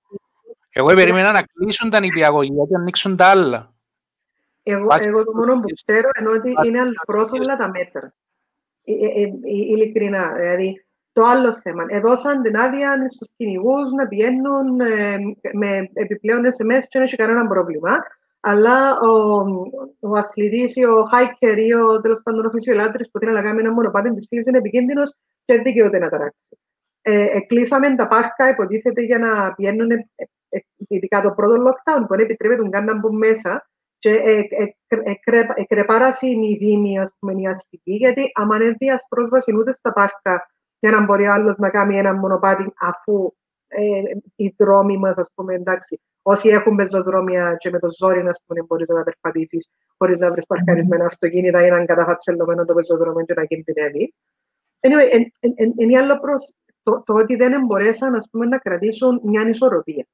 Εγώ 0.79 0.95
περίμενα 0.95 1.33
να 1.33 1.43
κλείσουν 1.43 1.91
τα 1.91 2.01
νηπιαγωγεία 2.01 2.65
και 2.65 2.73
να 2.73 2.79
ανοίξουν 2.81 3.17
τα 3.17 3.27
άλλα. 3.27 3.75
Εγώ, 4.63 4.87
εγώ 5.01 5.25
το 5.25 5.33
μόνο 5.35 5.61
που 5.61 5.67
ξέρω 5.85 6.09
είναι 6.21 6.29
ότι 6.29 6.53
είναι 6.67 6.81
αλλοπρόσωπα 6.81 7.57
τα 7.57 7.71
μέτρα. 7.71 8.15
Ε, 8.85 8.93
ε, 8.93 9.23
ε, 9.23 9.31
ειλικρινά. 9.45 10.33
Δηλαδή, 10.35 10.87
το 11.13 11.23
άλλο 11.25 11.61
θέμα. 11.61 11.85
Έδωσαν 11.89 12.43
την 12.43 12.57
άδεια 12.57 13.09
στους 13.09 13.29
κυνηγούς 13.37 13.93
να 13.93 14.09
πηγαίνουν 14.09 14.81
ε, 14.81 15.17
με 15.53 15.91
επιπλέον 15.93 16.41
SMS 16.45 16.81
και 16.81 16.99
δεν 16.99 17.03
έχει 17.03 17.17
κανένα 17.17 17.47
πρόβλημα. 17.47 17.97
Αλλά 18.41 19.01
ο, 19.01 19.11
ο 20.01 20.17
αθλητής 20.17 20.77
ή 20.77 20.85
ο 20.85 21.09
hiker 21.13 21.57
ή 21.57 21.75
ο 21.75 22.01
τέλος 22.01 22.21
πάντων 22.23 22.47
ο 22.47 22.51
φυσιολάτρης 22.51 23.11
που 23.11 23.19
θέλει 23.19 23.33
να 23.33 23.43
κάνει 23.43 23.61
ένα 23.61 23.73
μονοπάτι 23.73 24.15
της 24.15 24.27
φύση 24.29 24.49
είναι 24.49 24.59
επικίνδυνος 24.59 25.15
και 25.45 25.55
δεν 25.55 25.63
δικαιούται 25.63 25.99
να 25.99 26.09
ταράξει. 26.09 26.45
Ε, 27.03 27.41
κλείσαμε 27.47 27.95
τα 27.95 28.07
πάρκα, 28.07 28.49
υποτίθεται, 28.49 29.03
για 29.03 29.19
να 29.19 29.55
πηγαίνουν 29.55 29.91
ειδικά 30.89 31.23
το 31.23 31.33
πρώτο 31.33 31.63
lockdown, 31.63 32.01
που 32.01 32.15
δεν 32.15 32.21
επιτρέπεται 32.21 32.69
καν 32.69 32.85
να 32.85 32.99
μπουν 32.99 33.17
μέσα 33.17 33.69
και 33.99 34.21
εκρεπάρασε 35.55 36.27
η 36.27 36.57
δήμη, 36.61 36.99
ας 36.99 37.13
πούμε, 37.19 37.41
η 37.41 37.47
αστική, 37.47 37.93
γιατί 37.93 38.31
άμα 38.35 38.59
δεν 38.59 38.75
δίας 38.79 39.05
πρόσβαση 39.09 39.55
ούτε 39.57 39.73
στα 39.73 39.93
πάρκα 39.93 40.47
για 40.79 40.91
να 40.91 41.05
μπορεί 41.05 41.27
άλλος 41.27 41.57
να 41.57 41.71
κάνει 41.71 41.99
ένα 41.99 42.15
μονοπάτι 42.15 42.73
αφού 42.81 43.33
ε, 43.69 44.03
οι 44.37 44.55
δρόμοι 44.59 44.97
μας, 44.97 45.17
ας 45.17 45.31
πούμε, 45.35 45.55
εντάξει, 45.55 46.01
όσοι 46.23 46.49
έχουν 46.49 46.77
πεζοδρόμια 46.77 47.55
και 47.59 47.71
με 47.71 47.79
το 47.79 47.89
ζόρι, 47.99 48.21
ας 48.21 48.43
πούμε, 48.47 48.63
μπορείς 48.63 48.89
να 48.89 49.03
περπατήσεις 49.03 49.69
χωρίς 49.99 50.19
να 50.19 50.31
βρεις 50.31 50.47
παρκαρισμένα 50.47 51.05
αυτοκίνητα 51.05 51.67
ή 51.67 51.71
να 51.71 51.77
εν 51.77 51.87
καταφατσελωμένο 51.87 52.65
το 52.65 52.75
πεζοδρόμιο 52.75 53.25
και 53.25 53.35
να 53.35 53.45
κινδυνεύεις. 53.45 54.19
Anyway, 54.81 55.27
εν, 55.77 55.97
άλλο 55.97 56.19
προς 56.21 56.53
το, 56.83 57.03
το 57.07 57.15
ότι 57.15 57.37
δεν 57.37 57.65
μπορέσαν 57.67 58.15
ας 58.15 58.29
πούμε, 58.31 58.47
να 58.47 58.59
κρατήσουν 58.59 59.21
μια 59.25 59.49
ισορροπία. 59.49 60.07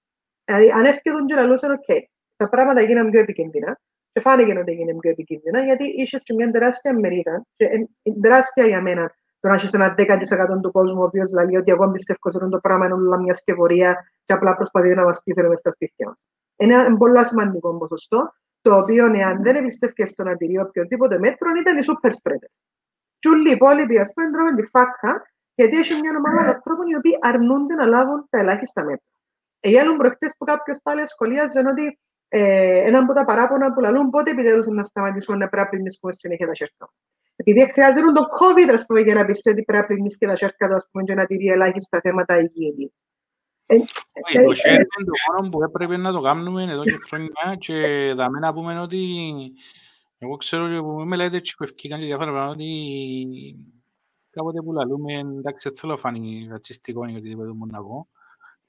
Δηλαδή, 0.53 0.71
αν 0.79 0.85
έρχεται 0.85 1.11
και 1.27 1.35
λαλούσαν, 1.35 1.71
οκ, 1.71 1.89
τα 2.37 2.49
πράγματα 2.49 2.81
έγιναν 2.81 3.11
πιο 3.11 3.21
επικίνδυνα 3.21 3.81
και 4.13 4.21
φάνηκε 4.21 4.59
ότι 4.59 4.73
έγιναν 4.73 4.99
πιο 4.99 5.11
επικίνδυνα, 5.11 5.61
γιατί 5.65 5.85
είσαι 5.85 6.21
σε 6.25 6.35
μια 6.35 6.51
τεράστια 6.51 6.99
μερίδα, 6.99 7.45
και 7.57 7.67
τεράστια 8.23 8.67
για 8.67 8.81
μένα, 8.83 9.15
το 9.41 9.49
να 9.49 9.55
έχεις 9.55 9.73
ένα 9.73 9.95
10% 9.99 10.61
του 10.63 10.73
κόσμου, 10.73 11.01
ο 11.01 11.05
οποίος 11.05 11.33
λέει 11.33 11.57
ότι 11.57 11.71
εγώ 11.71 11.91
πιστεύω 11.91 12.19
ότι 12.25 12.49
το 12.49 12.59
πράγμα 12.59 12.85
είναι 12.85 12.95
όλα 12.95 13.19
μια 13.21 13.35
σκευωρία 13.35 13.91
και 14.25 14.33
απλά 14.33 14.55
προσπαθεί 14.55 14.95
να 14.95 15.05
μας 15.05 15.23
πείσει 15.25 15.43
μέσα 15.43 15.57
στα 15.57 15.71
σπίτια 15.71 16.07
μας. 16.07 16.25
Είναι 16.57 16.75
ένα 16.75 16.97
πολύ 16.97 17.25
σημαντικό 17.27 17.79
ποσοστό, 17.79 18.33
το 18.61 18.77
οποίο 18.77 19.05
εάν 19.15 19.43
δεν 19.43 19.57
εμπιστεύκε 19.57 20.05
στο 20.07 20.23
να 20.25 20.37
τηρεί 20.37 20.59
οποιοδήποτε 20.59 21.19
μέτρο, 21.19 21.51
ήταν 21.61 21.79
οι 21.79 21.83
super 21.89 22.11
spreaders. 22.11 22.57
Και 23.19 23.29
όλοι 23.29 23.49
οι 23.49 23.53
υπόλοιποι, 23.53 23.99
ας 23.99 24.13
πούμε, 24.15 24.31
τρώμε 24.31 24.55
τη 24.55 24.63
φάκα, 24.63 25.13
γιατί 25.55 25.79
έχει 25.79 25.95
μια 25.95 26.13
ομάδα 26.17 26.51
ανθρώπων 26.55 26.87
οι 26.89 26.97
οποίοι 26.97 27.19
αρνούνται 27.21 27.75
να 27.75 27.85
λάβουν 27.85 28.27
τα 28.31 28.39
ελάχιστα 28.39 28.85
μέτρα. 28.85 29.07
Έγιναν 29.65 29.97
προχτές 29.97 30.35
που 30.39 30.45
κάποιος 30.45 30.79
πάλι 30.83 31.07
σχολίαζε 31.07 31.59
ότι 31.73 31.99
ε, 32.29 32.87
ένα 32.89 32.99
από 32.99 33.13
τα 33.13 33.25
παράπονα 33.25 33.73
που 33.73 33.81
λαλούν 33.81 34.11
πότε 34.11 34.31
επιτέλου 34.31 34.75
να 34.75 34.83
σταματήσουμε 34.83 35.37
να 35.37 35.49
πρέπει 35.49 35.65
να 35.65 35.71
πλυνήσουμε 35.71 36.13
συνέχεια 36.13 36.47
τα 36.47 36.55
σέρκα. 36.55 36.87
Επειδή 37.37 37.73
χρειάζεται 37.73 38.13
το 38.13 38.25
COVID, 38.39 38.69
ας 38.73 38.87
πούμε, 38.87 39.01
για 39.01 39.15
να 39.15 39.25
πιστεύει 39.25 39.57
ότι 39.57 39.65
πρέπει 39.65 39.83
να 39.83 39.89
πλυνείς 39.89 40.17
και 40.19 40.27
τα 40.27 40.37
σέρκα 40.37 40.69
του, 40.69 40.75
ας 40.75 40.89
πούμε, 40.91 41.05
και 41.05 41.15
να 41.15 41.27
τηρεί 41.27 41.47
ελάχιστα 41.47 42.01
θέματα 42.01 42.41
υγιεινής. 42.41 42.93
Ε, 43.67 43.75
ε, 43.75 44.43
το 44.47 44.55
χέρι 44.55 44.75
είναι 44.75 45.07
το 45.11 45.13
μόνο 45.33 45.49
που 45.49 45.63
έπρεπε 45.63 45.97
να 45.97 46.13
το 46.13 46.21
κάνουμε 46.21 46.63
εδώ 46.63 46.85
και 46.85 46.99
χρόνια 47.07 47.57
και 47.59 47.77
θα 48.17 48.29
να 48.41 48.53
πούμε 48.53 48.81
ότι 48.81 49.01
εγώ 50.19 50.37
ξέρω 50.37 50.65
ότι 50.65 50.79
που 50.81 50.91
με 50.91 51.17
λέτε 51.17 51.39
και 51.41 51.53
που 51.57 51.65
ευκήκαν 51.65 51.99
και 51.99 52.07
διάφορα 52.07 52.31
πράγματα 52.31 52.53
ότι 52.53 52.71
κάποτε 54.31 54.63
που 54.63 54.73
λαλούμε, 54.73 55.13
εντάξει, 55.13 55.69
δεν 55.69 55.79
θέλω 55.79 55.97
φανεί 55.97 56.47
ρατσιστικό 56.51 57.05
ή 57.05 57.17
οτιδήποτε 57.17 57.53
μου 57.53 57.67
να 57.67 57.83
πω, 57.83 58.09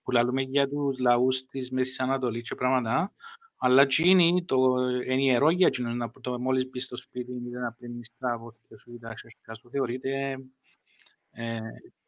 που 0.03 0.11
λαλούμε 0.11 0.41
για 0.41 0.69
τους 0.69 0.99
λαούς 0.99 1.45
της 1.45 1.71
Μέσης 1.71 1.99
Ανατολής 1.99 2.49
και 2.49 2.55
πράγματα, 2.55 3.13
αλλά 3.57 3.81
εκείνη 3.81 4.43
το 4.45 4.75
ενιερό 5.07 5.49
για 5.49 5.67
εκείνον, 5.67 5.97
να 5.97 6.11
το 6.21 6.39
μόλις 6.39 6.69
μπει 6.69 6.79
στο 6.79 6.97
σπίτι, 6.97 7.31
είναι 7.31 7.59
να 7.59 7.71
πλύνεις 7.71 8.11
τα 8.19 8.33
αποθήκια 8.33 8.77
σου 8.77 8.93
ή 8.93 8.99
τα 8.99 9.09
ασιαστικά 9.09 9.55
σου, 9.55 9.69
θεωρείται 9.69 10.37
ε, 11.31 11.59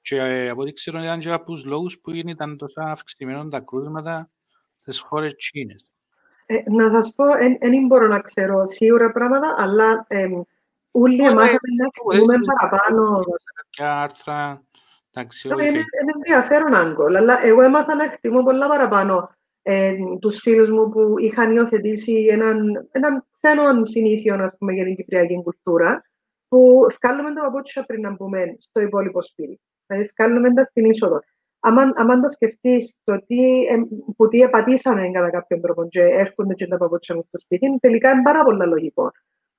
και 0.01 0.49
από 0.49 0.61
ό,τι 0.61 0.73
ξέρω 0.73 1.03
ήταν 1.03 1.19
και 1.19 1.31
από 1.31 1.45
τους 1.45 1.65
λόγους 1.65 1.99
που 1.99 2.11
ήταν 2.11 2.57
τόσο 2.57 2.81
αυξημένο 2.81 3.47
τα 3.47 3.59
κρούσματα 3.59 4.29
στις 4.75 4.99
χώρες 4.99 5.35
Κίνες. 5.51 5.89
Ε, 6.45 6.63
να 6.69 6.91
σας 6.91 7.13
πω, 7.15 7.25
δεν 7.59 7.85
μπορώ 7.87 8.07
να 8.07 8.19
ξέρω 8.19 8.65
σίγουρα 8.65 9.11
πράγματα, 9.11 9.55
αλλά 9.57 10.05
ε, 10.07 10.27
όλοι 10.91 11.21
μάθαμε 11.21 11.47
να 11.77 11.85
εκτιμούμε 11.85 12.35
παραπάνω. 12.45 13.23
Κάποια 13.55 14.01
άρθρα, 14.01 14.51
εντάξει, 14.51 14.64
Είναι 15.68 15.84
ενδιαφέρον 16.16 16.76
άγκολ, 16.76 17.16
αλλά 17.16 17.45
εγώ 17.45 17.61
έμαθα 17.61 17.95
να 17.95 18.03
εκτιμώ 18.03 18.43
πολλά 18.43 18.68
παραπάνω 18.68 19.30
ε, 19.61 19.91
τους 20.20 20.39
φίλους 20.39 20.70
μου 20.70 20.89
που 20.89 21.13
είχαν 21.18 21.55
υιοθετήσει 21.55 22.28
έναν, 22.30 22.88
έναν 22.91 23.26
ξένο 23.39 23.86
συνήθειο, 23.86 24.43
ας 24.43 24.55
πούμε, 24.57 24.74
για 24.74 24.86
την 24.86 24.95
κυπριακή 24.95 25.41
κουλτούρα, 25.43 26.03
που 26.47 26.88
βγάλουμε 27.01 27.34
τα 27.34 27.41
παπούτσια 27.41 27.84
πριν 27.86 28.01
να 28.01 28.11
μπούμε 28.11 28.55
στο 28.57 28.82
υπόλοιπο 28.82 29.22
σπίτι. 29.22 29.59
Δηλαδή, 29.88 30.11
βγάλουμε 30.18 30.53
τα 30.53 30.63
στην 30.63 30.86
είσοδο. 30.86 31.20
Αν 31.59 32.22
το 32.22 32.28
σκεφτείς 32.28 32.93
το 33.03 33.26
τι, 33.26 33.66
ε, 33.66 33.76
που 34.16 34.28
τι 34.28 34.39
επατήσαμε 34.39 35.09
κατά 35.09 35.30
κάποιον 35.30 35.61
τρόπο 35.61 35.88
και 35.88 36.01
έρχονται 36.01 36.53
και 36.53 36.68
τα 36.68 36.78
παπούτσια 36.78 37.16
μας 37.16 37.26
στο 37.26 37.38
σπίτι, 37.38 37.78
τελικά 37.80 38.09
είναι 38.09 38.22
πάρα 38.22 38.43
πολύ 38.43 38.66
λογικό. 38.66 39.11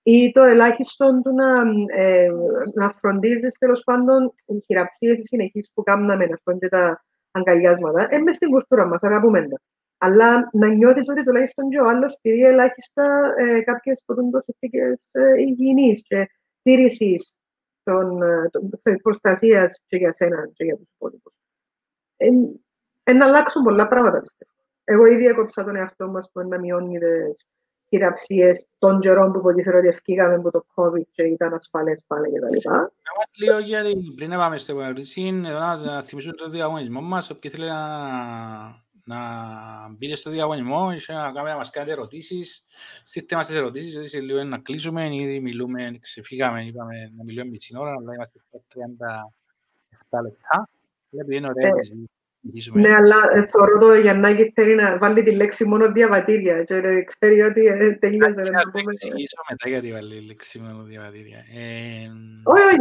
Ή 0.09 0.33
το 0.33 0.43
ελάχιστο 0.43 1.21
του 1.23 1.35
να, 1.35 1.63
ε, 1.87 2.29
να 2.75 2.95
φροντίζεις 3.01 3.55
τέλος 3.59 3.83
πάντων 3.85 4.33
οι 4.47 4.61
χειραψίες 4.65 5.19
συνεχεί 5.23 5.61
που 5.75 5.83
κάνουμε, 5.83 6.15
α 6.15 6.43
πούμε, 6.45 6.59
και 6.59 6.69
τα 6.69 7.05
αγκαλιάσματα, 7.31 8.09
είναι 8.11 8.33
στην 8.33 8.51
κουλτούρα 8.51 8.87
μας, 8.87 9.03
αγαπούμε 9.03 9.49
τα 9.49 9.61
αλλά 9.99 10.49
να 10.53 10.69
νιώθεις 10.69 11.09
ότι 11.09 11.23
τουλάχιστον 11.23 11.69
και 11.69 11.81
ο 11.81 11.89
άλλος 11.89 12.19
τηρεί 12.21 12.43
ελάχιστα 12.43 13.35
ε, 13.37 13.63
κάποιες 13.63 14.03
συνθήκες 14.39 15.09
ε, 15.13 15.41
υγιεινής 15.41 16.03
και 16.03 16.31
τήρησης 16.63 17.33
των, 17.83 18.23
ε, 18.23 18.49
των 18.51 18.71
προστασίας 19.03 19.81
και 19.87 19.97
για 19.97 20.15
σένα 20.15 20.51
και 20.53 20.65
για 20.65 20.77
τους 20.77 20.89
υπόλοιπους. 20.95 21.33
Ε, 22.17 22.27
ε, 23.05 23.13
να 23.13 23.27
αλλάξουν 23.27 23.63
πολλά 23.63 23.89
πράγματα, 23.89 24.21
πιστεύω. 24.21 24.51
Εγώ 24.85 25.07
ήδη 25.07 25.27
έκοψα 25.27 25.65
τον 25.65 25.77
εαυτό 25.77 26.09
μας 26.09 26.31
που 26.33 26.49
να 26.49 26.59
μειώνει 26.59 26.99
τις 26.99 27.47
χειραψίες 27.89 28.67
των 28.79 29.01
καιρών 29.01 29.33
που 29.33 29.39
υποτίθεται 29.39 29.77
ότι 29.77 29.89
ευκήγαμε 29.89 30.35
από 30.35 30.51
το 30.51 30.65
COVID 30.75 31.07
και 31.13 31.23
ήταν 31.23 31.55
ασφαλές 31.55 32.05
πάλι 32.07 32.33
και 32.33 32.41
τα 32.41 32.51
λοιπά. 32.51 32.93
Λίγο 33.35 33.59
γιατί 33.59 34.13
πριν 34.17 34.31
να 34.31 34.37
πάμε 34.37 34.59
στο 34.59 34.81
ερώτηση, 34.81 35.31
να 35.31 36.03
θυμίσουμε 36.03 36.35
το 36.35 36.49
διαγωνισμό 36.49 37.01
μας, 37.01 37.31
όποιος 37.31 37.53
θέλει 37.53 37.69
να 37.69 38.85
να 39.07 39.19
μπείτε 39.89 40.15
στο 40.15 40.31
διαγωνισμό 40.31 40.97
και 40.97 41.13
να 41.13 41.33
κάνουμε 41.33 41.51
να 41.51 41.57
μας 41.57 41.71
κάνετε 41.71 41.93
ερωτήσεις. 41.93 42.65
Στείλτε 43.05 43.37
μας 43.37 43.47
τις 43.47 43.57
ερωτήσεις, 43.57 43.93
γιατί 43.93 44.09
σε 44.09 44.21
λίγο 44.21 44.45
να 44.45 44.59
κλείσουμε, 44.59 45.17
ήδη 45.17 45.41
μιλούμε, 45.41 45.99
ξεφύγαμε, 46.01 46.65
είπαμε 46.65 47.13
να 47.17 47.25
μιλούμε 47.25 47.51
μισή 47.51 47.77
ώρα, 47.77 47.91
αλλά 47.91 48.15
είμαστε 48.15 48.39
στα 48.39 48.59
37 50.11 50.23
λεπτά. 50.23 50.69
Επειδή 51.11 51.37
είναι 51.37 51.49
ωραία 51.49 51.69
ε, 51.69 51.73
ναι, 52.73 52.95
αλλά 52.95 53.17
ε, 53.33 53.47
θεωρώ 53.47 53.79
το 53.79 53.95
Γιαννάκη 53.95 54.53
θέλει 54.55 54.75
να 54.75 54.99
βάλει 54.99 55.23
τη 55.23 55.31
λέξη 55.31 55.65
μόνο 55.65 55.93
διαβατήρια 55.93 56.65
και 56.65 56.81
ξέρει 57.05 57.43
ότι 57.43 57.65
ε, 57.65 57.93
τελείωσε. 57.93 58.43
Θα 58.43 58.63
εξηγήσω 58.91 59.37
μετά 59.51 59.69
γιατί 59.69 59.93
βάλει 59.93 60.19
τη 60.19 60.27
λέξη 60.27 60.59
μόνο 60.59 60.83
διαβατήρια. 60.83 61.45
Όχι, 62.43 62.63
όχι, 62.63 62.77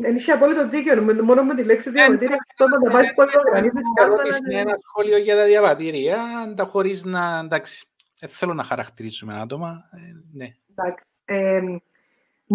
δεν 0.00 0.16
είχε 0.16 0.32
απόλυτο 0.32 0.68
δίκαιο. 0.68 1.02
Μόνο 1.22 1.42
με 1.42 1.54
τη 1.54 1.62
λέξη 1.62 1.90
διαβατήρια 1.90 2.36
αυτό 2.50 2.68
να 2.68 2.78
τα 2.80 2.90
πάει 2.90 3.14
πολύ 3.14 3.30
γρήγορα. 3.52 4.38
Είναι 4.48 4.60
ένα 4.60 4.78
σχόλιο 4.82 5.18
για 5.18 5.36
τα 5.36 5.44
διαβατήρια, 5.44 6.18
τα 6.56 6.64
χωρίς 6.64 7.04
να, 7.04 7.38
εντάξει, 7.44 7.86
θέλω 8.28 8.54
να 8.54 8.62
χαρακτηρίσουμε 8.62 9.40
άτομα. 9.40 9.84
Ναι. 10.32 10.48
Εντάξει. 10.74 11.04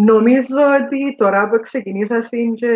Νομίζω 0.00 0.56
ότι 0.82 1.14
τώρα 1.16 1.48
που 1.48 1.60
ξεκινήσασαν 1.60 2.54
και 2.54 2.66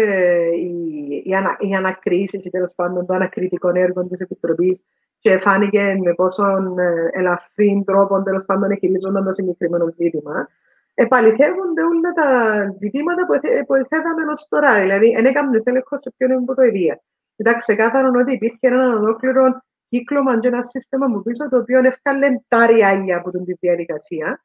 οι, 0.57 1.01
οι, 1.24 1.34
ανα, 1.34 1.56
οι 1.60 1.74
ανακρίσεις 1.74 2.44
ή 2.44 2.50
τέλος 2.50 2.72
πάντων 2.74 3.06
το 3.06 3.14
ανακριτικό 3.14 3.70
έργο 3.74 4.06
της 4.06 4.20
Επιτροπής 4.20 4.82
και 5.18 5.38
φάνηκε 5.38 5.96
με 6.04 6.14
πόσο 6.14 6.42
ε, 6.78 7.18
ελαφρύ 7.18 7.82
τρόπο 7.86 8.22
τέλος 8.22 8.44
πάντων 8.44 8.78
χειρίζονταν 8.78 9.24
το 9.24 9.32
συγκεκριμένο 9.32 9.88
ζήτημα, 9.88 10.48
επαληθεύονται 10.94 11.82
όλα 11.82 12.12
τα 12.12 12.28
ζητήματα 12.70 13.26
που, 13.26 13.34
που 13.66 13.74
θέταμε 13.74 14.22
ως 14.30 14.46
τώρα. 14.48 14.80
Δηλαδή, 14.80 15.12
δεν 15.14 15.24
έκαμε 15.24 15.58
έλεγχος 15.64 16.00
σε 16.00 16.12
ποιον 16.16 16.30
είναι 16.30 16.54
το 16.54 16.62
ιδέα. 16.62 16.96
Ήταν 17.36 17.58
ξεκάθαρο 17.58 18.10
ότι 18.20 18.32
υπήρχε 18.32 18.58
ένα 18.60 18.96
ολόκληρο 18.96 19.62
κύκλωμα 19.88 20.40
και 20.40 20.48
ένα 20.48 20.62
σύστημα 20.62 21.06
που 21.06 21.22
πίσω 21.22 21.48
το 21.48 21.56
οποίο 21.56 21.78
έφκαλε 21.78 22.26
τα 22.48 22.66
ριάλια 22.66 23.16
από 23.16 23.30
την 23.30 23.44
διαδικασία 23.60 24.44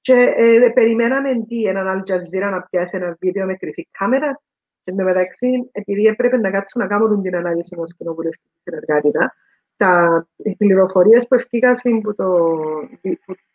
και 0.00 0.32
ε, 0.34 0.70
περιμέναμε 0.74 1.44
τι, 1.48 1.64
έναν 1.64 1.86
Al 1.88 2.10
Jazeera 2.10 2.50
να 2.50 2.62
πιάσει 2.62 2.96
ένα 2.96 3.16
βίντεο 3.20 3.46
με 3.46 3.54
κρυφή 3.54 3.88
κάμερα. 3.98 4.40
Και 4.90 4.96
εν 4.98 5.04
μεταξύ, 5.04 5.68
επειδή 5.72 6.06
έπρεπε 6.06 6.36
να 6.36 6.50
κάτσω 6.50 6.78
να 6.78 6.86
κάνω 6.86 7.20
την 7.20 7.36
ανάλυση 7.36 7.74
ενός 7.76 7.96
κοινοβουλευτική 7.96 8.54
συνεργάτητα, 8.62 9.34
τα 9.76 10.26
πληροφορίες 10.56 11.28
που 11.28 11.34
ευκήκαν 11.34 11.76
από 11.98 12.14
το, 12.14 12.48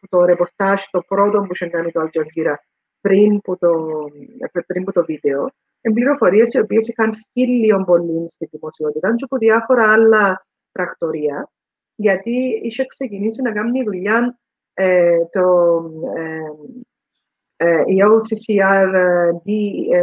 το 0.10 0.26
ρεπορτάζ, 0.26 0.82
το 0.92 1.02
πρώτο 1.08 1.40
που 1.42 1.48
είχε 1.52 1.68
κάνει 1.68 1.92
το 1.92 2.02
Al 2.02 2.06
Jazeera 2.06 2.54
πριν 3.02 3.36
από 3.36 3.58
το, 3.58 3.72
πριν 4.66 4.84
που 4.84 4.92
το 4.92 5.06
βίντεο, 5.06 5.50
είναι 5.82 5.94
πληροφορίες 5.94 6.54
οι 6.54 6.60
οποίες 6.60 6.88
είχαν 6.88 7.14
φύγει 7.14 7.48
λίγο 7.48 7.84
πολύ 7.84 8.30
στη 8.30 8.48
δημοσιότητα 8.52 9.16
και 9.16 9.24
από 9.24 9.38
διάφορα 9.38 9.92
άλλα 9.92 10.46
πρακτορία, 10.72 11.52
γιατί 11.96 12.60
είχε 12.64 12.86
ξεκινήσει 12.86 13.42
να 13.42 13.52
κάνει 13.52 13.84
δουλειά 13.84 14.40
ε, 14.74 15.18
το, 15.32 15.44
ε, 16.18 16.24
ε, 16.24 16.40
η 17.86 17.98
OCCR, 18.04 18.94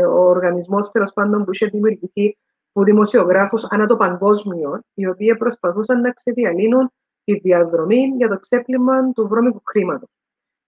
ο 0.08 0.20
οργανισμός 0.20 0.90
τέλος 0.90 1.12
πάντων 1.12 1.44
που 1.44 1.52
είχε 1.52 1.66
δημιουργηθεί 1.66 2.36
από 2.72 2.84
δημοσιογράφου 2.84 3.58
ανά 3.68 3.86
το 3.86 3.96
παγκόσμιο, 3.96 4.80
οι 4.94 5.06
οποίοι 5.06 5.36
προσπαθούσαν 5.36 6.00
να 6.00 6.10
ξεδιαλύνουν 6.12 6.92
τη 7.24 7.38
διαδρομή 7.38 8.12
για 8.16 8.28
το 8.28 8.38
ξέπλυμα 8.38 9.12
του 9.12 9.28
βρώμικου 9.28 9.62
χρήματος. 9.64 10.08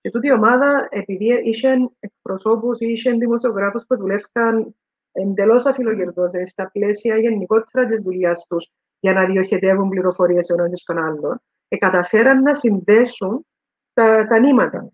Και 0.01 0.11
τούτη 0.11 0.27
η 0.27 0.33
ομάδα, 0.33 0.87
επειδή 0.91 1.41
είχε 1.45 1.91
εκπροσώπους 2.01 2.81
ή 2.81 2.87
είχε 2.87 3.11
δημοσιογράφους 3.11 3.85
που 3.87 3.97
δουλεύαν 3.97 4.75
εντελώς 5.13 5.65
αφιλοκερδό 5.65 6.29
στα 6.47 6.71
πλαίσια 6.71 7.17
γενικότερα 7.17 7.87
της 7.87 8.03
δουλειάς 8.03 8.47
τους 8.49 8.73
για 9.01 9.13
να 9.13 9.25
διοχετεύουν 9.25 9.89
πληροφορίες 9.89 10.51
ο 10.51 10.55
ένα 10.55 10.77
στον 10.77 10.99
άλλον, 10.99 11.41
καταφέραν 11.79 12.43
να 12.43 12.55
συνδέσουν 12.55 13.47
τα, 13.93 14.27
τα 14.27 14.39
νήματα. 14.39 14.93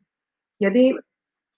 Γιατί, 0.56 1.04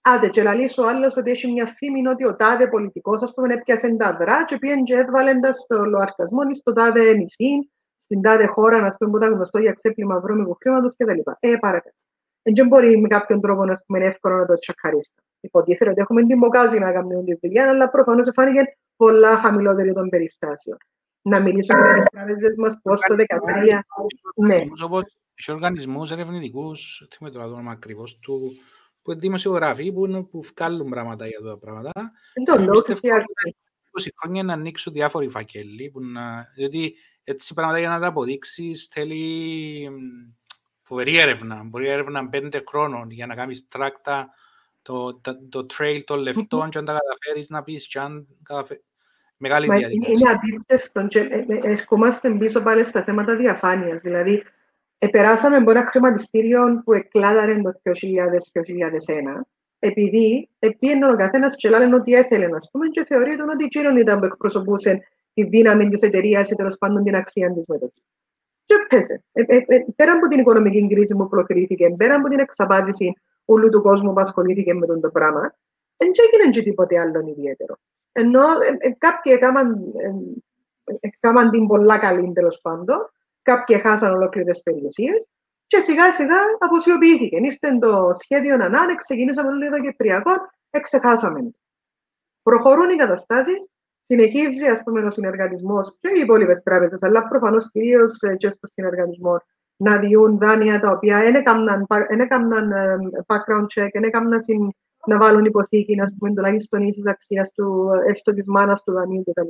άντε, 0.03 0.29
και 0.29 0.43
λαλείς 0.43 0.79
ο 0.79 0.89
άλλος 0.89 1.17
ότι 1.17 1.31
έχει 1.31 1.53
μια 1.53 1.67
φήμη 1.67 2.09
ότι 2.09 2.25
ο 2.25 2.37
τάδε 2.37 2.69
πολιτικός, 2.69 3.23
ας 3.23 3.35
πούμε, 3.35 3.55
έπιασε 3.55 3.97
τα 3.97 4.17
δρά 4.17 4.45
και 4.45 4.59
πήγαινε 4.59 4.83
και 4.83 4.95
έβαλε 4.95 5.41
τα 5.41 5.53
στο 5.53 5.85
λοαρκασμό 5.85 6.41
ή 6.51 6.55
στο 6.55 6.73
τάδε 6.73 7.15
νησί, 7.15 7.71
στην 8.05 8.23
τάδε 8.23 8.47
χώρα, 8.47 8.81
να 8.81 8.95
πούμε, 8.97 9.11
που 9.11 9.17
ήταν 9.17 9.33
γνωστό 9.33 9.59
για 9.59 9.73
ξέπλυμα 9.73 10.21
βρώμικου 10.21 10.57
χρήματος 10.61 10.97
κτλ. 10.97 11.31
Ε, 11.41 11.57
παρακάτω. 11.57 11.97
Δεν 12.43 12.67
μπορεί 12.67 12.99
με 12.99 13.09
κάποιον 13.09 13.41
τρόπο 13.41 13.65
να 13.65 13.83
πούμε 13.87 14.05
εύκολο 14.05 14.37
να 14.37 14.47
το 14.47 14.59
τσακαρίσει. 14.59 15.13
Υποτίθεται 15.41 15.91
ότι 15.91 16.01
έχουμε 16.01 16.27
την 16.27 16.39
μποκάζι 16.39 16.79
να 16.79 16.93
κάνουμε 16.93 17.25
τη 17.25 17.39
δουλειά, 17.43 17.69
αλλά 17.69 17.91
προφανώς 17.91 18.31
φάνηκε 18.35 18.61
πολλά 18.97 19.37
χαμηλότερη 19.37 19.93
των 19.93 20.09
περιστάσεων. 20.09 20.77
Να 21.23 21.41
μιλήσουμε 21.41 21.81
για 21.85 21.95
τις 21.95 22.05
τράπεζες 22.05 22.55
μας 22.57 22.79
πώς 22.83 23.01
το 23.01 23.15
2013. 23.15 23.85
Ναι. 24.35 24.57
Έχει 25.35 25.53
οργανισμούς 25.53 26.11
ερευνητικούς, 26.11 27.07
τι 27.11 27.17
με 27.21 27.31
το 27.31 27.43
όνομα 27.43 27.73
ακριβώς 27.73 28.19
του, 28.19 28.53
που 29.03 29.11
είναι 29.11 29.21
δημοσιογράφοι 29.21 29.93
που, 29.93 30.29
που 30.31 30.43
βγάλουν 30.43 30.91
πράγματα 30.91 31.27
για 31.27 31.41
τα 31.41 31.59
πράγματα. 31.59 31.93
Δεν 32.35 32.45
το 32.45 32.63
λέω, 32.63 32.83
τι 32.83 32.95
20 34.01 34.07
χρόνια 34.21 34.43
να 34.43 34.53
ανοίξουν 34.53 34.93
διάφοροι 34.93 35.29
φακέλοι, 35.29 35.91
που 35.91 36.01
να, 36.01 36.47
διότι 36.55 36.95
έτσι 37.25 37.55
πράγματα 37.55 37.79
για 37.79 37.89
να 37.89 38.01
τα 38.01 38.07
αποδείξεις 38.07 38.89
θέλει 38.91 39.91
φοβερή 40.83 41.19
έρευνα. 41.19 41.63
Μπορεί 41.65 41.89
έρευνα 41.89 42.29
πέντε 42.29 42.63
χρόνων 42.69 43.11
για 43.11 43.27
να 43.27 43.35
κάνεις 43.35 43.69
track 43.69 44.29
το, 44.83 45.15
το, 45.15 45.49
το 45.49 45.67
trail 45.79 46.01
των 46.05 46.19
λεφτών 46.19 46.71
και 46.71 46.79
αν 46.79 46.85
τα 46.85 46.99
καταφέρεις 46.99 47.49
να 47.49 47.63
πεις 47.63 47.87
και 47.87 47.99
αν 47.99 48.27
καταφέρεις. 48.43 48.85
Μεγάλη 49.37 49.67
Μα 49.67 49.77
διαδικασία. 49.77 50.15
είναι 50.15 50.31
απίστευτο 50.31 51.07
και 51.07 51.19
ε, 51.19 51.45
ε, 51.49 51.59
ερχόμαστε 51.63 52.31
πίσω 52.31 52.63
πάλι 52.63 52.85
στα 52.85 53.05
θέματα 53.05 53.37
διαφάνειας. 53.37 54.03
Δηλαδή, 54.03 54.45
επεράσαμε 55.07 55.57
από 55.57 55.71
ένα 55.71 55.87
χρηματιστήριο 55.87 56.83
που 56.85 56.93
εκλάδαρε 56.93 57.55
το 57.63 57.71
2000-2001, 57.83 59.41
επειδή 59.79 60.49
πήγαινε 60.79 61.13
ο 61.13 61.17
καθένας 61.17 61.57
και 61.57 61.69
λένε 61.69 61.95
ότι 61.95 62.15
έθελε, 62.15 62.49
ας 62.57 62.69
πούμε, 62.73 62.87
και 62.87 63.05
θεωρείται 63.05 63.43
ότι 63.43 63.65
εκείνον 63.65 63.97
ήταν 63.97 64.19
που 64.19 64.25
εκπροσωπούσε 64.25 65.03
τη 65.35 65.45
δύναμη 65.45 65.89
της 65.89 66.03
εταιρείας 66.03 66.51
ή 66.51 66.55
τέλος 66.55 66.79
πάντων 66.79 67.05
την 67.05 67.15
αξία 67.15 67.53
της 67.53 67.67
μετοχής. 67.67 68.05
Και 68.65 68.75
έπαιζε. 68.85 69.23
Ε, 69.33 69.43
ε, 69.47 69.57
ε, 69.67 69.85
πέρα 69.97 70.13
από 70.13 70.29
την 70.29 70.39
οικονομική 70.39 70.89
κρίση 70.89 71.15
που 71.15 71.29
προκρίθηκε, 71.29 71.95
πέρα 71.97 72.15
από 72.15 72.29
την 72.29 72.39
εξαπάτηση 72.39 73.13
όλου 73.45 73.69
του 73.69 73.83
κόσμου 73.83 74.13
που 74.13 74.21
ασχολήθηκε 74.21 74.75
με 74.75 74.87
τον 74.87 75.01
το 75.01 75.11
πράγμα, 75.11 75.55
δεν 75.97 76.11
έγινε 76.33 76.51
και 76.51 76.63
τίποτε 76.63 77.01
άλλο 77.01 77.25
ιδιαίτερο. 77.37 77.77
Ενώ 78.13 78.41
ε, 78.41 78.89
ε, 78.89 78.95
κάποιοι 78.99 79.33
έκαναν, 79.37 79.93
ε, 80.85 80.95
έκαναν 81.01 81.51
την 81.51 81.67
πολλά 81.67 81.99
καλή 81.99 82.33
τέλος 82.33 82.61
πάντων, 82.61 83.11
κάποιοι 83.43 83.81
χάσαν 83.81 84.13
ολόκληρες 84.13 84.63
περιουσίες 84.63 85.29
και 85.67 85.81
σιγά 85.81 86.13
σιγά 86.13 86.37
αποσιοποιήθηκε. 86.59 87.37
Ήρθε 87.37 87.79
το 87.79 88.11
σχέδιο 88.13 88.57
να 88.57 88.95
ξεκινήσαμε 88.97 89.49
όλοι 89.49 89.71
το 89.71 89.81
Κυπριακό, 89.81 90.33
εξεχάσαμε. 90.71 91.55
Προχωρούν 92.43 92.91
οι 92.91 92.97
καταστάσεις, 92.97 93.69
συνεχίζει 94.03 94.67
ας 94.67 94.83
πούμε, 94.83 95.01
ο 95.01 95.11
συνεργατισμός 95.11 95.97
και 96.01 96.09
οι 96.17 96.21
υπόλοιπες 96.21 96.63
τράπεζες, 96.63 97.03
αλλά 97.03 97.29
προφανώς 97.29 97.71
κυρίως 97.71 98.19
και 98.37 98.51
στο 98.51 98.67
συνεργατισμό 98.75 99.37
να 99.77 99.99
διούν 99.99 100.39
δάνεια 100.39 100.79
τα 100.81 100.91
οποία 100.91 101.19
δεν 101.19 102.21
έκαναν 102.21 102.67
background 103.27 103.67
check, 103.75 103.89
δεν 103.93 104.03
έκαναν 104.03 104.39
να 105.07 105.19
βάλουν 105.19 105.45
υποθήκη, 105.45 105.95
να 105.95 106.05
πούμε, 106.19 106.35
τουλάχιστον 106.35 106.83
ίση 106.83 107.03
αξίας 107.07 107.53
του, 107.53 107.91
έστω 108.07 108.35
της 108.35 108.47
μάνας 108.47 108.83
του 108.83 108.93
δανείου 108.93 109.25
κτλ. 109.25 109.49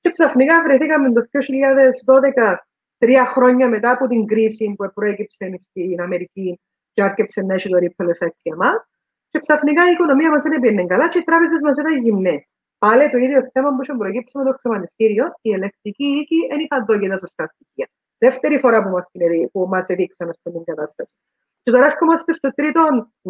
Και 0.00 0.10
ξαφνικά 0.10 0.62
βρεθήκαμε 0.62 1.12
το 1.12 1.20
2012 1.20 2.56
τρία 2.98 3.26
χρόνια 3.26 3.68
μετά 3.68 3.90
από 3.90 4.06
την 4.06 4.26
κρίση 4.26 4.74
που 4.76 4.92
προέκυψε 4.94 5.56
στην 5.58 6.00
Αμερική 6.00 6.60
και 6.92 7.02
άρχισε 7.02 7.40
να 7.42 7.54
έχει 7.54 7.68
το 7.68 7.78
ripple 7.80 8.08
effect 8.14 8.38
για 8.42 8.56
μας. 8.56 8.88
Και 9.30 9.38
ξαφνικά 9.38 9.88
η 9.88 9.90
οικονομία 9.90 10.30
μας 10.30 10.42
δεν 10.42 10.60
πήγαινε 10.60 10.86
καλά 10.86 11.08
και 11.08 11.18
οι 11.18 11.22
τράπεζες 11.22 11.60
μας 11.62 11.76
ήταν 11.76 12.02
γυμνές. 12.02 12.46
Πάλι 12.78 13.08
το 13.08 13.18
ίδιο 13.18 13.50
θέμα 13.52 13.68
που 13.74 13.82
είχε 13.82 13.94
προκύψει 13.98 14.38
με 14.38 14.44
το 14.44 14.52
χρηματιστήριο, 14.60 15.24
η 15.40 15.52
ελεκτική 15.52 16.04
οίκη 16.04 16.38
δεν 16.50 16.58
είχαν 16.60 16.84
δώσει 16.86 17.08
τα 17.08 17.18
σωστά 17.18 17.46
στοιχεία. 17.46 17.88
Δεύτερη 18.18 18.58
φορά 18.58 18.82
που 18.82 18.88
μας, 18.88 19.06
που 19.52 19.66
μας 19.68 19.86
έδειξαν 19.88 20.28
αυτή 20.28 20.50
την 20.50 20.64
κατάσταση. 20.64 21.14
Και 21.62 21.70
τώρα 21.70 21.86
έρχομαστε 21.86 22.32
στο 22.32 22.48
τρίτο 22.54 22.82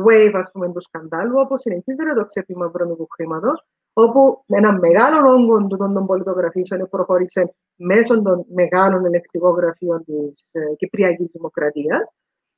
wave 0.06 0.34
ας 0.34 0.50
πούμε, 0.52 0.72
του 0.72 0.80
σκαντάλου, 0.80 1.34
όπου 1.36 1.56
συνεχίζεται 1.56 2.12
το 2.14 2.24
ξέπλυμα 2.24 2.68
βρώμικου 2.68 3.06
χρήματος, 3.14 3.64
όπου 4.02 4.44
ένα 4.46 4.72
μεγάλο 4.72 5.30
όγκο 5.32 5.66
του 5.66 5.76
των 5.76 6.06
πολιτογραφήσεων 6.06 6.88
προχώρησε 6.88 7.54
μέσω 7.76 8.22
των 8.22 8.44
μεγάλων 8.48 9.04
ελεκτικών 9.04 9.54
γραφείων 9.54 10.04
της 10.04 10.48
ε, 10.52 10.60
Κυπριακής 10.76 11.30
Δημοκρατίας. 11.30 12.12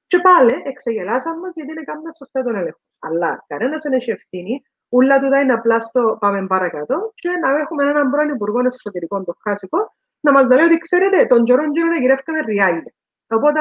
Και 0.07 0.18
πάλι 0.18 0.55
εξεγελάσαν 0.64 1.39
μας 1.39 1.53
γιατί 1.55 1.70
είναι 1.70 1.82
κάνουμε 1.82 2.11
σωστά 2.16 2.43
τον 2.43 2.55
έλεγχο. 2.55 2.80
Αλλά 2.99 3.45
κανένας 3.47 3.82
δεν 3.82 3.93
έχει 3.93 4.11
ευθύνη, 4.11 4.62
ούλα 4.89 5.18
του 5.18 5.26
είναι 5.26 5.53
απλά 5.53 5.80
στο 5.80 6.16
πάμε 6.20 6.47
παρακάτω 6.47 7.12
και 7.14 7.30
να 7.43 7.59
έχουμε 7.59 7.82
έναν 7.84 8.11
πρώην 8.11 8.28
Υπουργό 8.28 8.61
Εσωτερικών, 8.66 9.24
το 9.24 9.36
Χάσικο, 9.45 9.95
να 10.20 10.32
μας 10.32 10.51
λέει 10.51 10.64
ότι 10.64 10.78
ξέρετε, 10.78 11.26
τον 11.26 11.45
καιρό 11.45 11.70
καιρό 11.70 11.89
να 11.89 11.99
γυρεύκαμε 11.99 12.41
ριάλια. 12.41 12.93
Οπότε 13.28 13.61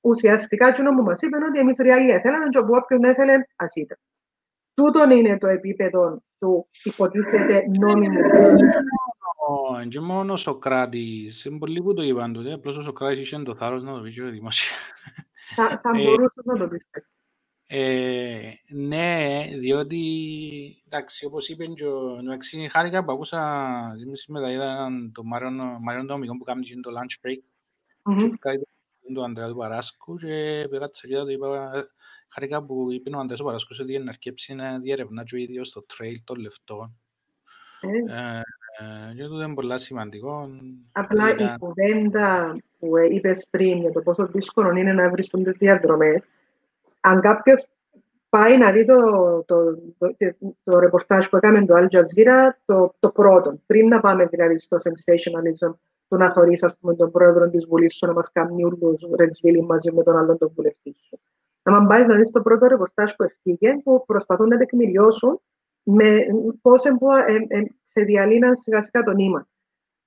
ουσιαστικά 0.00 0.72
τι 0.72 0.82
μου 0.82 1.02
μας 1.02 1.22
είπε 1.22 1.36
ότι 1.36 1.58
εμείς 1.58 1.76
ριάλια 1.78 2.20
θέλαμε 2.20 2.48
και 2.48 2.58
όπου 2.58 2.72
όποιον 2.74 3.04
έθελε 3.04 3.34
ας 3.56 3.74
ήταν. 3.74 3.98
Τούτον 4.74 5.10
είναι 5.10 5.38
το 5.38 5.48
επίπεδο 5.48 6.22
του 6.38 6.68
υποτίθεται 6.82 7.64
νόμιμου. 7.78 8.20
Και 9.88 10.00
μόνο 10.00 10.32
ο 10.32 10.36
Σοκράτης, 10.36 11.44
είναι 11.44 11.58
πολύ 11.58 11.82
που 11.82 11.94
το 11.94 12.02
είπαν 12.02 12.32
τότε, 12.32 12.52
απλώς 12.52 12.76
ο 12.76 12.82
Σοκράτης 12.82 13.20
είχε 13.20 13.38
το 13.38 13.54
θάρρος 13.54 13.82
να 13.82 13.94
το 13.94 14.00
πει 14.00 14.12
και 14.12 14.22
δημόσια. 14.22 14.76
Θα, 15.56 15.80
θα 15.82 15.90
μπορούσες 15.94 16.44
να 16.44 16.58
το 16.58 16.68
πεις. 16.68 16.86
Ε, 17.70 18.50
ναι, 18.68 19.44
διότι, 19.58 20.02
εντάξει, 20.86 21.26
όπως 21.26 21.48
είπε 21.48 21.66
και 21.66 21.86
ο 21.86 22.22
Νοεξίνη, 22.22 22.68
χάρηκα 22.68 23.04
που 23.04 23.12
ακούσα, 23.12 23.96
σήμερα 24.12 24.50
είδαν 24.50 25.12
τον 25.12 25.26
Μάριον 25.80 26.06
Δομικό 26.06 26.36
που 26.36 26.44
κάνει 26.44 26.62
το 26.82 26.90
lunch 26.90 27.26
break 27.26 27.40
mm-hmm. 28.12 28.30
και 28.30 28.36
κάτι 28.38 28.68
τον 29.14 29.24
Ανδρέα 29.24 29.48
του 29.48 29.56
Παράσκου 29.56 30.16
και 30.16 30.66
πήγα 30.70 30.90
τσακίδα 30.90 31.24
του 31.24 31.30
είπα, 31.30 31.70
χάρηκα 32.28 32.62
που 32.62 32.92
είπε 32.92 33.16
ο 33.16 33.18
Ανδρέας 33.18 33.38
του 33.38 33.46
Παράσκου 33.46 33.76
ότι 33.80 33.98
να 33.98 34.10
αρκέψει 34.10 34.54
να 34.54 34.78
διερευνά 34.78 35.24
και 35.24 35.34
ο 35.34 35.38
ίδιος 35.38 35.70
το 35.70 35.86
trail 35.88 36.16
των 36.24 36.38
λεφτών. 36.40 36.96
Ε, 37.80 39.14
και 39.14 39.22
αυτό 39.22 39.42
είναι 39.42 39.54
πολύ 39.54 39.80
σημαντικό. 39.80 40.50
Απλά 40.92 41.30
η 41.30 41.58
κουβέντα 41.58 42.56
που 42.78 42.98
είπες 43.10 43.46
πριν 43.50 43.78
για 43.78 43.92
το 43.92 44.00
πόσο 44.00 44.26
δύσκολο 44.26 44.76
είναι 44.76 44.92
να 44.92 45.10
βρεις 45.10 45.28
τις 45.28 45.56
διαδρομές, 45.56 46.22
αν 47.00 47.20
κάποιος 47.20 47.66
πάει 48.28 48.58
να 48.58 48.72
δει 48.72 48.84
το, 48.84 49.00
το, 49.46 49.74
το, 49.98 50.16
το, 50.64 50.78
ρεπορτάζ 50.78 51.26
που 51.26 51.36
έκαμε 51.36 51.64
το 51.64 51.74
Al 51.76 51.86
Jazeera, 51.96 52.48
το, 52.64 52.94
το 52.98 53.10
πρώτο, 53.10 53.58
πριν 53.66 53.88
να 53.88 54.00
πάμε 54.00 54.26
δηλαδή 54.26 54.58
στο 54.58 54.76
sensationalism 54.76 55.74
του 56.08 56.16
να 56.16 56.32
θωρείς, 56.32 56.62
ας 56.62 56.76
πούμε, 56.80 56.94
τον 56.94 57.10
πρόεδρο 57.10 57.50
της 57.50 57.66
Βουλής 57.66 57.96
σου 57.96 58.06
να 58.06 58.12
μας 58.12 58.32
κάνει 58.32 58.64
ούλους 58.64 59.00
ρεζίλι 59.18 59.62
μαζί 59.62 59.92
με 59.92 60.02
τον 60.02 60.16
άλλον 60.16 60.38
τον 60.38 60.52
βουλευτή 60.54 60.94
σου. 61.08 61.18
Να 61.70 61.86
πάει 61.86 62.06
να 62.06 62.16
δεις 62.16 62.30
το 62.30 62.42
πρώτο 62.42 62.66
ρεπορτάζ 62.66 63.10
που 63.16 63.22
ευκήγε, 63.22 63.76
που 63.84 64.04
προσπαθούν 64.06 64.48
να 64.48 64.56
τεκμηριώσουν 64.56 65.40
με 65.82 66.18
πώς 66.62 66.84
ε, 66.84 66.90
ε, 67.48 67.62
σε 67.88 68.04
διαλύναν 68.04 68.56
σιγά 68.56 68.82
σιγά 68.82 69.02
το 69.02 69.12
νήμα. 69.12 69.48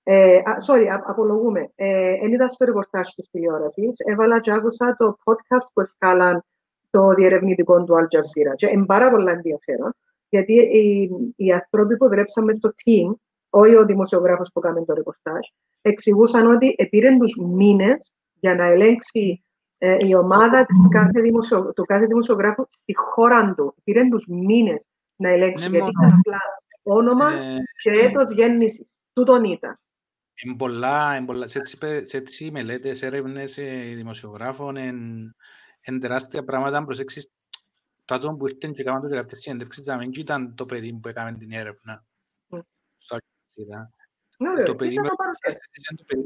Ε, 0.03 0.37
sorry, 0.67 0.87
απολογούμε. 1.07 1.71
Ε, 1.75 2.13
είδα 2.29 2.49
στο 2.49 2.65
ρεπορτάζ 2.65 3.09
της 3.15 3.29
τηλεόρασης, 3.29 3.99
έβαλα 3.99 4.39
και 4.39 4.53
άκουσα 4.53 4.95
το 4.97 5.17
podcast 5.23 5.67
που 5.73 5.81
ευκάλαν 5.81 6.43
το 6.89 7.09
διερευνητικό 7.09 7.83
του 7.83 7.93
Al 7.93 8.03
Jazeera. 8.03 8.55
Και 8.55 8.69
είναι 8.71 8.85
πάρα 8.85 9.11
πολύ 9.11 9.29
ενδιαφέρον, 9.29 9.93
γιατί 10.29 10.53
οι, 10.53 11.09
οι 11.35 11.51
άνθρωποι 11.51 11.97
που 11.97 12.07
δουλέψαμε 12.07 12.53
στο 12.53 12.69
team, 12.69 13.13
όχι 13.49 13.75
ο 13.75 13.85
δημοσιογράφος 13.85 14.49
που 14.53 14.59
έκανε 14.59 14.85
το 14.85 14.93
ρεπορτάζ, 14.93 15.39
εξηγούσαν 15.81 16.51
ότι 16.51 16.87
πήραν 16.89 17.19
τους 17.19 17.35
μήνες 17.35 18.11
για 18.39 18.55
να 18.55 18.65
ελέγξει 18.65 19.43
ε, 19.83 19.97
η 19.99 20.15
ομάδα 20.15 20.65
της 20.65 20.77
κάθε 20.89 21.21
δημοσιο, 21.21 21.73
του 21.73 21.83
κάθε 21.85 22.05
δημοσιογράφου 22.05 22.65
στη 22.67 22.95
χώρα 22.95 23.53
του. 23.53 23.75
Πήραν 23.83 24.09
τους 24.09 24.25
μήνες 24.27 24.87
να 25.15 25.29
ελέγξει, 25.29 25.69
ναι, 25.69 25.77
γιατί 25.77 25.91
ήταν 25.99 26.17
απλά 26.17 26.39
όνομα 26.83 27.33
ε, 27.33 27.57
και 27.83 27.89
έτος 27.89 28.31
γέννησης. 28.31 28.87
Τούτον 29.13 29.43
ήταν. 29.43 29.79
Είναι 30.43 30.55
πολλά, 30.55 31.23
σε 31.45 31.59
έτσι, 31.59 31.77
σε 32.05 32.17
έτσι 32.17 32.51
μελέτες, 32.51 33.01
έρευνες 33.01 33.57
ε, 33.57 33.93
δημοσιογράφων, 33.95 34.77
εν, 34.77 35.35
εν 35.81 35.99
τεράστια 35.99 36.43
πράγματα, 36.43 36.77
αν 36.77 36.85
προσέξεις 36.85 37.31
το 38.05 38.15
άτομο 38.15 38.37
που 38.37 38.47
ήρθε 38.47 38.67
και 38.67 38.83
κάναμε 38.83 39.09
κάποιες 39.09 39.41
συνέντευξεις, 39.41 39.85
να 39.85 39.97
μην 39.97 40.11
ήταν 40.13 40.55
το 40.55 40.65
παιδί 40.65 40.99
που 41.01 41.07
έκαμε 41.07 41.37
την 41.37 41.51
έρευνα. 41.51 42.05
Στο 42.97 43.17
ναι, 44.41 44.63
το 44.63 44.75
παιδί 44.75 44.95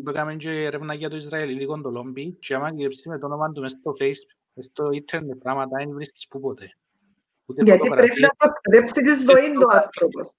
που 0.04 0.10
έκαμε 0.10 0.36
και 0.36 0.50
έρευνα 0.50 0.94
για 0.94 1.10
το 1.10 1.16
Ισραηλίτικο 1.16 1.82
το 1.82 1.90
Λόμπι 1.90 2.32
και 2.32 2.56
άμα 2.56 2.70
γυρέψεις 2.74 3.06
με 3.06 3.20
το 3.20 3.26
όνομα 3.26 3.52
του 3.52 3.62
μέσα 3.62 3.78
στο 3.80 3.92
Facebook, 3.92 4.38
μέσα 4.54 4.70
στο 4.70 4.90
ίντερνετ 4.92 5.38
πράγματα, 5.38 5.78
δεν 5.78 5.94
βρίσκεις 5.94 6.28
που 6.28 6.40
ποτέ. 6.40 6.78
Γιατί 7.46 7.90
πρέπει 7.90 8.22
να 8.22 8.30
προστατεύσει 8.38 8.94
τη 8.94 9.32
ζωή 9.32 9.54
του 9.54 9.68
άνθρωπος. 9.72 10.32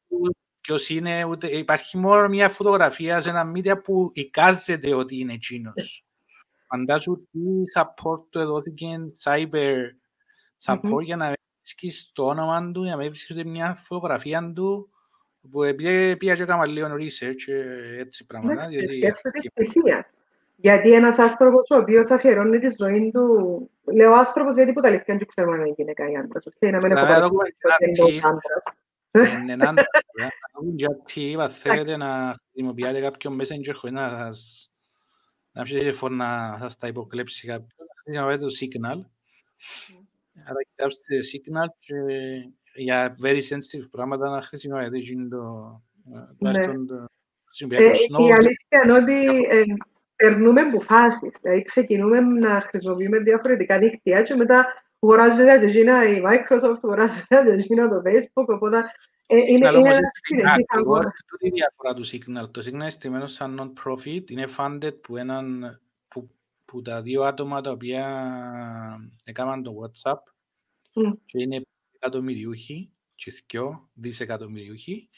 Ποιος 0.60 0.88
είναι, 0.88 1.24
ούτε, 1.24 1.46
υπάρχει 1.46 1.96
μόνο 1.96 2.28
μια 2.28 2.48
φωτογραφία 2.48 3.20
σε 3.20 3.28
ένα 3.28 3.44
μίδια 3.44 3.80
που 3.80 4.10
εικάζεται 4.14 4.94
ότι 4.94 5.18
είναι 5.18 5.32
εκείνος. 5.32 6.04
Φαντάζομαι 6.66 7.16
τι 7.16 7.40
support 7.74 8.20
του 8.30 8.38
εδόθηκε 8.38 8.86
cyber 9.24 9.76
support 10.64 11.02
για 11.02 11.16
να 11.16 11.32
βρίσκεις 11.60 12.10
το 12.12 12.26
όνομα 12.26 12.70
του, 12.72 12.82
για 12.82 12.96
να 12.96 13.08
βρίσκεις 13.08 13.44
μια 13.44 13.74
φωτογραφία 13.74 14.52
του 14.54 14.90
που 15.50 15.62
επειδή 15.62 16.16
πήγα 16.16 16.34
και 16.34 16.42
έκανα 16.42 16.66
λίγο 16.66 16.86
research 16.86 17.52
έτσι 17.98 18.26
πράγματα. 18.26 18.68
Ναι, 18.68 18.88
σκέφτεται 18.88 19.38
η 19.42 19.50
θυσία. 19.54 20.10
Γιατί 20.56 20.92
ένας 20.92 21.18
άνθρωπος 21.18 21.70
ο 21.70 21.76
οποίος 21.76 22.10
αφιερώνει 22.10 22.58
τη 22.58 22.68
ζωή 22.78 23.10
του. 23.12 23.70
Λέω 23.94 24.12
άνθρωπος 24.12 24.54
γιατί 24.54 24.72
που 24.72 24.80
τα 24.80 24.88
αλήθεια 24.88 25.16
δεν 25.16 25.26
ξέρουμε 25.26 25.54
αν 25.56 25.60
είναι 25.60 25.74
γυναίκα 25.76 26.10
ή 26.10 26.16
άντρας. 26.16 26.46
Όχι, 26.46 26.72
να 26.72 26.78
μην 26.78 26.92
έχω 26.92 27.06
παρουσιάσει 27.06 28.20
Είναι 29.40 29.52
έναν 29.52 29.76
γιατί 30.74 31.36
θέλετε 31.48 31.96
να 31.96 32.34
χρησιμοποιάτε 32.50 33.00
κάποιον 33.00 33.40
messenger 33.40 33.74
χωρίς 33.74 33.96
να 33.96 34.08
σας 34.08 34.70
να 35.52 35.62
ψήσει 35.62 36.06
να 36.10 36.56
σας 36.60 36.78
τα 36.78 36.86
υποκλέψει 36.86 37.46
κάποιος, 37.46 37.72
χρησιμοποιάτε 38.02 38.44
το 38.44 38.52
signal. 38.60 39.00
Άρα 40.48 40.62
κοιτάξτε 40.68 41.18
το 41.18 41.26
signal 41.32 41.68
και 41.78 41.94
για 42.76 43.16
very 43.22 43.40
sensitive 43.40 43.88
πράγματα 43.90 44.30
να 44.30 44.42
χρησιμοποιείτε 44.42 45.28
το... 45.28 45.82
Ναι. 46.38 46.60
Η 48.26 48.32
αλήθεια 48.32 48.80
είναι 48.84 48.92
ότι 48.92 49.46
περνούμε 50.16 50.60
από 50.60 50.80
φάσεις. 50.80 51.36
Δηλαδή 51.40 51.62
ξεκινούμε 51.62 52.20
να 52.20 52.60
χρησιμοποιούμε 52.60 53.18
διαφορετικά 53.18 53.78
δίκτυα 53.78 54.22
και 54.22 54.34
μετά 54.34 54.66
αγοράζεται 55.00 55.58
και 55.58 55.64
εκείνα 55.64 56.08
η 56.08 56.22
Microsoft, 56.26 56.78
αγοράζεται 56.82 57.26
και 57.44 57.52
εκείνα 57.52 57.88
το 57.88 58.02
Facebook, 58.04 58.46
οπότε 58.46 58.84
ε, 59.26 59.36
είναι, 59.36 59.68
είναι 59.68 59.88
ένας 59.88 60.10
συνεχής 60.26 60.64
αγώνας. 60.66 61.14
Τούτη 61.28 61.50
διαφορά 61.50 61.94
του 61.94 62.06
Signal. 62.06 62.50
Το 62.50 62.62
Signal 62.64 62.72
είναι 62.72 62.90
στημένο 62.90 63.26
σαν 63.26 63.60
non-profit, 63.60 64.30
είναι 64.30 64.48
funded 64.58 65.00
που, 65.02 65.16
έναν, 65.16 65.80
που, 66.08 66.30
που 66.64 66.82
τα 66.82 67.02
δύο 67.02 67.22
άτομα 67.22 67.60
τα 67.60 67.70
οποία 67.70 68.06
έκαναν 69.24 69.62
το 69.62 69.72
WhatsApp 69.82 70.18
mm. 70.94 71.16
και 71.26 71.42
είναι 71.42 71.60
εκατομμυριούχοι 72.00 72.92
και 73.14 73.32
δυο 73.48 73.90
δισεκατομμυριούχοι 73.94 75.08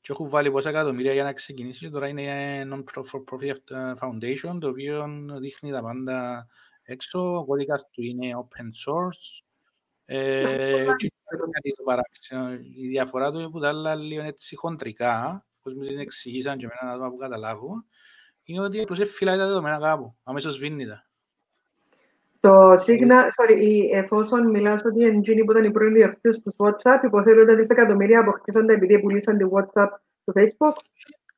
και 0.00 0.12
έχουν 0.12 0.28
βάλει 0.28 0.50
πόσα 0.50 0.68
εκατομμύρια 0.68 1.12
για 1.12 1.24
να 1.24 1.32
ξεκινήσει 1.32 1.78
και 1.78 1.90
τώρα 1.90 2.08
είναι 2.08 2.62
non-profit 2.72 3.96
foundation 4.00 4.58
το 4.60 4.68
οποίο 4.68 5.06
δείχνει 5.40 5.70
τα 5.70 5.82
πάντα 5.82 6.46
έξω, 6.82 7.38
ο 7.38 7.44
κώδικας 7.44 7.88
του 7.90 8.02
είναι 8.02 8.30
open 8.36 8.92
source 8.92 9.42
ε, 10.04 10.86
και 10.96 11.12
κάτι 11.50 11.72
το 11.76 11.82
παράξενο. 11.84 12.52
Η 12.52 12.88
διαφορά 12.88 13.32
του 13.32 13.38
είναι 13.38 13.50
που 13.50 13.60
τα 13.60 13.68
άλλα 13.68 13.94
λίγο 13.94 14.22
έτσι 14.22 14.56
χοντρικά, 14.56 15.46
όπως 15.58 15.74
μου 15.74 15.86
την 15.86 15.98
εξηγήσαν 15.98 16.58
και 16.58 16.64
εμένα 16.64 16.94
άτομα 16.94 17.10
που 17.10 17.16
καταλάβω, 17.16 17.84
είναι 18.42 18.60
ότι 18.60 18.80
απλώς 18.80 19.10
φυλάει 19.10 19.36
τα 19.36 19.46
δεδομένα 19.46 19.78
κάπου, 19.78 20.16
αμέσως 20.22 20.54
σβήνει 20.54 20.86
τα. 20.86 21.07
Το 22.48 22.72
Signal, 22.72 23.24
sorry, 23.38 23.88
εφόσον 23.92 24.50
μιλάς 24.50 24.84
ότι 24.84 25.04
οι 25.04 25.08
engine 25.08 25.42
που 25.44 25.50
ήταν 25.50 25.64
οι 25.64 25.70
πρώην 25.70 25.94
διευθυντές 25.94 26.40
του 26.42 26.54
WhatsApp, 26.56 27.04
υποθέτω 27.04 27.40
ότι 27.40 27.54
δισεκατομμύρια 27.54 28.20
αποκτήσαν 28.20 28.68
επειδή 28.68 29.00
πουλήσαν 29.00 29.38
τη 29.38 29.44
WhatsApp 29.50 29.88
στο 30.22 30.32
Facebook; 30.34 30.76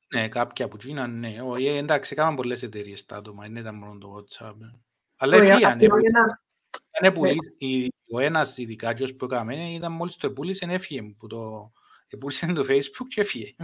Ναι, 0.09 0.29
κάποια 0.29 0.69
που 0.69 0.77
γίναν, 0.81 1.19
ναι. 1.19 1.37
Όχι, 1.45 1.67
εντάξει, 1.67 2.13
έκαναν 2.13 2.35
πολλές 2.37 2.63
εταιρείες 2.63 3.07
τα 3.07 3.17
άτομα, 3.17 3.43
δεν 3.43 3.57
ήταν 3.57 3.75
μόνο 3.75 3.99
το 3.99 4.15
WhatsApp. 4.17 4.55
Αλλά 5.17 5.37
έφυγαν. 5.37 5.81
Ο 8.13 8.21
ένας 8.21 8.57
ειδικά 8.57 8.95
που 9.19 9.25
έκαμε 9.25 9.73
ήταν 9.73 9.93
μόλις 9.93 10.17
το 10.17 10.27
επούλησε, 10.27 10.67
έφυγε 10.69 11.03
που 11.19 11.27
το 11.27 11.73
επούλησε 12.09 12.47
το 12.47 12.65
Facebook 12.69 13.07
και 13.09 13.21
έφυγε. 13.21 13.55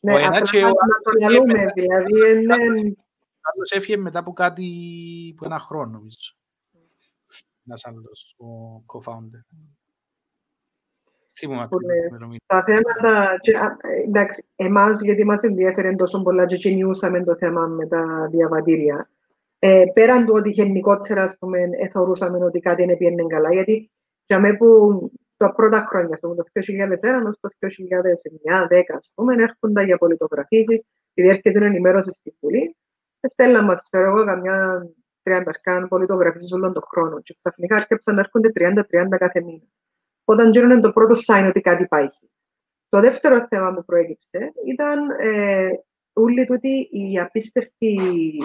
Ναι, 0.00 0.14
ο 0.14 0.18
ένας 0.18 0.50
και 0.50 0.64
ο 0.64 0.72
άλλος 1.26 1.72
δηλαδή 1.74 2.96
έφυγε 3.74 3.96
μετά 3.96 4.18
από 4.18 4.32
κάτι, 4.32 4.64
που 5.36 5.44
ένα 5.44 5.58
χρόνο 5.58 5.90
νομίζω. 5.90 6.16
Ένας 7.66 7.84
άλλος, 7.84 8.36
ο 8.38 8.46
co-founder. 8.86 9.40
Τα 12.46 12.64
θέματα, 12.66 13.36
εντάξει, 14.06 14.44
εμάς 14.56 15.00
γιατί 15.00 15.24
μας 15.24 15.42
ενδιαφέρει 15.42 15.96
τόσο 15.96 16.22
πολλά 16.22 16.46
και 16.46 16.56
κινιούσαμε 16.56 17.22
το 17.22 17.36
θέμα 17.36 17.66
με 17.66 17.86
τα 17.86 18.28
διαβατήρια. 18.30 19.10
Ε, 19.58 19.84
πέραν 19.92 20.24
του 20.24 20.32
ότι 20.36 20.50
γενικότερα 20.50 21.22
ας 21.22 21.36
πούμε, 21.38 21.68
θεωρούσαμε 21.92 22.44
ότι 22.44 22.60
κάτι 22.60 22.82
είναι 22.82 22.96
πιένε 22.96 23.26
καλά, 23.26 23.52
γιατί 23.52 23.90
για 24.26 24.40
μένα 24.40 24.56
που 24.56 25.10
τα 25.36 25.54
πρώτα 25.54 25.86
χρόνια, 25.88 26.16
το 26.16 26.34
2001 26.52 27.22
έως 27.24 27.40
το 27.40 27.48
2009-2010, 27.58 28.96
ας 28.96 29.10
πούμε, 29.14 29.34
έρχονταν 29.34 29.86
για 29.86 29.98
πολιτογραφήσεις, 29.98 30.84
επειδή 31.14 31.28
έρχεται 31.28 31.50
την 31.50 31.62
ενημέρωση 31.62 32.12
στη 32.12 32.36
Βουλή, 32.40 32.76
στέλνα 33.20 33.62
μας, 33.62 33.82
ξέρω 33.82 34.10
εγώ, 34.10 34.24
καμιά 34.24 34.88
30 35.26 35.42
καν 35.60 35.88
πολιτογραφήσεις 35.88 36.52
όλων 36.52 36.72
τον 36.72 36.82
χρόνο 36.86 37.20
και 37.20 37.36
ξαφνικά 37.38 37.76
έρχονταν 37.76 38.14
να 38.14 38.20
έρχονται 38.20 38.50
30-30 38.54 39.16
κάθε 39.18 39.42
μήνα. 39.42 39.66
Όταν 40.24 40.50
γίνανε 40.50 40.80
το 40.80 40.92
πρώτο 40.92 41.14
sign 41.26 41.46
ότι 41.48 41.60
κάτι 41.60 41.82
υπάρχει. 41.82 42.30
Το 42.88 43.00
δεύτερο 43.00 43.46
θέμα 43.48 43.74
που 43.74 43.84
προέκυψε 43.84 44.52
ήταν 44.66 45.10
ε, 45.18 45.68
όλη 46.12 46.44
τούτη 46.44 46.88
η 46.90 47.18
απίστευτη 47.18 47.98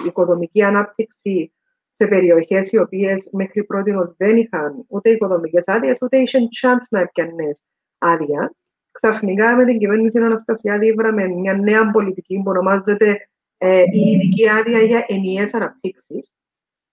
οικοδομική 0.06 0.62
ανάπτυξη 0.62 1.52
σε 1.92 2.06
περιοχές 2.06 2.72
οι 2.72 2.78
οποίες 2.78 3.28
μέχρι 3.32 3.64
πρώτη 3.64 3.92
δεν 4.16 4.36
είχαν 4.36 4.84
ούτε 4.88 5.10
οικοδομικές 5.10 5.64
άδειες, 5.66 5.96
ούτε 6.00 6.16
είχαν 6.16 6.48
chance 6.60 6.86
να 6.90 7.00
έπιανες 7.00 7.62
άδεια. 7.98 8.54
Ξαφνικά 8.90 9.56
με 9.56 9.64
την 9.64 9.78
κυβέρνηση 9.78 10.18
Αναστασιάδη 10.18 10.86
ήβραμε 10.86 11.26
μια 11.26 11.54
νέα 11.54 11.90
πολιτική 11.90 12.36
που 12.36 12.50
ονομάζεται 12.50 13.28
ε, 13.58 13.82
η 13.92 14.10
ειδική 14.10 14.48
άδεια 14.48 14.78
για 14.78 15.04
ενιαίες 15.08 15.54
αναπτύξεις, 15.54 16.32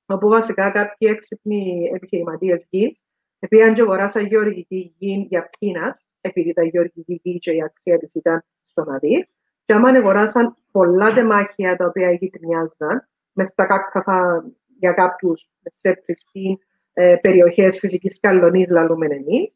όπου 0.09 0.27
βασικά 0.27 0.71
κάποιοι 0.71 1.09
έξυπνοι 1.11 1.91
επιχειρηματίες 1.93 2.65
γη 2.69 2.91
πήγαν 3.49 3.73
και 3.73 3.81
αγοράσαν 3.81 4.25
γεωργική 4.25 4.95
γη 4.97 5.25
για 5.29 5.49
peanuts, 5.59 6.07
επειδή 6.21 6.53
τα 6.53 6.63
γεωργική 6.63 7.19
γη 7.23 7.37
και 7.37 7.51
η 7.51 7.63
αξία 7.63 7.97
της 7.97 8.13
ήταν 8.13 8.43
στο 8.65 8.83
να 8.83 8.97
δεις. 8.97 9.25
Και 9.65 9.73
άμα 9.73 9.89
αγοράσαν 9.89 10.55
πολλά 10.71 11.13
τεμάχια 11.13 11.75
τα 11.75 11.85
οποία 11.85 12.11
γειτονιάζαν, 12.11 13.07
μες 13.33 13.47
στα 13.47 13.65
κάκκαφα 13.65 14.45
για 14.79 14.91
κάποιους 14.91 15.49
σε 15.75 16.03
πρistine 16.05 16.57
ε, 16.93 17.15
περιοχές 17.21 17.79
φυσικής 17.79 18.19
καλονής, 18.19 18.69
λαλούμε 18.69 19.05
εμείς, 19.05 19.53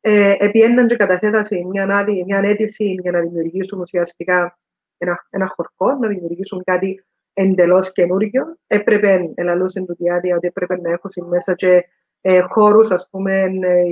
ε, 0.00 0.34
επιέναν 0.38 0.88
και 0.88 0.96
καταθέταση 0.96 1.64
μια, 1.64 1.84
άδη, 1.90 2.24
μια 2.24 2.40
αίτηση 2.44 2.84
για 3.02 3.10
να 3.10 3.20
δημιουργήσουν 3.20 3.80
ουσιαστικά 3.80 4.58
ένα, 4.98 5.26
ένα 5.30 5.52
χορκό, 5.56 5.92
να 5.94 6.08
δημιουργήσουν 6.08 6.64
κάτι 6.64 7.04
εντελώς 7.32 7.92
καινούριο. 7.92 8.56
Έπρεπε, 8.66 9.32
ελαλούσαν 9.34 9.86
του 9.86 9.96
διάδια, 9.96 10.36
ότι 10.36 10.46
έπρεπε 10.46 10.80
να 10.80 10.90
έχουν 10.90 11.28
μέσα 11.28 11.54
και 11.54 11.84
ε, 12.20 12.40
χώρους, 12.40 12.90
ας 12.90 13.08
πούμε, 13.10 13.40
ε, 13.60 13.82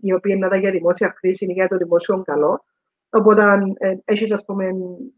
οι 0.00 0.12
οποίοι 0.12 0.36
είναι 0.36 0.58
για 0.58 0.70
δημόσια 0.70 1.14
χρήση 1.18 1.44
ή 1.44 1.52
για 1.52 1.68
το 1.68 1.76
δημόσιο 1.76 2.22
καλό. 2.22 2.64
Οπότε 3.10 3.42
ε, 3.78 3.94
έχεις, 4.04 4.32
ας 4.32 4.44
πούμε, 4.44 4.68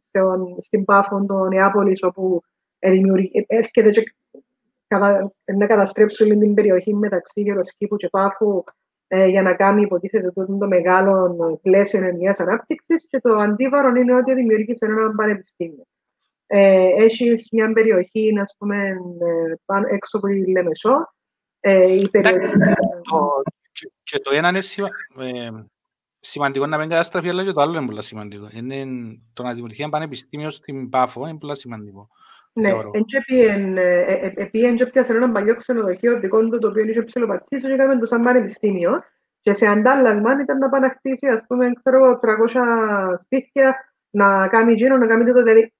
στον, 0.08 0.56
στην 0.60 0.84
Πάφο, 0.84 1.24
το 1.26 1.48
Νεάπολης, 1.48 2.02
όπου 2.02 2.42
ε, 2.78 2.90
έρχεται 3.46 3.90
και 3.90 4.14
κατα, 4.86 5.32
να 5.56 5.66
καταστρέψουν 5.66 6.38
την 6.38 6.54
περιοχή 6.54 6.94
μεταξύ 6.94 7.40
Γεροσκήπου 7.40 7.96
και 7.96 8.08
Πάφου 8.08 8.64
ε, 9.06 9.26
για 9.26 9.42
να 9.42 9.54
κάνει, 9.54 9.82
υποτίθεται, 9.82 10.30
το, 10.30 10.58
το 10.58 10.66
μεγάλο 10.66 11.58
πλαίσιο 11.62 12.06
ενιαίας 12.06 12.40
ανάπτυξης 12.40 13.06
και 13.08 13.20
το 13.20 13.32
αντίβαρο 13.34 13.94
είναι 13.94 14.16
ότι 14.16 14.34
δημιούργησε 14.34 14.86
ένα 14.86 15.14
πανεπιστήμιο. 15.14 15.84
Ε, 16.54 16.88
έχεις 16.96 17.48
μια 17.52 17.72
περιοχή, 17.72 18.32
ας 18.40 18.54
πούμε, 18.58 18.76
ε, 18.76 19.54
πάνω, 19.64 19.86
έξω 19.90 20.16
από 20.16 20.26
τη 20.26 20.50
Λεμεσό, 20.50 21.12
ε, 21.60 21.92
η 21.92 22.08
περιοχή... 22.08 22.48
Και 24.02 24.18
το 24.18 24.30
ένα 24.34 24.48
είναι 24.48 24.60
σημαντικό 26.20 26.66
να 26.66 26.78
μην 26.78 26.88
καταστραφεί, 26.88 27.28
αλλά 27.28 27.44
και 27.44 27.52
το 27.52 27.60
άλλο 27.60 27.76
είναι 27.76 27.86
πολύ 27.86 28.02
σημαντικό. 28.02 28.48
Είναι 28.52 28.84
το 29.32 29.42
να 29.42 29.52
δημιουργηθεί 29.52 29.82
ένα 29.82 29.90
πανεπιστήμιο 29.90 30.50
στην 30.50 30.88
Πάφο 30.88 31.26
είναι 31.26 31.38
πολύ 31.38 31.58
σημαντικό. 31.58 32.08
Ναι, 32.52 32.72
επειδή 34.34 34.66
έπιασε 34.66 35.12
ένα 35.12 35.32
παλιό 35.32 35.54
ξενοδοχείο 35.54 36.20
δικό 36.20 36.48
του, 36.48 36.58
το 36.58 36.68
οποίο 36.68 36.84
είχε 36.84 37.02
ψηλοπατήσει 37.02 37.66
και 37.66 37.72
έκαμε 37.72 37.98
το 37.98 38.06
σαν 38.06 38.22
πανεπιστήμιο 38.22 39.02
και 39.40 39.52
σε 39.52 39.66
αντάλλαγμα 39.66 40.40
ήταν 40.40 40.58
να 40.58 40.68
πάει 40.68 40.80
να 40.80 40.90
χτίσει, 40.90 41.26
ας 41.26 41.44
πούμε, 41.46 41.72
ξέρω, 41.72 42.18
300 42.22 43.16
σπίτια, 43.18 43.76
να 44.10 44.48
κάνει 44.48 44.72
γύρω, 44.72 44.96
να 44.96 45.06
κάνει 45.06 45.24
το 45.24 45.42
δηλαδή 45.42 45.72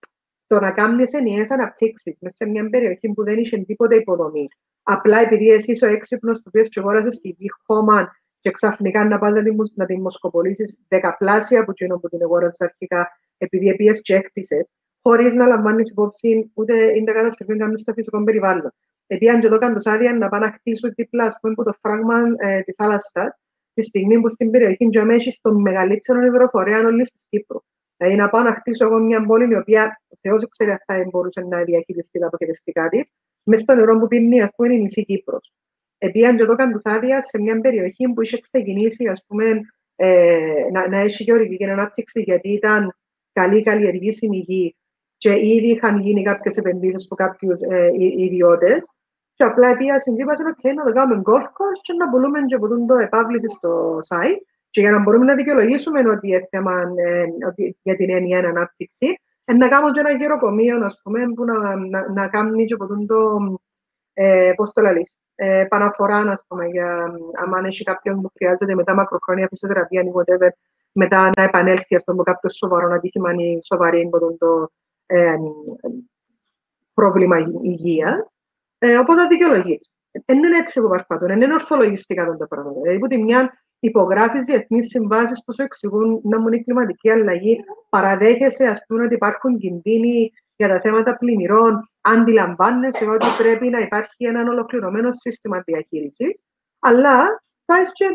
το 0.53 0.61
να 0.61 0.71
κάνει 0.71 1.05
ενιαίες 1.11 1.51
αναπτύξεις 1.51 2.17
μέσα 2.21 2.37
σε 2.37 2.47
μια 2.47 2.69
περιοχή 2.69 3.09
που 3.09 3.25
δεν 3.25 3.39
είχε 3.39 3.59
τίποτα 3.59 3.95
υποδομή. 3.95 4.49
Απλά 4.83 5.19
επειδή 5.21 5.49
εσύ 5.49 5.71
είσαι 5.71 5.87
ο 5.87 5.89
έξυπνος 5.89 6.43
που 6.43 6.51
πήγες 6.51 6.69
και 6.69 6.81
αγόρασες 6.81 7.21
τη 7.21 7.29
γη 7.29 7.47
χώμα 7.67 8.13
και 8.41 8.51
ξαφνικά 8.51 9.05
να 9.05 9.19
πας 9.19 9.33
να 9.75 9.85
δημοσκοπολήσεις 9.85 10.79
δεκαπλάσια 10.89 11.61
από 11.61 11.71
εκείνο 11.71 11.99
που 11.99 12.09
την 12.09 12.23
αγόρασες 12.23 12.61
αρχικά 12.61 13.09
επειδή 13.39 13.69
επίες 13.69 14.01
και 14.01 14.15
έκτισες, 14.15 14.71
χωρίς 15.03 15.35
να 15.35 15.47
λαμβάνεις 15.47 15.91
υπόψη 15.91 16.51
ούτε 16.55 16.75
είναι 16.97 17.05
τα 17.05 17.13
καταστροφή 17.13 17.57
κάνουν 17.57 17.79
στο 17.79 17.93
φυσικό 17.93 18.25
περιβάλλον. 18.25 18.73
Επειδή 19.07 19.31
αν 19.31 19.41
και 19.41 19.47
εδώ 19.47 19.59
κάνω 19.59 19.77
άδεια 19.85 20.13
να 20.15 20.29
πάνε 20.29 20.47
να 20.47 20.53
χτίσουν 20.53 20.93
δίπλα, 20.97 21.25
ας 21.25 21.39
πούμε, 21.41 21.53
από 21.57 21.65
το 21.65 21.73
φράγμα 21.81 22.19
ε, 22.37 22.61
της 22.61 22.75
θάλασσας, 22.77 23.41
τη 23.75 23.83
στιγμή 23.83 24.21
που 24.21 24.29
στην 24.29 24.51
περιοχή 24.51 24.89
για 24.91 25.07
έχεις 25.11 25.41
το 25.41 25.55
μεγαλύτερο 25.55 26.25
υδροφορέα 26.25 26.79
όλης 26.79 27.11
της 27.11 27.25
Κύπρου. 27.29 27.59
Δηλαδή 28.03 28.21
να 28.21 28.29
πάω 28.29 28.43
να 28.43 28.55
χτίσω 28.55 28.85
εγώ 28.85 28.99
μια 28.99 29.25
πόλη 29.27 29.51
η 29.51 29.57
οποία 29.57 30.01
ο 30.09 30.17
Θεός 30.21 30.49
ξέρει 30.49 30.71
αν 30.71 30.79
θα 30.87 31.05
μπορούσε 31.11 31.41
να 31.41 31.63
διαχειριστεί 31.63 32.19
τα 32.19 32.27
αποχαιρετικά 32.27 32.89
της, 32.89 33.13
μέσα 33.43 33.63
στο 33.63 33.75
νερό 33.75 33.99
που 33.99 34.07
πίνει, 34.07 34.43
ας 34.43 34.51
πούμε, 34.57 34.69
είναι 34.69 34.79
η 34.81 34.83
μισή 34.83 35.05
Κύπρος. 35.05 35.53
Επίαν 35.99 36.37
και 36.37 36.43
εδώ 36.43 36.55
άδεια 36.83 37.23
σε 37.23 37.39
μια 37.39 37.61
περιοχή 37.61 38.13
που 38.13 38.23
είχε 38.23 38.41
ξεκινήσει 38.41 39.09
ας 39.09 39.25
πούμε, 39.27 39.45
ε, 39.97 40.69
να, 40.73 40.89
να 40.89 40.99
έχει 40.99 41.23
γεωργική 41.23 41.65
ανάπτυξη 41.65 42.21
γιατί 42.21 42.49
ήταν 42.49 42.95
καλή 43.33 43.63
καλλιεργήσιμη 43.63 44.39
γη 44.39 44.77
και 45.17 45.31
ήδη 45.31 45.71
είχαν 45.71 46.01
γίνει 46.01 46.23
κάποιες 46.23 46.57
επενδύσεις 46.57 47.05
από 47.05 47.15
κάποιους 47.15 47.61
ε, 47.61 47.91
ιδιώτες. 48.17 48.89
Και 49.35 49.45
απλά 49.45 49.77
πήγα 49.77 49.99
στην 50.01 50.17
Κύπρο 50.17 50.35
και 50.57 50.73
να 50.73 50.85
το 50.85 50.93
κάνουμε 50.93 51.23
golf 51.25 51.47
course 51.57 51.81
και 51.83 51.93
να 51.93 52.09
μπορούμε 52.09 52.39
και 52.47 52.55
από 52.55 52.85
το 52.87 52.95
επάβληση 52.95 53.49
στο 53.49 53.99
site. 54.09 54.41
Και 54.73 54.81
για 54.81 54.91
να 54.91 55.03
μπορούμε 55.03 55.25
να 55.25 55.35
δικαιολογήσουμε 55.35 56.01
ότι 56.11 56.49
θέμα 56.51 56.73
ε, 56.97 57.47
ότι 57.49 57.79
για 57.83 57.97
την 57.97 58.11
έννοια 58.11 58.39
ανάπτυξη, 58.39 59.21
ε, 59.45 59.53
να 59.53 59.69
κάνουμε 59.69 59.91
και 59.91 60.01
ένα 60.01 60.11
γεροκομείο, 60.11 60.85
ας 60.85 61.01
πούμε, 61.03 61.21
που 61.35 61.45
να, 61.45 61.77
να, 61.77 62.13
να 62.13 62.29
κάνει 62.29 62.65
και 62.65 62.75
από 62.75 62.87
το, 63.07 63.39
ε, 64.13 64.53
πώς 64.57 64.73
το 64.73 64.81
λαλείς, 64.81 65.19
ε, 65.35 65.65
παναφορά, 65.69 66.19
ας 66.19 66.45
πούμε, 66.49 66.67
για 66.67 67.13
αν 67.55 67.65
έχει 67.65 67.85
κάποιον 67.85 68.23
που 68.23 68.31
χρειάζεται 68.35 68.75
μετά 68.75 68.95
μακροχρόνια 68.95 69.47
φυσιοθεραπεία 69.49 70.03
ή 70.03 70.11
whatever, 70.15 70.49
μετά 70.93 71.31
να 71.37 71.43
επανέλθει, 71.43 71.95
ας 71.95 72.05
πούμε, 72.05 72.23
κάποιος 72.23 72.57
σοβαρό 72.57 72.93
ατύχημα 72.93 73.33
ή 73.33 73.59
σοβαρή, 73.63 74.11
το, 74.39 74.69
ε, 75.07 75.35
πρόβλημα 76.95 77.37
υγείας. 77.63 78.33
Ε, 78.79 78.97
οπότε 78.97 79.27
δικαιολογείς. 79.27 79.91
Δεν 80.27 80.37
είναι 80.37 80.57
έτσι 80.57 80.81
που 80.81 80.89
παρπατούν, 80.89 81.29
δεν 81.29 81.41
είναι 81.41 81.55
ορθολογιστικά 81.55 82.37
τα 82.37 82.47
πράγματα. 82.49 82.81
Δηλαδή, 82.81 82.99
που 82.99 83.07
τη 83.07 83.23
μια 83.23 83.53
υπογράφεις 83.85 84.45
διεθνείς 84.45 84.89
συμβάσεις 84.89 85.45
που 85.45 85.53
σου 85.53 85.63
εξηγούν 85.63 86.21
να 86.23 86.41
μου 86.41 86.47
είναι 86.47 86.57
η 86.57 86.63
κλιματική 86.63 87.11
αλλαγή, 87.11 87.65
παραδέχεσαι, 87.89 88.65
ας 88.65 88.79
πούμε, 88.87 89.05
ότι 89.05 89.15
υπάρχουν 89.15 89.59
κινδύνοι 89.59 90.33
για 90.57 90.69
τα 90.69 90.81
θέματα 90.81 91.17
πλημμυρών, 91.17 91.91
αντιλαμβάνεσαι 92.01 93.05
ότι 93.05 93.27
πρέπει 93.39 93.69
να 93.69 93.79
υπάρχει 93.79 94.25
ένα 94.25 94.41
ολοκληρωμένο 94.41 95.13
σύστημα 95.13 95.63
διαχείρισης, 95.67 96.43
αλλά 96.79 97.43
πάει 97.65 97.83
και 97.93 98.07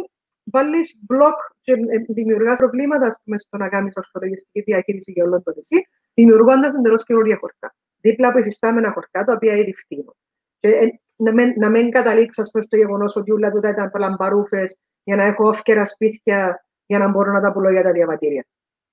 βάλεις 0.43 0.95
μπλοκ 0.99 1.39
και 1.61 1.73
δημιουργάς 2.07 2.57
προβλήματα 2.57 3.19
πούμε, 3.23 3.37
στο 3.37 3.57
να 3.57 3.69
κάνεις 3.69 3.95
ορθολογιστική 3.95 4.61
διαχείριση 4.61 5.11
για 5.11 5.23
όλο 5.23 5.41
το 5.41 5.53
νησί, 5.55 5.87
δημιουργώντας 6.13 6.73
εντελώς 6.73 7.03
καινούργια 7.03 7.37
χορκά. 7.39 7.75
Δίπλα 8.01 8.27
από 8.27 8.39
υφιστάμενα 8.39 8.91
χορκά, 8.91 9.23
τα 9.23 9.33
οποία 9.33 9.53
ήδη 9.55 9.73
φτύνουν. 9.73 10.15
Και, 10.59 10.69
ε, 10.69 10.87
να 11.15 11.33
μην, 11.33 11.53
να 11.57 11.69
μην 11.69 11.91
καταλήξει 11.91 12.41
πούμε, 12.51 12.63
στο 12.63 12.77
γεγονός 12.77 13.15
ότι 13.15 13.31
όλα 13.31 13.51
τούτα 13.51 13.69
ήταν 13.69 13.91
παλαμπαρούφες 13.91 14.75
για 15.07 15.15
να 15.15 15.23
έχω 15.23 15.47
όφκερα 15.47 15.85
σπίτια 15.85 16.65
για 16.85 16.97
να 16.97 17.07
μπορώ 17.07 17.31
να 17.31 17.41
τα 17.41 17.53
πουλώ 17.53 17.71
για 17.71 17.83
τα 17.83 17.91
διαβατήρια. 17.91 18.45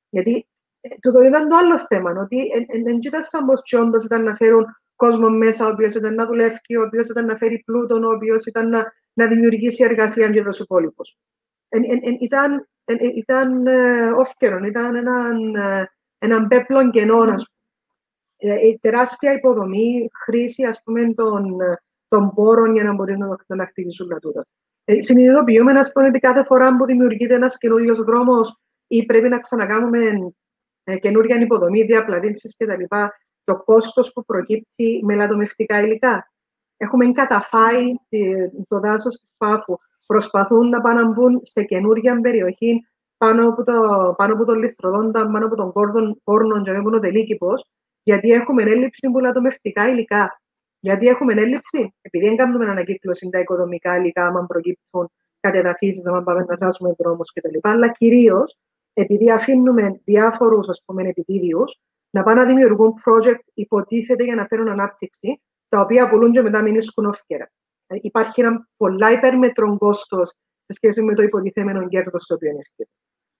Γιατί 0.08 0.46
ε, 0.80 0.88
το, 1.00 1.12
το 1.12 1.20
ήταν 1.20 1.48
το 1.48 1.56
άλλο 1.56 1.86
θέμα, 1.88 2.10
ότι 2.10 2.50
δεν 2.84 2.98
κοίτασαν 2.98 3.44
πως 3.46 3.62
και 3.62 3.78
όντως 3.78 4.04
ήταν 4.04 4.22
να 4.22 4.34
φέρουν 4.34 4.64
κόσμο 4.96 5.28
μέσα, 5.28 5.66
ο 5.66 5.68
οποίος 5.68 5.94
ήταν 5.94 6.14
να 6.14 6.26
δουλεύει, 6.26 6.76
ο 6.78 6.82
οποίος 6.82 7.08
ήταν 7.08 7.26
να 7.26 7.36
φέρει 7.36 7.62
πλούτον, 7.66 8.04
ο 8.04 8.10
οποίος 8.10 8.44
ήταν 8.44 8.68
να, 8.68 8.92
να 9.12 9.26
δημιουργήσει 9.26 9.84
εργασία 9.84 10.30
για 10.30 10.44
τους 10.44 10.58
υπόλοιπους. 10.58 11.16
Ήταν, 12.20 12.68
ήταν 13.14 13.66
όφκερο, 14.16 14.64
ήταν 14.64 14.94
έναν, 14.94 15.36
έναν 16.18 16.48
πέπλον 16.48 16.90
κενό, 16.90 17.24
η 18.62 18.78
τεράστια 18.80 19.32
υποδομή, 19.32 20.08
χρήση 20.24 20.64
ας 20.64 20.80
πούμε, 20.84 21.14
των, 21.14 21.56
των 22.08 22.34
πόρων 22.34 22.74
για 22.74 22.84
να 22.84 22.94
μπορείς 22.94 23.16
να, 23.16 23.36
να 23.46 23.66
χτυπήσουν 23.66 24.08
τα 24.08 24.18
τούτα. 24.18 24.46
Ε, 24.84 25.02
συνειδητοποιούμε 25.02 25.72
να 25.72 25.90
πούμε, 25.92 26.06
ότι 26.06 26.18
κάθε 26.18 26.44
φορά 26.44 26.76
που 26.76 26.84
δημιουργείται 26.84 27.34
ένας 27.34 27.58
καινούριος 27.58 27.98
δρόμος 27.98 28.60
ή 28.86 29.04
πρέπει 29.04 29.28
να 29.28 29.40
ξανακάνουμε 29.40 29.98
ε, 30.84 30.96
καινούργια 30.96 31.40
υποδομή, 31.40 31.82
διαπλατήσει 31.82 32.54
κτλ., 32.58 32.82
το 33.44 33.62
κόστος 33.64 34.12
που 34.12 34.24
προκύπτει 34.24 35.00
με 35.04 35.14
λατομευτικά 35.14 35.80
υλικά. 35.80 36.32
Έχουμε 36.76 37.12
καταφάει 37.12 37.94
το 38.68 38.80
δάσος 38.80 39.14
της 39.18 39.30
Πάφου. 39.36 39.76
Προσπαθούν 40.06 40.68
να 40.68 40.80
πάνε 40.80 41.00
να 41.00 41.08
μπουν 41.08 41.40
σε 41.42 41.62
καινούργια 41.64 42.20
περιοχή 42.20 42.86
πάνω 43.16 43.48
από, 43.48 43.64
το, 43.64 43.72
πάνω 44.16 44.34
από 44.34 44.44
τον 44.44 44.58
Λιθροδόντα, 44.58 45.30
πάνω 45.30 45.46
από 45.46 45.56
τον 45.56 45.72
Κόρδον, 45.72 46.20
Κόρνον, 46.24 46.62
και 46.62 46.70
από 46.70 46.90
τον 46.90 47.00
Τελίκηπος, 47.00 47.64
γιατί 48.02 48.28
έχουμε 48.28 48.62
έλλειψη 48.62 49.10
που 49.10 49.18
λατομευτικά 49.18 49.88
υλικά. 49.88 50.42
Γιατί 50.84 51.06
έχουμε 51.06 51.32
έλλειψη, 51.32 51.94
επειδή 52.00 52.24
δεν 52.26 52.36
κάνουμε 52.36 52.66
ανακύκλωση 52.66 53.28
τα 53.30 53.38
οικοδομικά 53.38 53.96
υλικά, 53.96 54.26
άμα 54.26 54.46
προκύπτουν 54.46 55.10
κατεδαφίσεις, 55.40 56.02
να 56.02 56.22
πάμε 56.22 56.44
να 56.48 56.56
σάσουμε 56.56 56.94
δρόμους 56.98 57.32
κτλ. 57.32 57.58
Αλλά 57.62 57.88
κυρίως 57.92 58.58
επειδή 58.94 59.30
αφήνουμε 59.30 60.00
διάφορους 60.04 60.66
επιτίδιους 60.96 61.80
να 62.10 62.22
πάνε 62.22 62.40
να 62.40 62.46
δημιουργούν 62.46 62.94
project 63.04 63.44
υποτίθεται 63.54 64.24
για 64.24 64.34
να 64.34 64.46
φέρουν 64.46 64.68
ανάπτυξη, 64.68 65.42
τα 65.68 65.80
οποία 65.80 66.08
πουλούν 66.08 66.32
και 66.32 66.42
μετά 66.42 66.62
μην 66.62 66.78
όφκερα. 66.94 67.50
Ε, 67.86 67.96
υπάρχει 68.00 68.40
ένα 68.40 68.68
πολλά 68.76 69.12
υπέρμετρο 69.12 69.78
κόστος 69.78 70.28
σε 70.66 70.72
σχέση 70.72 71.02
με 71.02 71.14
το 71.14 71.22
υποτιθέμενο 71.22 71.88
κέρδος 71.88 72.26
το 72.26 72.34
οποίο 72.34 72.48
έρχεται. 72.48 72.88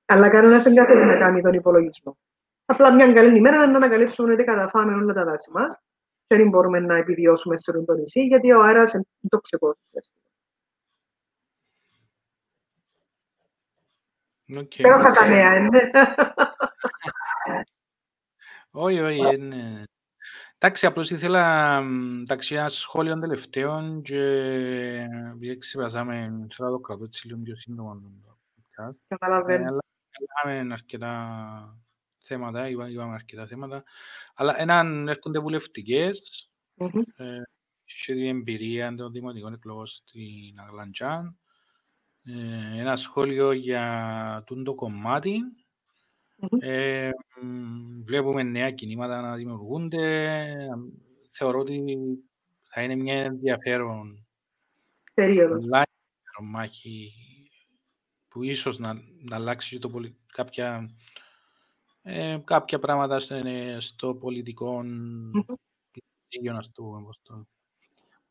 Αλλά 0.07 0.29
κανένας 0.29 0.63
δεν 0.63 0.75
κάθεται 0.75 1.05
να 1.05 1.17
κάνει 1.17 1.43
τον 1.43 1.55
υπολογισμό. 1.55 2.19
Απλά 2.65 2.95
μια 2.95 3.13
καλή 3.13 3.37
ημέρα 3.37 3.57
να 3.57 3.77
ανακαλύψουμε 3.77 4.33
ότι 4.33 4.45
καταφάμε 4.45 4.95
όλα 4.95 5.13
τα 5.13 5.25
δάση 5.25 5.51
μας 5.51 5.79
και 5.94 5.94
δεν 6.27 6.49
μπορούμε 6.49 6.81
να 6.81 6.97
επιβιώσουμε 6.97 7.57
σε 7.57 7.73
το 7.85 7.95
νησί, 7.95 8.21
γιατί 8.21 8.53
ο 8.53 8.63
αέρα 8.63 8.91
είναι 8.95 9.05
τοξικό. 9.29 9.77
Okay. 14.49 14.83
Pero 14.83 15.01
κατά 15.03 15.27
νέα 15.27 15.57
είναι. 15.57 15.91
Όχι, 18.71 19.01
όχι, 19.01 19.35
είναι... 19.35 19.85
Εντάξει, 20.59 20.87
απλώς 20.87 21.11
ήθελα 21.11 21.77
εντάξει, 22.21 22.55
ένα 22.55 22.69
σχόλιο 22.69 23.19
τελευταίων 23.19 24.03
και 24.03 24.19
επειδή 25.35 25.59
ξεπεράσαμε 25.59 26.15
θέλω 26.57 26.69
να 26.69 26.71
το 26.71 26.79
κρατώ 26.79 27.05
έτσι 27.05 27.27
λίγο 27.27 27.41
πιο 27.43 27.57
σύντομα. 27.57 28.01
Καταλαβαίνω. 29.09 29.79
Είχαμε 30.19 30.73
αρκετά 30.73 31.84
θέματα, 32.25 32.69
είπαμε 32.69 33.15
αρκετά 33.15 33.47
θέματα, 33.47 33.85
αλλά 34.35 34.61
έναν 34.61 35.09
έρχονται 35.09 35.39
βουλευτικές, 35.39 36.49
και 38.05 38.13
την 38.13 38.27
εμπειρία 38.27 38.95
των 38.95 39.13
δημοτικών 39.13 39.53
εκλογών 39.53 39.87
στην 39.87 40.61
Αγλαντζάν, 40.61 41.39
ε, 42.25 42.81
ένα 42.81 42.97
σχόλιο 42.97 43.53
για 43.53 44.45
το 44.65 44.75
κομμάτι. 44.75 45.41
Ε, 46.59 47.11
βλέπουμε 48.05 48.43
νέα 48.43 48.71
κινήματα 48.71 49.21
να 49.21 49.35
δημιουργούνται. 49.35 50.57
Θεωρώ 51.31 51.59
ότι 51.59 51.83
θα 52.63 52.83
είναι 52.83 52.95
μια 52.95 53.15
ενδιαφέρον 53.15 54.27
περίοδος. 55.15 55.65
μάχη 56.43 57.13
που 58.29 58.43
ίσως 58.43 58.79
να, 58.79 58.95
να 59.23 59.37
αλλάξει 59.37 59.79
το 59.79 59.91
πολι... 59.91 60.17
κάποια, 60.27 60.91
ε, 62.07 62.39
κάποια 62.45 62.79
πράγματα 62.79 63.21
στο, 63.21 63.37
στο 63.79 64.15
πολιτικό 64.15 64.79
mm-hmm. 64.79 65.57
να 66.43 66.63
το 66.73 67.47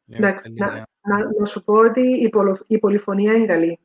Εντάξει, 0.08 0.54
να, 0.56 0.68
να, 1.02 1.32
να, 1.40 1.46
σου 1.46 1.64
πω 1.64 1.74
ότι 1.74 2.02
η, 2.02 2.30
πολο, 2.30 2.60
η 2.68 2.80
πολυφωνία 2.80 3.34
είναι 3.34 3.46
καλή. 3.46 3.80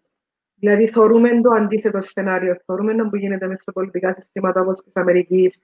Δηλαδή, 0.54 0.88
θεωρούμε 0.88 1.40
το 1.40 1.50
αντίθετο 1.50 2.00
σενάριο. 2.02 2.56
Θεωρούμε 2.66 2.92
να 2.92 3.08
που 3.08 3.16
γίνεται 3.16 3.46
μέσα 3.46 3.62
στα 3.62 3.72
πολιτικά 3.72 4.14
συστήματα 4.14 4.60
όπως 4.60 4.80
της 4.80 4.96
Αμερικής, 4.96 5.60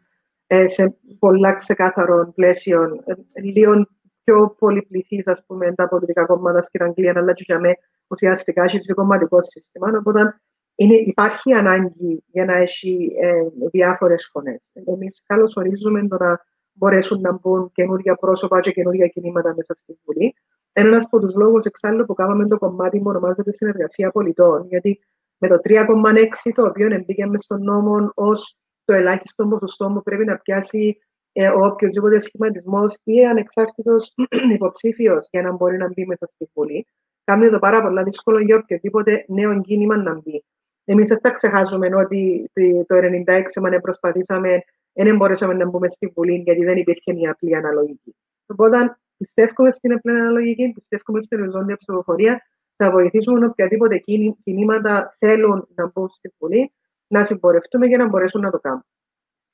ε, 0.47 0.67
σε 0.67 0.97
πολλά 1.19 1.55
ξεκάθαρων 1.55 2.33
πλαίσιων, 2.35 3.03
ε, 3.05 3.41
λίγο 3.41 3.89
πιο 4.25 4.55
πολυπληθή, 4.59 5.23
ας 5.27 5.45
πούμε, 5.47 5.75
τα 5.75 5.89
πολιτικά 5.89 6.27
κόμματα 6.27 6.63
στην 6.63 6.83
Αγγλία, 6.83 7.13
αλλά 7.17 7.33
και 7.33 7.43
για 7.47 7.61
μένα 7.61 7.77
ουσιαστικά 8.07 8.65
έχει 8.65 8.95
κομματικό 8.95 9.43
σύστημα. 9.43 9.93
Οπότε 9.99 10.41
είναι, 10.75 10.95
υπάρχει 10.95 11.53
ανάγκη 11.53 12.25
για 12.27 12.45
να 12.45 12.55
έχει 12.55 13.13
ε, 13.21 13.33
διάφορες 13.71 14.29
φωνές. 14.33 14.71
Εμείς 14.85 15.23
καλωσορίζουμε 15.27 16.07
το 16.09 16.17
να 16.17 16.45
μπορέσουν 16.73 17.21
να 17.21 17.33
μπουν 17.33 17.71
καινούργια 17.75 18.15
πρόσωπα 18.15 18.61
και 18.61 18.71
καινούργια 18.71 19.07
κινήματα 19.07 19.55
μέσα 19.57 19.75
στη 19.75 19.99
Βουλή. 20.05 20.35
Ένας 20.73 21.05
από 21.05 21.21
τους 21.21 21.35
λόγους 21.35 21.65
εξάλλου 21.65 22.05
που 22.05 22.15
κάναμε 22.15 22.49
το 22.49 22.59
κομμάτι 22.59 22.99
που 22.99 23.09
ονομάζεται 23.09 23.53
Συνεργασία 23.53 24.11
Πολιτών, 24.11 24.67
γιατί 24.69 25.01
με 25.39 25.49
το 25.49 25.57
3,6 25.65 26.53
το 26.55 26.63
οποίο 26.63 27.03
μπήκε 27.07 27.27
μες 27.27 27.43
στον 27.43 27.63
νόμο 27.63 28.11
ως 28.15 28.57
το 28.85 28.95
ελάχιστο 28.95 29.47
ποσοστό 29.47 29.91
που 29.95 30.03
πρέπει 30.03 30.25
να 30.25 30.37
πιάσει 30.37 30.99
ε, 31.33 31.49
ο 31.49 31.67
οποιοδήποτε 31.67 32.21
σχηματισμός 32.21 32.97
ή 33.03 33.25
ανεξάρτητος 33.27 34.15
υποψήφιος 34.55 35.29
για 35.31 35.43
να 35.43 35.53
μπορεί 35.53 35.77
να 35.77 35.89
μπει 35.89 36.07
μέσα 36.07 36.27
στη 36.27 36.51
Βουλή. 36.55 36.87
Κάνει 37.25 37.51
το 37.51 37.59
πάρα 37.59 37.83
πολύ 37.83 38.03
δύσκολο 38.03 38.41
για 38.41 38.57
οποιοδήποτε 38.57 39.25
νέο 39.29 39.61
κίνημα 39.61 39.97
να 39.97 40.15
μπει. 40.15 40.45
Εμείς 40.85 41.09
δεν 41.09 41.19
θα 41.23 41.31
ξεχάσουμε 41.31 41.95
ότι 41.95 42.51
το 42.87 42.97
1996 42.97 43.43
όταν 43.57 43.81
προσπαθήσαμε, 43.81 44.65
δεν 44.93 45.17
μπορέσαμε 45.17 45.55
να 45.55 45.69
μπούμε 45.69 45.89
στη 45.89 46.13
Βουλή 46.15 46.35
γιατί 46.35 46.65
δεν 46.65 46.77
υπήρχε 46.77 47.13
μια 47.13 47.31
απλή 47.31 47.57
αναλογική. 47.57 48.17
Οπότε 48.47 48.97
πιστεύουμε 49.17 49.71
στην 49.71 49.93
απλή 49.93 50.11
αναλογική, 50.11 50.73
πιστεύουμε 50.75 51.21
στην 51.21 51.41
οριζόντια 51.41 51.77
ψηφοφορία, 51.77 52.43
θα 52.77 52.91
βοηθήσουμε 52.91 53.47
οποιαδήποτε 53.47 54.03
κινήματα 54.43 55.17
θέλουν 55.19 55.69
να 55.75 55.91
μπουν 55.95 56.09
στη 56.09 56.33
Βουλή 56.39 56.73
να 57.07 57.25
συμπορευτούμε 57.25 57.87
για 57.87 57.99
να 57.99 58.09
μπορέσουν 58.09 58.41
να 58.41 58.51
το 58.51 58.59
κάνουν. 58.59 58.85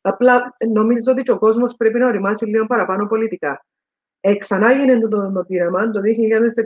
Απλά 0.00 0.56
νομίζω 0.72 1.12
ότι 1.12 1.30
ο 1.30 1.38
κόσμος 1.38 1.74
πρέπει 1.76 1.98
να 1.98 2.06
οριμάσει 2.06 2.44
λίγο 2.44 2.66
παραπάνω 2.66 3.06
πολιτικά. 3.06 3.64
Ε, 4.20 4.36
ξανά 4.36 4.72
γίνεται 4.72 5.08
το, 5.08 5.32
το 5.32 5.44
πείραμα. 5.44 5.90
Το 5.90 6.00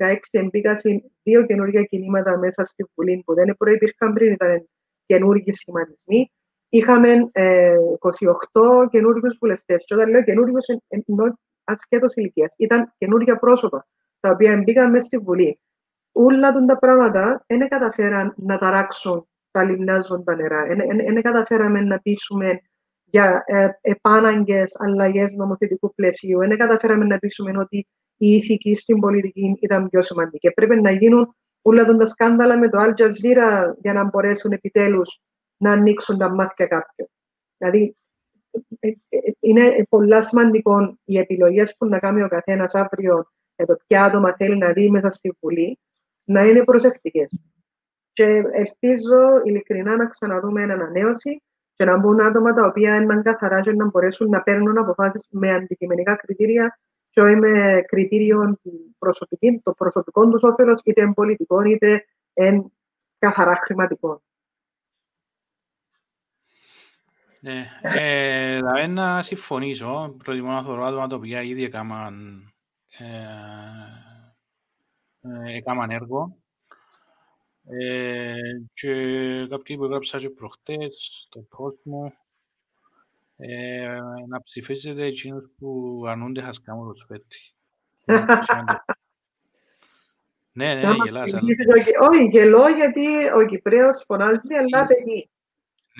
2016 0.00 0.16
εμπίκασαν 0.30 1.02
δύο 1.22 1.46
καινούργια 1.46 1.82
κινήματα 1.82 2.38
μέσα 2.38 2.64
στη 2.64 2.84
Βουλή 2.94 3.22
που 3.26 3.34
δεν 3.34 3.56
προϋπήρχαν 3.58 4.12
πριν, 4.12 4.32
ήταν 4.32 4.68
καινούργιοι 5.06 5.52
σχηματισμοί. 5.52 6.30
Είχαμε 6.68 7.28
ε, 7.32 7.74
28 8.52 8.88
καινούργιους 8.90 9.36
βουλευτές. 9.40 9.84
Και 9.84 9.94
όταν 9.94 10.10
λέω 10.10 10.22
καινούργιους, 10.24 10.66
εννοώ 10.88 11.26
ασχέτω 11.64 12.06
ηλικίας. 12.14 12.54
Ήταν 12.56 12.94
καινούργια 12.98 13.36
πρόσωπα 13.38 13.86
τα 14.20 14.30
οποία 14.30 14.62
μπήκαν 14.64 14.90
μέσα 14.90 15.02
στη 15.02 15.18
Βουλή. 15.18 15.58
Όλα 16.12 16.50
τα 16.50 16.78
πράγματα 16.78 17.44
δεν 17.46 17.68
καταφέραν 17.68 18.34
να 18.36 18.58
ταράξουν 18.58 19.28
τα 19.50 19.64
λιμνάζοντα 19.64 20.36
νερά. 20.36 20.62
Δεν 21.12 21.22
καταφέραμε 21.22 21.80
να 21.80 21.98
πείσουμε 21.98 22.60
για 23.14 23.42
ε, 23.46 23.68
επάναγκες 23.80 24.76
αλλαγές 24.78 25.32
νομοθετικού 25.32 25.94
πλαισίου. 25.94 26.38
Δεν 26.38 26.58
καταφέραμε 26.58 27.04
να 27.04 27.18
πείσουμε 27.18 27.58
ότι 27.58 27.86
η 28.16 28.28
ηθική 28.28 28.74
στην 28.74 29.00
πολιτική 29.00 29.58
ήταν 29.60 29.88
πιο 29.88 30.02
σημαντική. 30.02 30.50
Πρέπει 30.50 30.80
να 30.80 30.90
γίνουν 30.90 31.34
όλα 31.62 31.84
τα 31.84 32.06
σκάνδαλα 32.06 32.58
με 32.58 32.68
το 32.68 32.78
Al 32.80 32.90
Jazeera 32.90 33.72
για 33.80 33.92
να 33.92 34.04
μπορέσουν 34.04 34.52
επιτέλους 34.52 35.20
να 35.56 35.72
ανοίξουν 35.72 36.18
τα 36.18 36.34
μάτια 36.34 36.66
κάποιου. 36.66 37.10
Δηλαδή, 37.56 37.96
είναι 39.40 39.86
πολύ 39.88 40.24
σημαντικό 40.24 40.98
οι 41.04 41.18
επιλογές 41.18 41.74
που 41.76 41.86
να 41.86 41.98
κάνει 41.98 42.22
ο 42.22 42.28
καθένας 42.28 42.74
αύριο 42.74 43.26
για 43.56 43.66
το 43.66 43.76
ποια 43.86 44.04
άτομα 44.04 44.34
θέλει 44.36 44.56
να 44.56 44.72
δει 44.72 44.90
μέσα 44.90 45.10
στη 45.10 45.36
Βουλή 45.40 45.78
να 46.24 46.42
είναι 46.42 46.64
προσεκτικές. 46.64 47.40
Και 48.12 48.42
ελπίζω 48.52 49.40
ειλικρινά 49.44 49.96
να 49.96 50.06
ξαναδούμε 50.06 50.62
ένα 50.62 50.74
ανανέωση 50.74 51.42
και 51.76 51.84
να 51.84 51.98
μπουν 51.98 52.20
άτομα 52.20 52.52
τα 52.52 52.66
οποία 52.66 52.96
είναι 52.96 53.22
καθαρά 53.22 53.60
και 53.60 53.72
να 53.72 53.86
μπορέσουν 53.86 54.28
να 54.28 54.42
παίρνουν 54.42 54.78
αποφάσεις 54.78 55.28
με 55.30 55.50
αντικειμενικά 55.50 56.14
κριτήρια 56.16 56.78
και 57.10 57.20
όχι 57.20 57.36
με 57.36 57.82
κριτήριο 57.86 58.58
το 59.62 59.72
προσωπικό 59.72 60.28
τους 60.28 60.42
όφελος, 60.42 60.80
είτε 60.84 61.02
εν 61.02 61.14
πολιτικό 61.14 61.62
είτε 61.62 62.04
εν 62.32 62.72
καθαρά 63.18 63.56
χρηματικό. 63.56 64.22
Ναι, 67.40 67.66
ε, 67.82 68.56
δηλαδή 68.56 68.88
να 68.88 69.22
συμφωνήσω. 69.22 70.14
Προτιμώ 70.24 70.50
να 70.50 70.62
θεωρώ 70.62 70.84
άτομα 70.84 71.06
τα 71.06 71.16
οποία 71.16 71.42
ήδη 71.42 71.64
έκαναν, 71.64 72.42
ε, 72.98 73.06
ε, 75.20 75.56
έκαναν 75.56 75.90
έργο 75.90 76.43
ε, 77.68 78.34
και 78.74 78.92
κάποιοι 79.50 79.76
που 79.76 79.84
έγραψα 79.84 80.18
και 80.18 80.30
προχτές 80.30 81.24
στον 81.26 81.48
κόσμο 81.48 82.12
ε, 83.36 83.98
να 84.28 84.42
ψηφίσετε 84.42 85.04
εκείνους 85.04 85.50
που 85.58 86.02
αρνούνται 86.06 86.40
χασκάμου 86.40 86.86
το 86.86 86.94
σπέτι. 86.94 87.52
ναι, 90.52 90.74
ναι, 90.74 90.80
γελάς. 91.04 91.32
Όχι, 92.00 92.28
γελώ 92.30 92.68
γιατί 92.68 93.06
ο 93.36 93.46
Κυπρέος 93.46 94.04
φωνάζει, 94.06 94.54
αλλά 94.54 94.86
παιδί. 94.86 95.30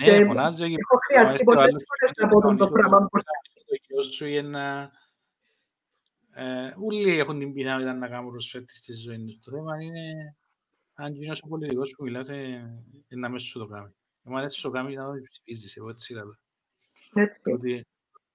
Ναι, 0.05 0.25
φωνάζει 0.25 0.63
ο 0.63 0.67
Κυπρέος. 0.67 0.89
Έχω 0.89 0.97
χρειαστεί 1.07 1.43
πολλές 1.43 1.85
φορές 1.87 2.15
να 2.17 2.27
πω 2.27 2.55
το 2.55 2.69
πράγμα 2.69 2.99
μπροστά. 2.99 3.31
Το 3.53 3.75
γιος 3.87 4.15
σου 4.15 4.25
για 4.25 4.43
να... 4.43 4.91
Όλοι 6.85 7.19
έχουν 7.19 7.39
την 7.39 7.53
πιθανότητα 7.53 7.93
να 7.93 8.07
κάνουν 8.07 8.31
προσφέτη 8.31 8.75
στη 8.75 8.93
ζωή 8.93 9.25
τους. 9.25 9.39
Το 9.39 9.51
θέμα 9.51 9.81
είναι 9.81 10.35
αν 10.95 11.13
γίνεις 11.13 11.41
ο 11.43 11.47
πολιτικός 11.47 11.93
που 11.97 12.03
μιλάς, 12.03 12.27
είναι 12.27 13.27
να 13.29 13.39
σου 13.39 13.59
το 13.59 13.65
κάνει. 13.65 13.95
Εμάς 14.23 14.43
έτσι 14.43 14.61
το 14.61 14.69
κάνει 14.69 14.95
να 14.95 15.05
το 15.05 15.11
ψηφίζεις, 15.29 15.75
εγώ 15.75 15.89
έτσι 15.89 16.13
λέω. 16.13 16.35
Έτσι. 17.13 17.51
Ότι 17.51 17.85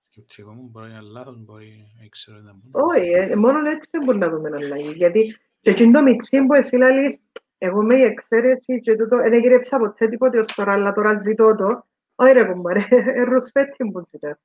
σκεπτικό 0.08 0.52
μου 0.52 0.68
μπορεί 0.70 0.88
να 0.88 0.94
είναι 0.94 1.02
λάθος, 1.02 1.38
μπορεί 1.38 1.92
να 2.00 2.08
ξέρω 2.08 2.38
να 2.38 2.52
μπορεί. 2.54 3.00
Όχι, 3.00 3.36
μόνο 3.36 3.70
έτσι 3.70 3.88
δεν 3.92 4.04
μπορεί 4.04 4.18
να 4.18 4.28
δούμε 4.30 4.48
αλλαγή. 4.56 4.92
Γιατί 4.92 5.38
και 5.60 5.70
εκείνο 5.70 5.90
το 5.92 6.02
μιξί 6.02 6.46
που 6.46 6.54
εσύ 6.54 6.76
λαλείς, 6.76 7.20
εγώ 7.58 7.82
με 7.82 7.96
η 7.96 8.02
εξαίρεση 8.02 8.80
και 8.80 8.96
τούτο, 8.96 9.16
δεν 9.16 9.32
έγρεψα 9.32 9.78
ποτέ 9.78 10.08
τίποτε 10.08 10.38
ως 10.38 10.46
τώρα, 10.46 10.72
αλλά 10.72 10.92
τώρα 10.92 11.16
ζητώ 11.16 11.54
το. 11.54 11.88
Όχι 12.14 12.32
ρε 12.32 12.44
κομπάρε, 12.44 12.86
ρουσπέτσι 13.24 13.84
που 13.92 14.06
ζητάς. 14.10 14.38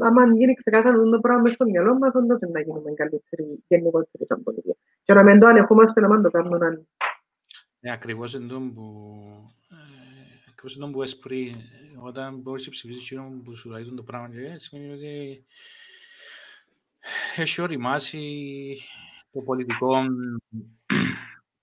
Άμα 0.00 0.34
γίνει 0.36 0.54
ξεκάθαρο 0.54 1.10
το 1.10 1.20
πράγμα 1.20 1.42
μες 1.42 1.52
στο 1.52 1.64
μυαλό 1.64 1.98
μας, 1.98 2.14
όντως 2.14 2.40
να 2.40 2.60
γίνουμε 2.60 2.92
καλύτεροι, 2.94 3.64
γενικότεροι 3.68 4.26
σαν 4.26 4.42
πολιτεία. 4.42 4.74
Και 5.02 5.14
να 5.14 5.22
μην 5.22 5.38
το 5.38 5.46
ανεχόμαστε 5.46 6.00
να 6.00 6.08
μην 6.08 6.22
το 6.22 6.30
κάνουμε 6.30 6.66
άλλοι. 6.66 6.88
Ναι, 7.80 7.92
ακριβώς 7.92 8.34
είναι 8.34 8.46
το 8.46 8.58
που... 8.74 8.84
Ακριβώς 10.50 10.74
είναι 10.76 10.84
το 10.84 10.90
που 10.90 11.02
έσπρι, 11.02 11.56
όταν 12.00 12.36
μπορείς 12.36 12.64
να 12.64 12.70
ψηφίσεις 12.70 13.02
εκείνο 13.02 13.40
που 13.44 13.56
σου 13.56 13.70
λέει 13.70 13.92
το 13.96 14.02
πράγμα 14.02 14.28
και 14.28 14.58
σημαίνει 14.58 14.92
ότι 14.92 15.44
έχει 17.36 17.60
οριμάσει 17.60 18.76
το 19.32 19.40
πολιτικό, 19.40 19.94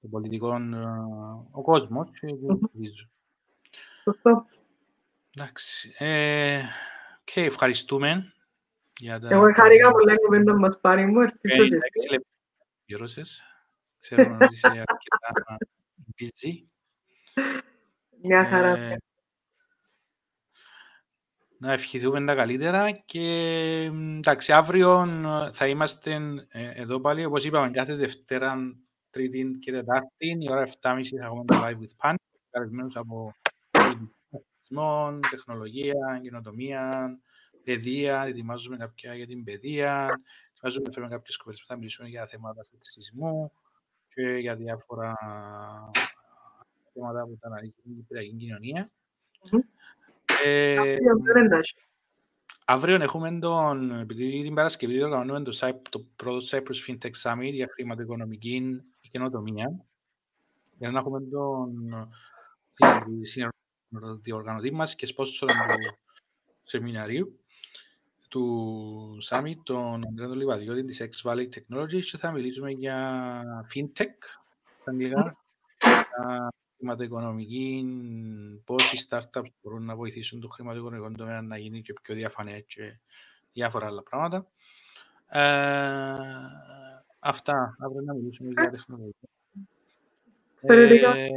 το 0.02 0.08
πολιτικό 0.10 0.58
ο 1.52 1.62
κόσμος 1.62 2.10
και 2.20 2.28
το 2.48 2.60
ψηφίζω. 2.62 3.10
Σωστό. 4.04 4.46
Εντάξει. 5.40 5.94
Ε, 5.98 6.64
και 7.24 7.42
ευχαριστούμε. 7.42 8.34
Για 8.98 9.20
τα... 9.20 9.28
Εγώ 9.32 9.54
χαρήκα 9.56 9.92
πολλά 9.92 10.16
κουβέντα 10.16 10.56
μας 10.56 10.80
πάρει 10.80 11.06
μου. 11.06 11.22
Ελπίζω 11.22 11.68
και 11.68 11.76
εσύ. 11.76 12.26
Γύρωσες. 12.86 13.44
Ξέρω 14.00 14.38
ότι 14.42 14.54
είσαι 14.54 14.68
αρκετά 14.68 15.58
busy. 16.20 16.52
Μια 18.22 18.46
χαρά. 18.46 18.78
Ε, 18.78 18.98
να 21.58 21.74
ευχηθούμε 21.74 22.26
τα 22.26 22.36
καλύτερα 22.36 22.92
και 22.92 23.22
εντάξει, 24.18 24.54
αύριο 24.54 25.08
θα 25.54 25.68
είμαστε 25.68 26.14
ε, 26.48 26.82
εδώ 26.82 27.00
πάλι, 27.00 27.26
όπως 27.26 27.46
είπαμε, 27.46 27.72
κάθε 27.72 27.96
Δευτέρα, 27.96 28.56
Τρίτη 29.10 29.58
και 29.62 29.72
Τετάρτη, 29.72 30.38
η 30.40 30.48
ώρα 30.50 30.66
7.30 30.66 30.72
θα 31.20 31.26
έχουμε 31.26 31.46
το 31.46 31.56
Live 31.64 31.78
with 31.78 32.10
Pan, 32.10 32.16
καλεσμένους 32.50 32.96
από 32.96 33.34
πολιτισμό, 34.68 35.20
τεχνολογία, 35.30 36.20
κοινοτομία, 36.22 37.18
παιδεία, 37.64 38.22
ετοιμάζουμε 38.22 38.78
κάποια 38.78 39.16
για 39.16 39.28
την 39.28 39.44
παιδεία, 39.44 40.22
ετοιμάζουμε 40.54 40.86
να 40.88 40.94
φέρουμε 40.94 41.12
κάποιες 41.16 41.38
κουβέντες 41.38 41.62
που 41.62 41.68
θα 41.68 41.76
μιλήσουμε 41.76 42.08
για 42.08 42.28
θέματα 42.28 42.64
σεξισμού 42.64 43.52
και 44.14 44.22
για 44.22 44.56
διάφορα 44.56 45.16
θέματα 46.94 47.24
που 47.24 47.38
θα 47.40 47.48
αναλύσουν 47.48 47.84
την 47.84 47.96
κυπριακή 47.96 48.36
κοινωνία. 48.36 48.92
Ε, 50.44 50.96
αύριο 52.66 52.96
έχουμε 52.96 53.40
τον, 53.40 54.00
επειδή 54.00 54.44
την 54.44 54.54
Παρασκευή 54.54 55.04
οργανώνουμε 55.04 55.42
το, 55.44 55.82
το 55.90 56.06
πρώτο 56.16 56.46
Cyprus 56.50 56.88
FinTech 56.88 57.12
Summit 57.24 57.52
για 57.52 57.68
χρηματοοικονομική 57.74 58.82
καινοτομία. 59.12 59.86
Για 60.78 60.92
να 60.92 61.00
έχουμε 61.00 61.22
τον 61.22 61.72
διοργανωτή 64.22 64.72
μας 64.72 64.96
και 64.96 65.06
σπόσορα 65.06 65.54
του 65.54 65.98
σεμιναρίου 66.64 67.40
του 68.28 69.18
Summit, 69.30 69.56
τον 69.64 70.06
Ανδρέα 70.08 70.36
Λιβαδιώτη 70.36 70.84
της 70.84 71.02
X 71.02 71.30
Valley 71.30 71.46
Technologies 71.50 72.04
και 72.04 72.18
θα 72.18 72.32
μιλήσουμε 72.32 72.72
για 72.72 73.44
FinTech 73.74 74.18
στα 74.82 74.92
αγγλικά, 74.92 75.38
για 75.80 76.54
χρηματοοικονομική, 76.78 77.86
πώς 78.66 78.94
οι 78.94 79.08
startups 79.10 79.50
μπορούν 79.62 79.86
να 79.86 79.96
βοηθήσουν 79.96 80.40
το 80.40 80.48
χρηματοοικονομικό 80.48 81.12
τομέα 81.18 81.42
να 81.42 81.58
γίνει 81.58 81.82
και 81.82 81.94
πιο 82.02 82.16
διαφανές 82.16 82.64
και 82.68 83.00
διάφορα 83.54 83.86
άλλα 83.86 84.04
πράγματα. 84.04 84.48
Ε, 85.30 85.42
αυτά, 87.20 87.76
αύριο 87.80 88.02
να 88.02 88.14
μιλήσουμε 88.14 88.50
για 88.50 88.70
τεχνολογία. 88.70 89.30
Ε, 90.62 91.30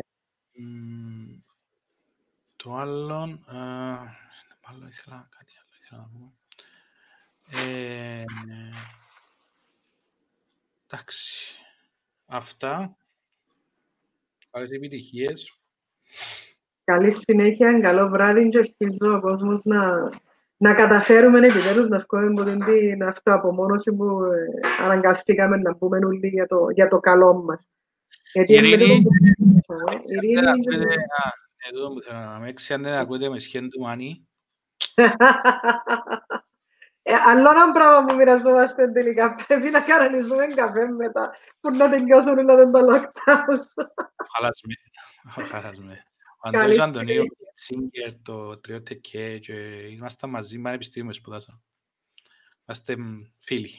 το 2.63 2.75
άλλο, 2.75 3.41
ε, 3.51 3.57
άλλο 4.61 4.87
ήθελα, 4.89 5.29
κάτι 5.37 5.53
άλλο 5.61 5.73
ήθελα 5.83 6.01
να 6.01 6.09
πούμε. 6.13 6.31
Ε, 7.51 8.25
εντάξει, 10.87 11.57
αυτά. 12.27 12.97
Καλές 14.51 14.71
επιτυχίες. 14.71 15.59
Καλή 16.85 17.13
συνέχεια, 17.13 17.81
καλό 17.81 18.09
βράδυ 18.09 18.49
και 18.49 18.59
ελπίζω 18.59 19.15
ο 19.17 19.21
κόσμος 19.21 19.65
να, 19.65 20.11
να 20.57 20.75
καταφέρουμε 20.75 21.47
επιτέλους 21.47 21.89
να 21.89 21.99
βγούμε 21.99 22.41
από 22.41 22.65
την 22.65 23.03
αυτοαπομόνωση 23.03 23.93
που 23.93 24.25
ε, 24.25 24.85
αναγκαστήκαμε 24.85 25.57
να 25.57 25.77
πούμε 25.77 25.97
όλοι 25.97 26.29
για 26.29 26.47
το, 26.47 26.71
για 26.71 26.89
το 26.89 26.99
καλό 26.99 27.35
μας. 27.35 27.69
Γιατί 28.33 28.53
Ειρήνη, 28.53 29.03
Ειρήνη, 30.07 30.43
εδώ 31.69 31.93
που 31.93 32.01
θέλω 32.01 32.19
να 32.19 32.39
με 32.39 32.49
έξι, 32.49 32.73
αν 32.73 32.83
δεν 32.83 32.93
ακούτε 32.93 33.29
με 33.29 33.39
σχέν 33.39 33.71
του 33.71 33.81
Μάνι. 33.81 34.29
Άλλο 37.27 37.51
ένα 37.51 37.73
πράγμα 37.73 38.05
που 38.07 38.15
μοιραζόμαστε 38.15 38.91
τελικά. 38.91 39.35
Πρέπει 39.47 39.71
να 39.71 39.81
κανονίζουμε 39.81 40.47
καφέ 40.47 40.87
μετά 40.87 41.37
που 41.61 41.71
να 41.71 41.91
τελειώσουν 41.91 42.39
όλα 42.39 42.71
τα 42.71 42.81
lockdowns. 42.81 43.85
Χαλάσμε. 44.33 44.75
Χαλάσμε. 45.49 46.05
Ο 46.43 46.49
Αντώνης 46.49 46.79
Αντωνίου, 46.79 47.25
Σίγκερ, 47.55 48.23
το 48.23 48.59
Τριώτε 48.59 48.95
και 48.95 49.41
είμαστε 49.91 50.27
μαζί 50.27 50.57
με 50.57 50.63
πανεπιστήμιο 50.63 51.13
σπουδάσα. 51.13 51.61
Είμαστε 52.67 52.97
φίλοι 53.41 53.71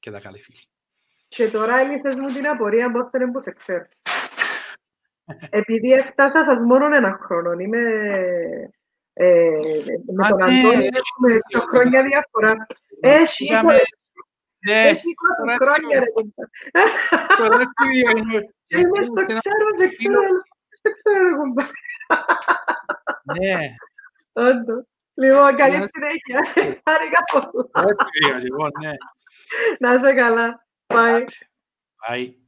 και 0.00 0.10
τα 0.10 0.20
καλοί 0.20 0.38
φίλοι. 0.38 0.58
Και 1.28 1.50
τώρα 1.50 1.78
έλυσες 1.78 2.14
μου 2.14 2.32
την 2.32 2.46
απορία 2.48 2.90
πότε 2.90 3.22
είναι 3.22 3.32
που 3.32 3.40
σε 3.40 3.50
ξέρω. 3.50 3.86
Επειδή 5.50 5.92
έφτασα 5.92 6.44
σας 6.44 6.60
μόνο 6.60 6.94
ένα 6.94 7.18
χρόνο, 7.22 7.52
είμαι 7.52 7.78
ε, 9.12 9.50
με 10.06 10.28
τον 10.28 10.42
Αντώνη 10.42 10.84
έχουμε 10.84 11.38
δύο 11.48 11.60
χρόνια 11.60 12.02
διαφορά. 12.02 12.66
Έχει 13.00 13.50
έχει 14.60 15.14
χρόνια 15.60 16.00
ρε 16.00 16.06
Είμαι 18.68 19.02
στο 19.02 19.26
ξέρω, 19.26 19.66
δεν 19.76 19.90
ξέρω, 19.90 20.20
δεν 20.82 20.92
ξέρω 20.94 21.22
ρε 21.28 21.34
κομπά. 21.36 21.64
Ναι. 23.38 23.58
Όντως. 24.32 24.84
Λοιπόν, 25.14 25.56
καλή 25.56 25.88
συνέχεια. 25.92 26.52
Χάρηκα 26.84 27.24
πολλά. 27.32 27.86
Λοιπόν, 28.40 28.70
ναι. 28.80 28.92
Να 29.78 29.94
είσαι 29.94 30.14
καλά. 30.14 30.66
Bye. 30.86 31.24
Bye. 32.08 32.39